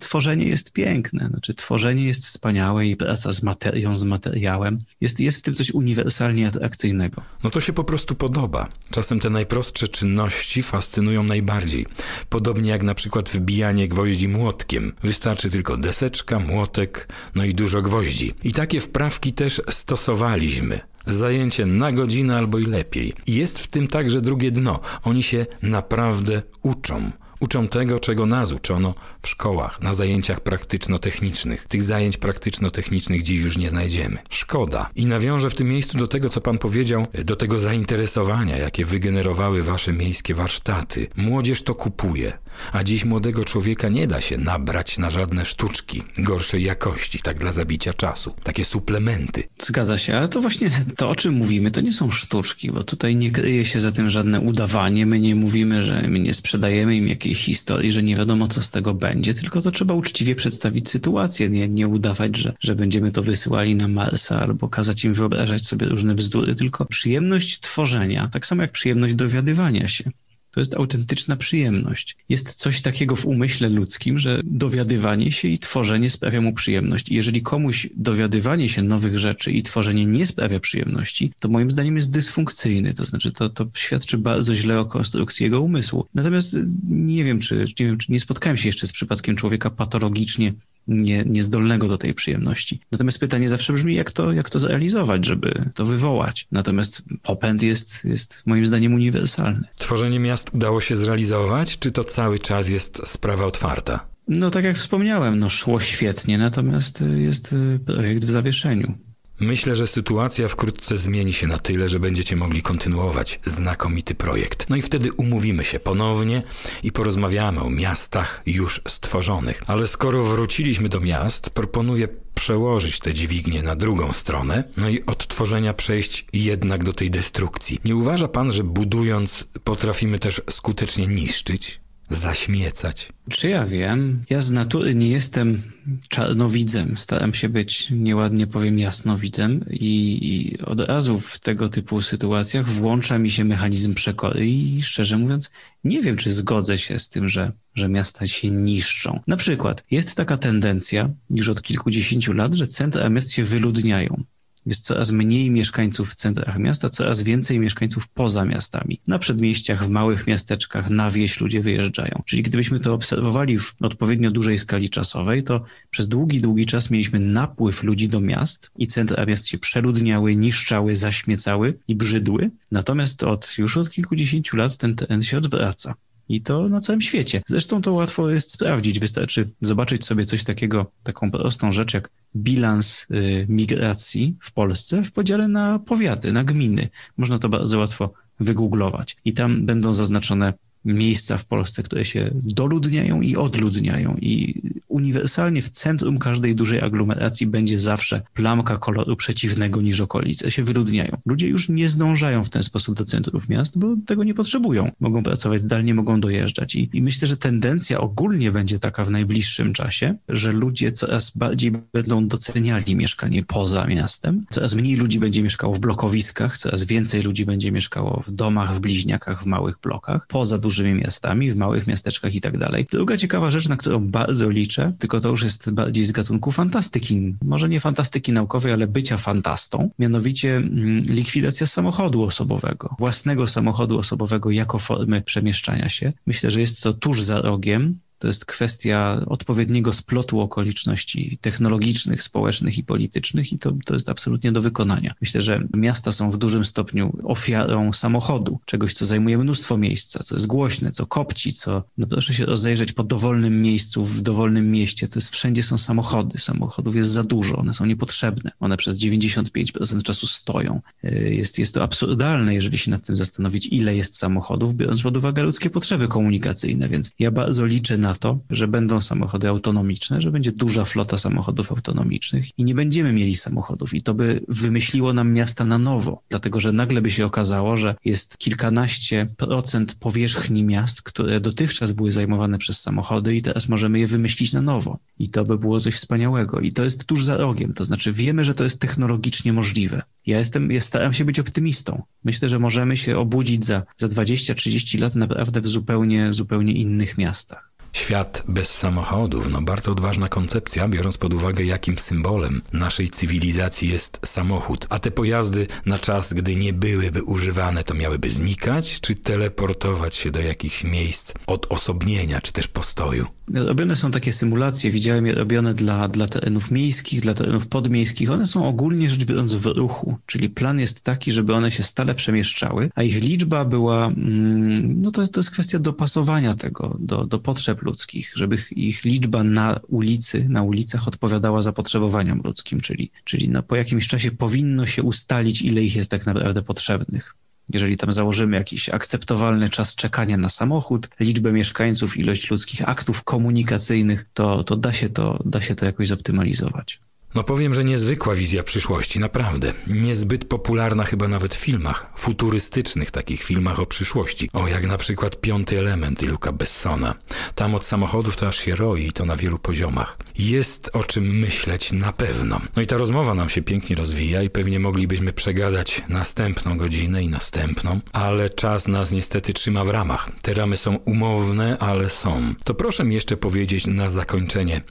Tworzenie 0.00 0.44
jest 0.44 0.72
piękne, 0.72 1.28
znaczy 1.28 1.54
tworzenie 1.54 2.04
jest 2.04 2.26
wspaniałe 2.26 2.86
i 2.86 2.96
praca 2.96 3.32
z 3.32 3.42
materią, 3.42 3.96
z 3.96 4.04
materiałem. 4.04 4.78
Jest, 5.00 5.20
jest 5.20 5.38
w 5.38 5.42
tym 5.42 5.54
coś 5.54 5.70
uniwersalnie 5.70 6.46
atrakcyjnego. 6.46 7.22
No 7.44 7.50
to 7.50 7.60
się 7.60 7.72
po 7.72 7.84
prostu 7.84 8.14
podoba. 8.14 8.68
Czasem 8.90 9.20
te 9.20 9.30
najprostsze 9.30 9.88
czynności 9.88 10.62
fascynują 10.62 11.22
najbardziej. 11.22 11.86
Podobnie 12.28 12.70
jak 12.70 12.82
na 12.82 12.94
przykład 12.94 13.30
wbijanie 13.30 13.88
gwoździ 13.88 14.28
młotkiem. 14.28 14.92
Wystarczy 15.02 15.50
tylko 15.50 15.76
deseczka, 15.76 16.38
młotek, 16.38 17.08
no 17.34 17.44
i 17.44 17.54
dużo 17.54 17.82
gwoździ. 17.82 18.32
I 18.44 18.52
takie 18.52 18.80
wprawki 18.80 19.32
też 19.32 19.62
stosowaliśmy. 19.70 20.80
Zajęcie 21.06 21.66
na 21.66 21.92
godzinę 21.92 22.36
albo 22.36 22.58
i 22.58 22.66
lepiej. 22.66 23.12
I 23.26 23.34
jest 23.34 23.58
w 23.58 23.66
tym 23.66 23.88
także 23.88 24.20
drugie 24.20 24.50
dno. 24.50 24.80
Oni 25.02 25.22
się 25.22 25.46
naprawdę 25.62 26.42
uczą. 26.62 27.10
Uczą 27.42 27.68
tego, 27.68 28.00
czego 28.00 28.26
nas 28.26 28.52
uczono 28.52 28.94
w 29.22 29.28
szkołach, 29.28 29.80
na 29.80 29.94
zajęciach 29.94 30.40
praktyczno-technicznych. 30.40 31.64
Tych 31.64 31.82
zajęć 31.82 32.16
praktyczno-technicznych 32.16 33.22
dziś 33.22 33.40
już 33.40 33.56
nie 33.56 33.70
znajdziemy. 33.70 34.18
Szkoda. 34.30 34.90
I 34.94 35.06
nawiążę 35.06 35.50
w 35.50 35.54
tym 35.54 35.68
miejscu 35.68 35.98
do 35.98 36.08
tego, 36.08 36.28
co 36.28 36.40
pan 36.40 36.58
powiedział, 36.58 37.06
do 37.24 37.36
tego 37.36 37.58
zainteresowania, 37.58 38.56
jakie 38.58 38.84
wygenerowały 38.84 39.62
wasze 39.62 39.92
miejskie 39.92 40.34
warsztaty. 40.34 41.06
Młodzież 41.16 41.62
to 41.62 41.74
kupuje. 41.74 42.38
A 42.72 42.84
dziś 42.84 43.04
młodego 43.04 43.44
człowieka 43.44 43.88
nie 43.88 44.06
da 44.06 44.20
się 44.20 44.38
nabrać 44.38 44.98
na 44.98 45.10
żadne 45.10 45.44
sztuczki 45.44 46.02
gorszej 46.18 46.62
jakości, 46.62 47.18
tak 47.18 47.38
dla 47.38 47.52
zabicia 47.52 47.94
czasu. 47.94 48.34
Takie 48.42 48.64
suplementy. 48.64 49.42
Zgadza 49.62 49.98
się, 49.98 50.16
ale 50.16 50.28
to 50.28 50.40
właśnie 50.40 50.70
to, 50.96 51.08
o 51.08 51.16
czym 51.16 51.34
mówimy, 51.34 51.70
to 51.70 51.80
nie 51.80 51.92
są 51.92 52.10
sztuczki, 52.10 52.70
bo 52.70 52.84
tutaj 52.84 53.16
nie 53.16 53.30
kryje 53.30 53.64
się 53.64 53.80
za 53.80 53.92
tym 53.92 54.10
żadne 54.10 54.40
udawanie. 54.40 55.06
My 55.06 55.20
nie 55.20 55.34
mówimy, 55.34 55.82
że 55.82 56.02
my 56.08 56.18
nie 56.18 56.34
sprzedajemy 56.34 56.96
im 56.96 57.08
jakiejś 57.08 57.44
historii, 57.44 57.92
że 57.92 58.02
nie 58.02 58.16
wiadomo, 58.16 58.48
co 58.48 58.62
z 58.62 58.70
tego 58.70 58.94
będzie, 58.94 59.34
tylko 59.34 59.60
to 59.60 59.70
trzeba 59.70 59.94
uczciwie 59.94 60.34
przedstawić 60.34 60.88
sytuację, 60.88 61.48
nie, 61.48 61.68
nie 61.68 61.88
udawać, 61.88 62.36
że, 62.36 62.54
że 62.60 62.74
będziemy 62.74 63.10
to 63.10 63.22
wysyłali 63.22 63.74
na 63.74 63.88
Marsa 63.88 64.40
albo 64.40 64.68
kazać 64.68 65.04
im 65.04 65.14
wyobrażać 65.14 65.66
sobie 65.66 65.86
różne 65.86 66.14
bzdury, 66.14 66.54
tylko 66.54 66.84
przyjemność 66.84 67.60
tworzenia, 67.60 68.28
tak 68.28 68.46
samo 68.46 68.62
jak 68.62 68.72
przyjemność 68.72 69.14
dowiadywania 69.14 69.88
się 69.88 70.10
To 70.52 70.60
jest 70.60 70.74
autentyczna 70.74 71.36
przyjemność. 71.36 72.16
Jest 72.28 72.54
coś 72.54 72.82
takiego 72.82 73.16
w 73.16 73.26
umyśle 73.26 73.68
ludzkim, 73.68 74.18
że 74.18 74.40
dowiadywanie 74.44 75.32
się 75.32 75.48
i 75.48 75.58
tworzenie 75.58 76.10
sprawia 76.10 76.40
mu 76.40 76.52
przyjemność. 76.52 77.08
I 77.08 77.14
jeżeli 77.14 77.42
komuś 77.42 77.88
dowiadywanie 77.96 78.68
się 78.68 78.82
nowych 78.82 79.18
rzeczy 79.18 79.52
i 79.52 79.62
tworzenie 79.62 80.06
nie 80.06 80.26
sprawia 80.26 80.60
przyjemności, 80.60 81.32
to 81.40 81.48
moim 81.48 81.70
zdaniem 81.70 81.96
jest 81.96 82.10
dysfunkcyjny. 82.10 82.94
To 82.94 83.04
znaczy, 83.04 83.32
to, 83.32 83.48
to 83.48 83.66
świadczy 83.74 84.18
bardzo 84.18 84.54
źle 84.54 84.80
o 84.80 84.84
konstrukcji 84.84 85.44
jego 85.44 85.60
umysłu. 85.60 86.06
Natomiast 86.14 86.56
nie 86.88 87.24
wiem, 87.24 87.40
czy 87.40 87.64
nie, 87.80 87.86
wiem, 87.86 87.98
czy 87.98 88.12
nie 88.12 88.20
spotkałem 88.20 88.56
się 88.56 88.68
jeszcze 88.68 88.86
z 88.86 88.92
przypadkiem 88.92 89.36
człowieka 89.36 89.70
patologicznie 89.70 90.52
nie, 90.88 91.24
niezdolnego 91.26 91.88
do 91.88 91.98
tej 91.98 92.14
przyjemności. 92.14 92.80
Natomiast 92.92 93.18
pytanie 93.18 93.48
zawsze 93.48 93.72
brzmi, 93.72 93.94
jak 93.94 94.10
to, 94.10 94.32
jak 94.32 94.50
to 94.50 94.60
zrealizować, 94.60 95.26
żeby 95.26 95.70
to 95.74 95.84
wywołać. 95.84 96.46
Natomiast 96.52 97.02
popęd 97.22 97.62
jest, 97.62 98.04
jest 98.04 98.42
moim 98.46 98.66
zdaniem 98.66 98.94
uniwersalny. 98.94 99.68
Tworzenie 99.76 100.20
miast 100.20 100.50
udało 100.54 100.80
się 100.80 100.96
zrealizować, 100.96 101.78
czy 101.78 101.90
to 101.90 102.04
cały 102.04 102.38
czas 102.38 102.68
jest 102.68 103.06
sprawa 103.06 103.44
otwarta? 103.46 104.06
No 104.28 104.50
tak 104.50 104.64
jak 104.64 104.76
wspomniałem, 104.76 105.38
no 105.38 105.48
szło 105.48 105.80
świetnie, 105.80 106.38
natomiast 106.38 107.04
jest 107.16 107.54
projekt 107.86 108.24
w 108.24 108.30
zawieszeniu. 108.30 108.98
Myślę, 109.42 109.76
że 109.76 109.86
sytuacja 109.86 110.48
wkrótce 110.48 110.96
zmieni 110.96 111.32
się 111.32 111.46
na 111.46 111.58
tyle, 111.58 111.88
że 111.88 112.00
będziecie 112.00 112.36
mogli 112.36 112.62
kontynuować 112.62 113.40
znakomity 113.44 114.14
projekt. 114.14 114.70
No 114.70 114.76
i 114.76 114.82
wtedy 114.82 115.12
umówimy 115.12 115.64
się 115.64 115.80
ponownie 115.80 116.42
i 116.82 116.92
porozmawiamy 116.92 117.60
o 117.60 117.70
miastach 117.70 118.42
już 118.46 118.80
stworzonych. 118.88 119.62
Ale 119.66 119.86
skoro 119.86 120.24
wróciliśmy 120.24 120.88
do 120.88 121.00
miast, 121.00 121.50
proponuję 121.50 122.08
przełożyć 122.34 123.00
te 123.00 123.14
dźwignie 123.14 123.62
na 123.62 123.76
drugą 123.76 124.12
stronę, 124.12 124.64
no 124.76 124.88
i 124.88 125.04
od 125.06 125.26
tworzenia 125.28 125.72
przejść 125.72 126.26
jednak 126.32 126.84
do 126.84 126.92
tej 126.92 127.10
destrukcji. 127.10 127.80
Nie 127.84 127.96
uważa 127.96 128.28
pan, 128.28 128.50
że 128.50 128.64
budując 128.64 129.44
potrafimy 129.64 130.18
też 130.18 130.42
skutecznie 130.50 131.06
niszczyć? 131.06 131.80
Zaśmiecać. 132.10 133.12
Czy 133.30 133.48
ja 133.48 133.66
wiem? 133.66 134.24
Ja 134.30 134.40
z 134.40 134.50
natury 134.50 134.94
nie 134.94 135.08
jestem 135.08 135.62
czarnowidzem. 136.08 136.96
Staram 136.96 137.34
się 137.34 137.48
być, 137.48 137.90
nieładnie 137.90 138.46
powiem, 138.46 138.78
jasnowidzem 138.78 139.64
i, 139.70 140.18
i 140.22 140.60
od 140.60 140.80
razu 140.80 141.20
w 141.20 141.38
tego 141.38 141.68
typu 141.68 142.02
sytuacjach 142.02 142.68
włącza 142.68 143.18
mi 143.18 143.30
się 143.30 143.44
mechanizm 143.44 143.94
przekory 143.94 144.46
i 144.46 144.82
szczerze 144.82 145.18
mówiąc 145.18 145.50
nie 145.84 146.02
wiem, 146.02 146.16
czy 146.16 146.32
zgodzę 146.32 146.78
się 146.78 146.98
z 146.98 147.08
tym, 147.08 147.28
że, 147.28 147.52
że 147.74 147.88
miasta 147.88 148.26
się 148.26 148.50
niszczą. 148.50 149.20
Na 149.26 149.36
przykład 149.36 149.84
jest 149.90 150.16
taka 150.16 150.38
tendencja 150.38 151.10
już 151.30 151.48
od 151.48 151.62
kilkudziesięciu 151.62 152.32
lat, 152.32 152.54
że 152.54 152.66
centra 152.66 153.08
miast 153.08 153.32
się 153.32 153.44
wyludniają. 153.44 154.24
Jest 154.66 154.84
coraz 154.84 155.10
mniej 155.10 155.50
mieszkańców 155.50 156.10
w 156.10 156.14
centrach 156.14 156.58
miasta, 156.58 156.88
coraz 156.88 157.22
więcej 157.22 157.60
mieszkańców 157.60 158.08
poza 158.08 158.44
miastami. 158.44 159.00
Na 159.06 159.18
przedmieściach, 159.18 159.86
w 159.86 159.88
małych 159.88 160.26
miasteczkach, 160.26 160.90
na 160.90 161.10
wieś 161.10 161.40
ludzie 161.40 161.60
wyjeżdżają. 161.60 162.22
Czyli 162.26 162.42
gdybyśmy 162.42 162.80
to 162.80 162.94
obserwowali 162.94 163.58
w 163.58 163.74
odpowiednio 163.80 164.30
dużej 164.30 164.58
skali 164.58 164.90
czasowej, 164.90 165.44
to 165.44 165.64
przez 165.90 166.08
długi, 166.08 166.40
długi 166.40 166.66
czas 166.66 166.90
mieliśmy 166.90 167.18
napływ 167.18 167.82
ludzi 167.82 168.08
do 168.08 168.20
miast 168.20 168.70
i 168.78 168.86
centra 168.86 169.26
miast 169.26 169.48
się 169.48 169.58
przeludniały, 169.58 170.36
niszczały, 170.36 170.96
zaśmiecały 170.96 171.78
i 171.88 171.96
brzydły. 171.96 172.50
Natomiast 172.70 173.22
od 173.22 173.58
już 173.58 173.76
od 173.76 173.90
kilkudziesięciu 173.90 174.56
lat 174.56 174.76
ten 174.76 174.94
trend 174.96 175.24
się 175.24 175.38
odwraca. 175.38 175.94
I 176.28 176.40
to 176.40 176.68
na 176.68 176.80
całym 176.80 177.00
świecie. 177.00 177.42
Zresztą 177.46 177.82
to 177.82 177.92
łatwo 177.92 178.30
jest 178.30 178.50
sprawdzić. 178.50 178.98
Wystarczy 178.98 179.50
zobaczyć 179.60 180.04
sobie 180.04 180.24
coś 180.24 180.44
takiego, 180.44 180.86
taką 181.02 181.30
prostą 181.30 181.72
rzecz 181.72 181.94
jak 181.94 182.10
bilans 182.36 183.06
y, 183.10 183.46
migracji 183.48 184.36
w 184.40 184.52
Polsce 184.52 185.02
w 185.02 185.12
podziale 185.12 185.48
na 185.48 185.78
powiaty, 185.78 186.32
na 186.32 186.44
gminy. 186.44 186.88
Można 187.16 187.38
to 187.38 187.48
bardzo 187.48 187.78
łatwo 187.78 188.12
wygooglować. 188.40 189.16
I 189.24 189.32
tam 189.32 189.66
będą 189.66 189.92
zaznaczone 189.92 190.52
miejsca 190.84 191.38
w 191.38 191.44
Polsce, 191.44 191.82
które 191.82 192.04
się 192.04 192.30
doludniają 192.34 193.20
i 193.20 193.36
odludniają. 193.36 194.16
I 194.20 194.62
uniwersalnie 194.88 195.62
w 195.62 195.70
centrum 195.70 196.18
każdej 196.18 196.54
dużej 196.54 196.80
aglomeracji 196.80 197.46
będzie 197.46 197.78
zawsze 197.78 198.22
plamka 198.34 198.76
koloru 198.76 199.16
przeciwnego 199.16 199.80
niż 199.80 200.00
okolice. 200.00 200.50
Się 200.50 200.64
wyludniają. 200.64 201.16
Ludzie 201.26 201.48
już 201.48 201.68
nie 201.68 201.88
zdążają 201.88 202.44
w 202.44 202.50
ten 202.50 202.62
sposób 202.62 202.96
do 202.96 203.04
centrów 203.04 203.48
miast, 203.48 203.78
bo 203.78 203.96
tego 204.06 204.24
nie 204.24 204.34
potrzebują. 204.34 204.90
Mogą 205.00 205.22
pracować 205.22 205.62
zdalnie, 205.62 205.94
mogą 205.94 206.20
dojeżdżać. 206.20 206.74
I, 206.74 206.90
i 206.92 207.02
myślę, 207.02 207.28
że 207.28 207.36
tendencja 207.36 208.00
ogólnie 208.00 208.52
będzie 208.52 208.78
taka 208.78 209.04
w 209.04 209.10
najbliższym 209.10 209.72
czasie, 209.72 210.14
że 210.28 210.52
ludzie 210.52 210.92
coraz 210.92 211.30
bardziej 211.36 211.72
będą 211.94 212.28
doceniali 212.28 212.96
mieszkanie 212.96 213.42
poza 213.42 213.86
miastem. 213.86 214.44
Coraz 214.50 214.74
mniej 214.74 214.96
ludzi 214.96 215.18
będzie 215.20 215.42
mieszkało 215.42 215.74
w 215.74 215.78
blokowiskach, 215.78 216.58
coraz 216.58 216.84
więcej 216.84 217.22
ludzi 217.22 217.46
będzie 217.46 217.72
mieszkało 217.72 218.22
w 218.26 218.30
domach, 218.30 218.74
w 218.74 218.80
bliźniakach, 218.80 219.42
w 219.42 219.46
małych 219.46 219.78
blokach, 219.82 220.26
poza 220.26 220.58
dużymi 220.72 220.94
miastami, 220.94 221.50
w 221.50 221.56
małych 221.56 221.86
miasteczkach 221.86 222.34
i 222.34 222.40
tak 222.40 222.58
dalej. 222.58 222.86
Druga 222.90 223.16
ciekawa 223.16 223.50
rzecz, 223.50 223.68
na 223.68 223.76
którą 223.76 224.08
bardzo 224.08 224.50
liczę, 224.50 224.92
tylko 224.98 225.20
to 225.20 225.28
już 225.28 225.42
jest 225.42 225.70
bardziej 225.70 226.04
z 226.04 226.12
gatunku 226.12 226.52
fantastyki. 226.52 227.34
Może 227.44 227.68
nie 227.68 227.80
fantastyki 227.80 228.32
naukowej, 228.32 228.72
ale 228.72 228.86
bycia 228.86 229.16
fantastą. 229.16 229.90
Mianowicie 229.98 230.56
mm, 230.56 230.98
likwidacja 230.98 231.66
samochodu 231.66 232.22
osobowego, 232.22 232.96
własnego 232.98 233.46
samochodu 233.46 233.98
osobowego 233.98 234.50
jako 234.50 234.78
formy 234.78 235.22
przemieszczania 235.22 235.88
się. 235.88 236.12
Myślę, 236.26 236.50
że 236.50 236.60
jest 236.60 236.82
to 236.82 236.92
tuż 236.92 237.22
za 237.22 237.40
rogiem. 237.40 237.98
To 238.22 238.26
jest 238.28 238.44
kwestia 238.44 239.20
odpowiedniego 239.26 239.92
splotu 239.92 240.40
okoliczności 240.40 241.38
technologicznych, 241.40 242.22
społecznych 242.22 242.78
i 242.78 242.84
politycznych 242.84 243.52
i 243.52 243.58
to, 243.58 243.72
to 243.84 243.94
jest 243.94 244.08
absolutnie 244.08 244.52
do 244.52 244.62
wykonania. 244.62 245.14
Myślę, 245.20 245.40
że 245.40 245.60
miasta 245.74 246.12
są 246.12 246.30
w 246.30 246.36
dużym 246.36 246.64
stopniu 246.64 247.16
ofiarą 247.24 247.92
samochodu, 247.92 248.58
czegoś, 248.64 248.92
co 248.92 249.06
zajmuje 249.06 249.38
mnóstwo 249.38 249.76
miejsca, 249.76 250.22
co 250.22 250.34
jest 250.34 250.46
głośne, 250.46 250.92
co 250.92 251.06
kopci, 251.06 251.52
co... 251.52 251.84
No 251.98 252.06
proszę 252.06 252.34
się 252.34 252.46
rozejrzeć 252.46 252.92
po 252.92 253.04
dowolnym 253.04 253.62
miejscu, 253.62 254.04
w 254.04 254.20
dowolnym 254.20 254.70
mieście, 254.70 255.08
to 255.08 255.18
jest 255.18 255.30
wszędzie 255.30 255.62
są 255.62 255.78
samochody. 255.78 256.38
Samochodów 256.38 256.96
jest 256.96 257.10
za 257.10 257.24
dużo, 257.24 257.56
one 257.56 257.74
są 257.74 257.86
niepotrzebne. 257.86 258.50
One 258.60 258.76
przez 258.76 258.98
95% 258.98 260.02
czasu 260.02 260.26
stoją. 260.26 260.80
Y, 261.04 261.34
jest, 261.34 261.58
jest 261.58 261.74
to 261.74 261.82
absurdalne, 261.82 262.54
jeżeli 262.54 262.78
się 262.78 262.90
nad 262.90 263.06
tym 263.06 263.16
zastanowić, 263.16 263.66
ile 263.66 263.96
jest 263.96 264.16
samochodów, 264.16 264.76
biorąc 264.76 265.02
pod 265.02 265.16
uwagę 265.16 265.42
ludzkie 265.42 265.70
potrzeby 265.70 266.08
komunikacyjne, 266.08 266.88
więc 266.88 267.10
ja 267.18 267.30
bardzo 267.30 267.66
liczę 267.66 267.98
na 267.98 268.11
to, 268.14 268.38
że 268.50 268.68
będą 268.68 269.00
samochody 269.00 269.48
autonomiczne, 269.48 270.22
że 270.22 270.30
będzie 270.30 270.52
duża 270.52 270.84
flota 270.84 271.18
samochodów 271.18 271.72
autonomicznych 271.72 272.58
i 272.58 272.64
nie 272.64 272.74
będziemy 272.74 273.12
mieli 273.12 273.36
samochodów. 273.36 273.94
I 273.94 274.02
to 274.02 274.14
by 274.14 274.40
wymyśliło 274.48 275.12
nam 275.12 275.32
miasta 275.32 275.64
na 275.64 275.78
nowo, 275.78 276.22
dlatego 276.28 276.60
że 276.60 276.72
nagle 276.72 277.02
by 277.02 277.10
się 277.10 277.26
okazało, 277.26 277.76
że 277.76 277.94
jest 278.04 278.38
kilkanaście 278.38 279.28
procent 279.36 279.94
powierzchni 279.94 280.64
miast, 280.64 281.02
które 281.02 281.40
dotychczas 281.40 281.92
były 281.92 282.10
zajmowane 282.10 282.58
przez 282.58 282.80
samochody 282.80 283.36
i 283.36 283.42
teraz 283.42 283.68
możemy 283.68 283.98
je 283.98 284.06
wymyślić 284.06 284.52
na 284.52 284.62
nowo. 284.62 284.98
I 285.18 285.30
to 285.30 285.44
by 285.44 285.58
było 285.58 285.80
coś 285.80 285.94
wspaniałego. 285.94 286.60
I 286.60 286.72
to 286.72 286.84
jest 286.84 287.04
tuż 287.04 287.24
za 287.24 287.36
rogiem, 287.36 287.72
to 287.72 287.84
znaczy 287.84 288.12
wiemy, 288.12 288.44
że 288.44 288.54
to 288.54 288.64
jest 288.64 288.80
technologicznie 288.80 289.52
możliwe. 289.52 290.02
Ja 290.26 290.38
jestem, 290.38 290.72
ja 290.72 290.80
staram 290.80 291.12
się 291.12 291.24
być 291.24 291.40
optymistą. 291.40 292.02
Myślę, 292.24 292.48
że 292.48 292.58
możemy 292.58 292.96
się 292.96 293.18
obudzić 293.18 293.64
za, 293.64 293.82
za 293.96 294.08
20-30 294.08 295.00
lat 295.00 295.14
naprawdę 295.14 295.60
w 295.60 295.68
zupełnie, 295.68 296.32
zupełnie 296.32 296.72
innych 296.72 297.18
miastach. 297.18 297.71
Świat 297.92 298.44
bez 298.48 298.68
samochodów, 298.68 299.50
no 299.50 299.62
bardzo 299.62 299.92
odważna 299.92 300.28
koncepcja, 300.28 300.88
biorąc 300.88 301.18
pod 301.18 301.34
uwagę, 301.34 301.64
jakim 301.64 301.98
symbolem 301.98 302.62
naszej 302.72 303.10
cywilizacji 303.10 303.88
jest 303.88 304.20
samochód. 304.24 304.86
A 304.90 304.98
te 304.98 305.10
pojazdy 305.10 305.66
na 305.86 305.98
czas, 305.98 306.32
gdy 306.32 306.56
nie 306.56 306.72
byłyby 306.72 307.22
używane, 307.22 307.84
to 307.84 307.94
miałyby 307.94 308.30
znikać, 308.30 309.00
czy 309.00 309.14
teleportować 309.14 310.14
się 310.14 310.30
do 310.30 310.40
jakichś 310.40 310.84
miejsc 310.84 311.34
odosobnienia, 311.46 312.40
czy 312.40 312.52
też 312.52 312.68
postoju? 312.68 313.26
Robione 313.54 313.96
są 313.96 314.10
takie 314.10 314.32
symulacje, 314.32 314.90
widziałem 314.90 315.26
je 315.26 315.34
robione 315.34 315.74
dla, 315.74 316.08
dla 316.08 316.26
terenów 316.26 316.70
miejskich, 316.70 317.20
dla 317.20 317.34
terenów 317.34 317.66
podmiejskich. 317.66 318.30
One 318.30 318.46
są 318.46 318.68
ogólnie 318.68 319.10
rzecz 319.10 319.24
biorąc 319.24 319.54
w 319.54 319.66
ruchu, 319.66 320.16
czyli 320.26 320.50
plan 320.50 320.80
jest 320.80 321.02
taki, 321.02 321.32
żeby 321.32 321.54
one 321.54 321.72
się 321.72 321.82
stale 321.82 322.14
przemieszczały, 322.14 322.90
a 322.94 323.02
ich 323.02 323.22
liczba 323.22 323.64
była, 323.64 324.06
mm, 324.06 325.00
no 325.02 325.10
to, 325.10 325.28
to 325.28 325.40
jest 325.40 325.50
kwestia 325.50 325.78
dopasowania 325.78 326.54
tego 326.54 326.96
do, 327.00 327.24
do 327.26 327.38
potrzeb 327.38 327.81
ludzkich, 327.82 328.32
żeby 328.36 328.56
ich 328.70 329.04
liczba 329.04 329.44
na 329.44 329.80
ulicy, 329.88 330.48
na 330.48 330.62
ulicach 330.62 331.08
odpowiadała 331.08 331.62
zapotrzebowaniom 331.62 332.40
ludzkim, 332.44 332.80
czyli, 332.80 333.10
czyli 333.24 333.48
no 333.48 333.62
po 333.62 333.76
jakimś 333.76 334.08
czasie 334.08 334.30
powinno 334.30 334.86
się 334.86 335.02
ustalić, 335.02 335.62
ile 335.62 335.82
ich 335.82 335.96
jest 335.96 336.10
tak 336.10 336.26
naprawdę 336.26 336.62
potrzebnych. 336.62 337.34
Jeżeli 337.68 337.96
tam 337.96 338.12
założymy 338.12 338.56
jakiś 338.56 338.88
akceptowalny 338.88 339.70
czas 339.70 339.94
czekania 339.94 340.36
na 340.36 340.48
samochód, 340.48 341.08
liczbę 341.20 341.52
mieszkańców, 341.52 342.16
ilość 342.16 342.50
ludzkich 342.50 342.88
aktów 342.88 343.24
komunikacyjnych, 343.24 344.26
to, 344.34 344.64
to, 344.64 344.76
da, 344.76 344.92
się 344.92 345.08
to 345.08 345.42
da 345.44 345.60
się 345.60 345.74
to 345.74 345.86
jakoś 345.86 346.08
zoptymalizować. 346.08 347.00
No 347.34 347.42
powiem, 347.42 347.74
że 347.74 347.84
niezwykła 347.84 348.34
wizja 348.34 348.62
przyszłości, 348.62 349.18
naprawdę. 349.18 349.72
Niezbyt 349.86 350.44
popularna 350.44 351.04
chyba 351.04 351.28
nawet 351.28 351.54
w 351.54 351.58
filmach, 351.58 352.10
futurystycznych 352.16 353.10
takich 353.10 353.42
filmach 353.42 353.80
o 353.80 353.86
przyszłości. 353.86 354.50
O, 354.52 354.68
jak 354.68 354.86
na 354.86 354.98
przykład 354.98 355.40
Piąty 355.40 355.78
Element 355.78 356.22
i 356.22 356.26
Luca 356.26 356.52
Bessona. 356.52 357.14
Tam 357.54 357.74
od 357.74 357.84
samochodów 357.84 358.36
to 358.36 358.48
aż 358.48 358.56
się 358.56 358.74
roi 358.74 359.06
i 359.06 359.12
to 359.12 359.24
na 359.24 359.36
wielu 359.36 359.58
poziomach. 359.58 360.16
Jest 360.38 360.90
o 360.92 361.04
czym 361.04 361.38
myśleć 361.38 361.92
na 361.92 362.12
pewno. 362.12 362.60
No 362.76 362.82
i 362.82 362.86
ta 362.86 362.96
rozmowa 362.96 363.34
nam 363.34 363.48
się 363.48 363.62
pięknie 363.62 363.96
rozwija 363.96 364.42
i 364.42 364.50
pewnie 364.50 364.80
moglibyśmy 364.80 365.32
przegadać 365.32 366.02
następną 366.08 366.76
godzinę 366.76 367.22
i 367.22 367.28
następną, 367.28 368.00
ale 368.12 368.50
czas 368.50 368.88
nas 368.88 369.12
niestety 369.12 369.52
trzyma 369.52 369.84
w 369.84 369.90
ramach. 369.90 370.30
Te 370.42 370.54
ramy 370.54 370.76
są 370.76 370.96
umowne, 370.96 371.78
ale 371.78 372.08
są. 372.08 372.54
To 372.64 372.74
proszę 372.74 373.04
mi 373.04 373.14
jeszcze 373.14 373.36
powiedzieć 373.36 373.86
na 373.86 374.08
zakończenie, 374.08 374.82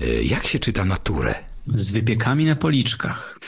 y, 0.00 0.24
jak 0.24 0.46
się 0.46 0.58
czyta 0.58 0.84
naturę? 0.84 1.47
Z 1.74 1.90
wypiekami 1.90 2.44
na 2.44 2.56
policzkach. 2.56 3.38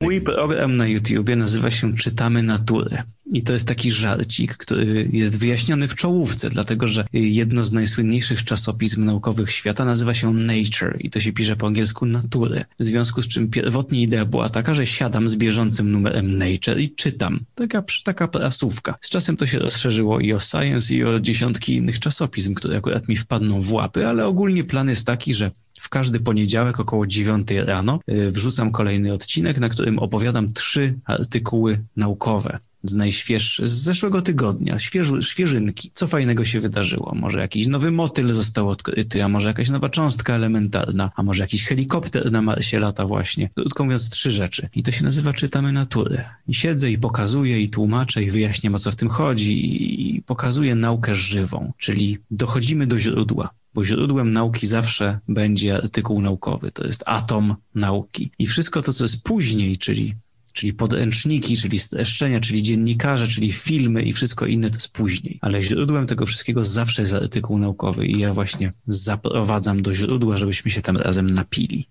Mój 0.00 0.20
program 0.20 0.76
na 0.76 0.86
YouTubie 0.86 1.36
nazywa 1.36 1.70
się 1.70 1.94
Czytamy 1.94 2.42
Naturę. 2.42 3.02
I 3.26 3.42
to 3.42 3.52
jest 3.52 3.68
taki 3.68 3.90
żarcik, 3.90 4.56
który 4.56 5.08
jest 5.12 5.38
wyjaśniony 5.38 5.88
w 5.88 5.94
czołówce, 5.94 6.50
dlatego 6.50 6.88
że 6.88 7.06
jedno 7.12 7.64
z 7.64 7.72
najsłynniejszych 7.72 8.44
czasopism 8.44 9.04
naukowych 9.04 9.50
świata 9.52 9.84
nazywa 9.84 10.14
się 10.14 10.34
Nature 10.34 10.96
i 11.00 11.10
to 11.10 11.20
się 11.20 11.32
pisze 11.32 11.56
po 11.56 11.66
angielsku 11.66 12.06
Naturę. 12.06 12.64
W 12.80 12.84
związku 12.84 13.22
z 13.22 13.28
czym 13.28 13.50
pierwotnie 13.50 14.02
idea 14.02 14.24
była 14.24 14.48
taka, 14.48 14.74
że 14.74 14.86
siadam 14.86 15.28
z 15.28 15.36
bieżącym 15.36 15.90
numerem 15.90 16.38
Nature 16.38 16.80
i 16.80 16.94
czytam. 16.94 17.40
Taka, 17.54 17.84
taka 18.04 18.28
prasówka. 18.28 18.94
Z 19.00 19.08
czasem 19.08 19.36
to 19.36 19.46
się 19.46 19.58
rozszerzyło 19.58 20.20
i 20.20 20.32
o 20.32 20.40
Science 20.40 20.94
i 20.94 21.04
o 21.04 21.20
dziesiątki 21.20 21.74
innych 21.74 22.00
czasopism, 22.00 22.54
które 22.54 22.76
akurat 22.76 23.08
mi 23.08 23.16
wpadną 23.16 23.62
w 23.62 23.72
łapy, 23.72 24.06
ale 24.06 24.26
ogólnie 24.26 24.64
plan 24.64 24.88
jest 24.88 25.06
taki, 25.06 25.34
że 25.34 25.50
w 25.84 25.88
każdy 25.88 26.20
poniedziałek 26.20 26.80
około 26.80 27.06
9 27.06 27.48
rano 27.50 28.00
y, 28.10 28.30
wrzucam 28.30 28.70
kolejny 28.70 29.12
odcinek, 29.12 29.58
na 29.58 29.68
którym 29.68 29.98
opowiadam 29.98 30.52
trzy 30.52 30.98
artykuły 31.04 31.84
naukowe 31.96 32.58
z 32.84 32.94
najświeższych, 32.94 33.68
z 33.68 33.72
zeszłego 33.72 34.22
tygodnia, 34.22 34.78
świeżu, 34.78 35.22
świeżynki. 35.22 35.90
Co 35.94 36.06
fajnego 36.06 36.44
się 36.44 36.60
wydarzyło? 36.60 37.12
Może 37.14 37.40
jakiś 37.40 37.66
nowy 37.66 37.90
motyl 37.90 38.32
został 38.32 38.68
odkryty, 38.68 39.24
a 39.24 39.28
może 39.28 39.48
jakaś 39.48 39.70
nowa 39.70 39.88
cząstka 39.88 40.34
elementarna, 40.34 41.10
a 41.16 41.22
może 41.22 41.42
jakiś 41.42 41.64
helikopter 41.64 42.32
na 42.32 42.42
Marsie 42.42 42.78
lata 42.78 43.06
właśnie. 43.06 43.50
Krótko 43.54 43.84
mówiąc, 43.84 44.10
trzy 44.10 44.30
rzeczy. 44.30 44.68
I 44.74 44.82
to 44.82 44.92
się 44.92 45.04
nazywa 45.04 45.32
Czytamy 45.32 45.72
Naturę. 45.72 46.24
I 46.48 46.54
siedzę 46.54 46.90
i 46.90 46.98
pokazuję 46.98 47.60
i 47.60 47.70
tłumaczę 47.70 48.22
i 48.22 48.30
wyjaśniam 48.30 48.74
o 48.74 48.78
co 48.78 48.90
w 48.90 48.96
tym 48.96 49.08
chodzi 49.08 50.16
i 50.16 50.22
pokazuję 50.22 50.74
naukę 50.74 51.14
żywą, 51.14 51.72
czyli 51.78 52.18
dochodzimy 52.30 52.86
do 52.86 53.00
źródła 53.00 53.50
bo 53.74 53.84
źródłem 53.84 54.32
nauki 54.32 54.66
zawsze 54.66 55.18
będzie 55.28 55.76
artykuł 55.76 56.20
naukowy. 56.20 56.72
To 56.72 56.86
jest 56.86 57.02
atom 57.06 57.56
nauki. 57.74 58.30
I 58.38 58.46
wszystko 58.46 58.82
to, 58.82 58.92
co 58.92 59.04
jest 59.04 59.22
później, 59.22 59.78
czyli, 59.78 60.14
czyli 60.54 60.72
podręczniki, 60.72 61.56
czyli 61.56 61.78
streszczenia, 61.78 62.40
czyli 62.40 62.62
dziennikarze, 62.62 63.28
czyli 63.28 63.52
filmy 63.52 64.02
i 64.02 64.12
wszystko 64.12 64.46
inne, 64.46 64.70
to 64.70 64.76
jest 64.76 64.92
później. 64.92 65.38
Ale 65.40 65.62
źródłem 65.62 66.06
tego 66.06 66.26
wszystkiego 66.26 66.64
zawsze 66.64 67.02
jest 67.02 67.14
artykuł 67.14 67.58
naukowy 67.58 68.06
i 68.06 68.18
ja 68.18 68.32
właśnie 68.32 68.72
zaprowadzam 68.86 69.82
do 69.82 69.94
źródła, 69.94 70.38
żebyśmy 70.38 70.70
się 70.70 70.82
tam 70.82 70.96
razem 70.96 71.30
napili. 71.30 71.88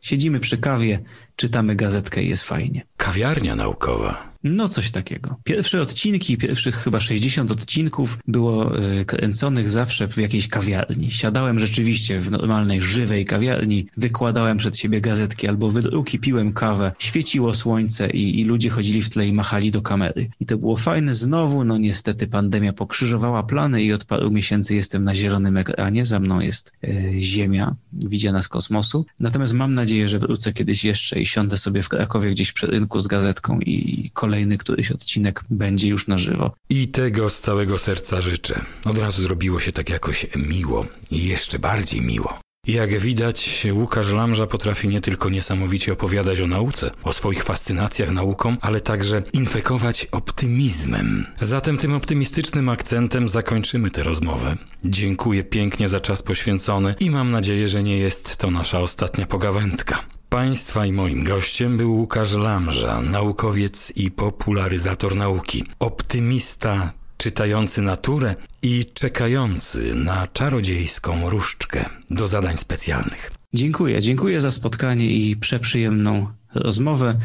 Siedzimy 0.00 0.40
przy 0.40 0.58
kawie, 0.58 1.02
czytamy 1.36 1.76
gazetkę 1.76 2.22
i 2.22 2.28
jest 2.28 2.42
fajnie. 2.42 2.86
Kawiarnia 3.06 3.54
naukowa. 3.56 4.36
No 4.44 4.68
coś 4.68 4.90
takiego. 4.90 5.36
Pierwsze 5.44 5.82
odcinki, 5.82 6.36
pierwszych 6.36 6.76
chyba 6.76 7.00
60 7.00 7.50
odcinków 7.50 8.18
było 8.28 8.78
y, 9.00 9.04
kręconych 9.04 9.70
zawsze 9.70 10.08
w 10.08 10.16
jakiejś 10.16 10.48
kawiarni. 10.48 11.10
Siadałem 11.10 11.58
rzeczywiście 11.58 12.20
w 12.20 12.30
normalnej, 12.30 12.80
żywej 12.80 13.24
kawiarni, 13.24 13.86
wykładałem 13.96 14.58
przed 14.58 14.76
siebie 14.76 15.00
gazetki 15.00 15.48
albo 15.48 15.70
wydruki, 15.70 16.18
piłem 16.18 16.52
kawę, 16.52 16.92
świeciło 16.98 17.54
słońce 17.54 18.10
i, 18.10 18.40
i 18.40 18.44
ludzie 18.44 18.70
chodzili 18.70 19.02
w 19.02 19.10
tle 19.10 19.26
i 19.26 19.32
machali 19.32 19.70
do 19.70 19.82
kamery. 19.82 20.30
I 20.40 20.46
to 20.46 20.58
było 20.58 20.76
fajne. 20.76 21.14
Znowu, 21.14 21.64
no 21.64 21.78
niestety 21.78 22.26
pandemia 22.26 22.72
pokrzyżowała 22.72 23.42
plany 23.42 23.82
i 23.82 23.92
od 23.92 24.04
paru 24.04 24.30
miesięcy 24.30 24.74
jestem 24.74 25.04
na 25.04 25.14
zielonym 25.14 25.56
ekranie. 25.56 26.06
Za 26.06 26.20
mną 26.20 26.40
jest 26.40 26.72
y, 26.84 27.14
Ziemia, 27.20 27.76
widziana 27.92 28.42
z 28.42 28.48
kosmosu. 28.48 29.06
Natomiast 29.20 29.52
mam 29.52 29.74
nadzieję, 29.74 30.08
że 30.08 30.18
wrócę 30.18 30.52
kiedyś 30.52 30.84
jeszcze 30.84 31.20
i 31.20 31.26
siądę 31.26 31.58
sobie 31.58 31.82
w 31.82 31.88
Krakowie 31.88 32.30
gdzieś 32.30 32.52
przy 32.52 32.66
rynku 32.66 32.95
z 33.00 33.06
gazetką 33.06 33.60
i 33.60 34.10
kolejny 34.14 34.58
któryś 34.58 34.90
odcinek 34.90 35.44
będzie 35.50 35.88
już 35.88 36.08
na 36.08 36.18
żywo. 36.18 36.54
I 36.68 36.88
tego 36.88 37.30
z 37.30 37.40
całego 37.40 37.78
serca 37.78 38.20
życzę. 38.20 38.60
Od 38.84 38.98
razu 38.98 39.22
zrobiło 39.22 39.60
się 39.60 39.72
tak 39.72 39.90
jakoś 39.90 40.26
miło 40.36 40.86
i 41.10 41.24
jeszcze 41.24 41.58
bardziej 41.58 42.00
miło. 42.00 42.38
Jak 42.66 43.00
widać, 43.00 43.66
Łukasz 43.72 44.12
Lamża 44.12 44.46
potrafi 44.46 44.88
nie 44.88 45.00
tylko 45.00 45.28
niesamowicie 45.28 45.92
opowiadać 45.92 46.40
o 46.40 46.46
nauce, 46.46 46.90
o 47.02 47.12
swoich 47.12 47.44
fascynacjach 47.44 48.10
nauką, 48.10 48.56
ale 48.60 48.80
także 48.80 49.22
infekować 49.32 50.06
optymizmem. 50.12 51.26
Zatem 51.40 51.76
tym 51.76 51.92
optymistycznym 51.92 52.68
akcentem 52.68 53.28
zakończymy 53.28 53.90
tę 53.90 54.02
rozmowę. 54.02 54.56
Dziękuję 54.84 55.44
pięknie 55.44 55.88
za 55.88 56.00
czas 56.00 56.22
poświęcony 56.22 56.94
i 57.00 57.10
mam 57.10 57.30
nadzieję, 57.30 57.68
że 57.68 57.82
nie 57.82 57.98
jest 57.98 58.36
to 58.36 58.50
nasza 58.50 58.80
ostatnia 58.80 59.26
pogawędka. 59.26 59.98
Państwa 60.28 60.86
i 60.86 60.92
moim 60.92 61.24
gościem 61.24 61.76
był 61.76 61.94
Łukasz 61.94 62.34
Lamża, 62.34 63.00
naukowiec 63.00 63.92
i 63.96 64.10
popularyzator 64.10 65.16
nauki, 65.16 65.64
optymista 65.78 66.92
czytający 67.16 67.82
naturę 67.82 68.34
i 68.62 68.86
czekający 68.94 69.94
na 69.94 70.26
czarodziejską 70.26 71.30
różdżkę 71.30 71.84
do 72.10 72.28
zadań 72.28 72.56
specjalnych. 72.56 73.30
Dziękuję, 73.54 74.02
dziękuję 74.02 74.40
za 74.40 74.50
spotkanie 74.50 75.06
i 75.06 75.36
przeprzyjemną 75.36 76.26
rozmowę. 76.54 77.18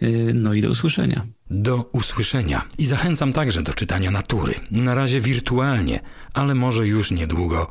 Yy, 0.00 0.34
no 0.34 0.54
i 0.54 0.62
do 0.62 0.70
usłyszenia. 0.70 1.26
Do 1.50 1.88
usłyszenia. 1.92 2.62
I 2.78 2.86
zachęcam 2.86 3.32
także 3.32 3.62
do 3.62 3.74
czytania 3.74 4.10
natury. 4.10 4.54
Na 4.70 4.94
razie 4.94 5.20
wirtualnie, 5.20 6.00
ale 6.34 6.54
może 6.54 6.86
już 6.86 7.10
niedługo 7.10 7.66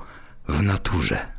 w 0.48 0.62
naturze. 0.62 1.37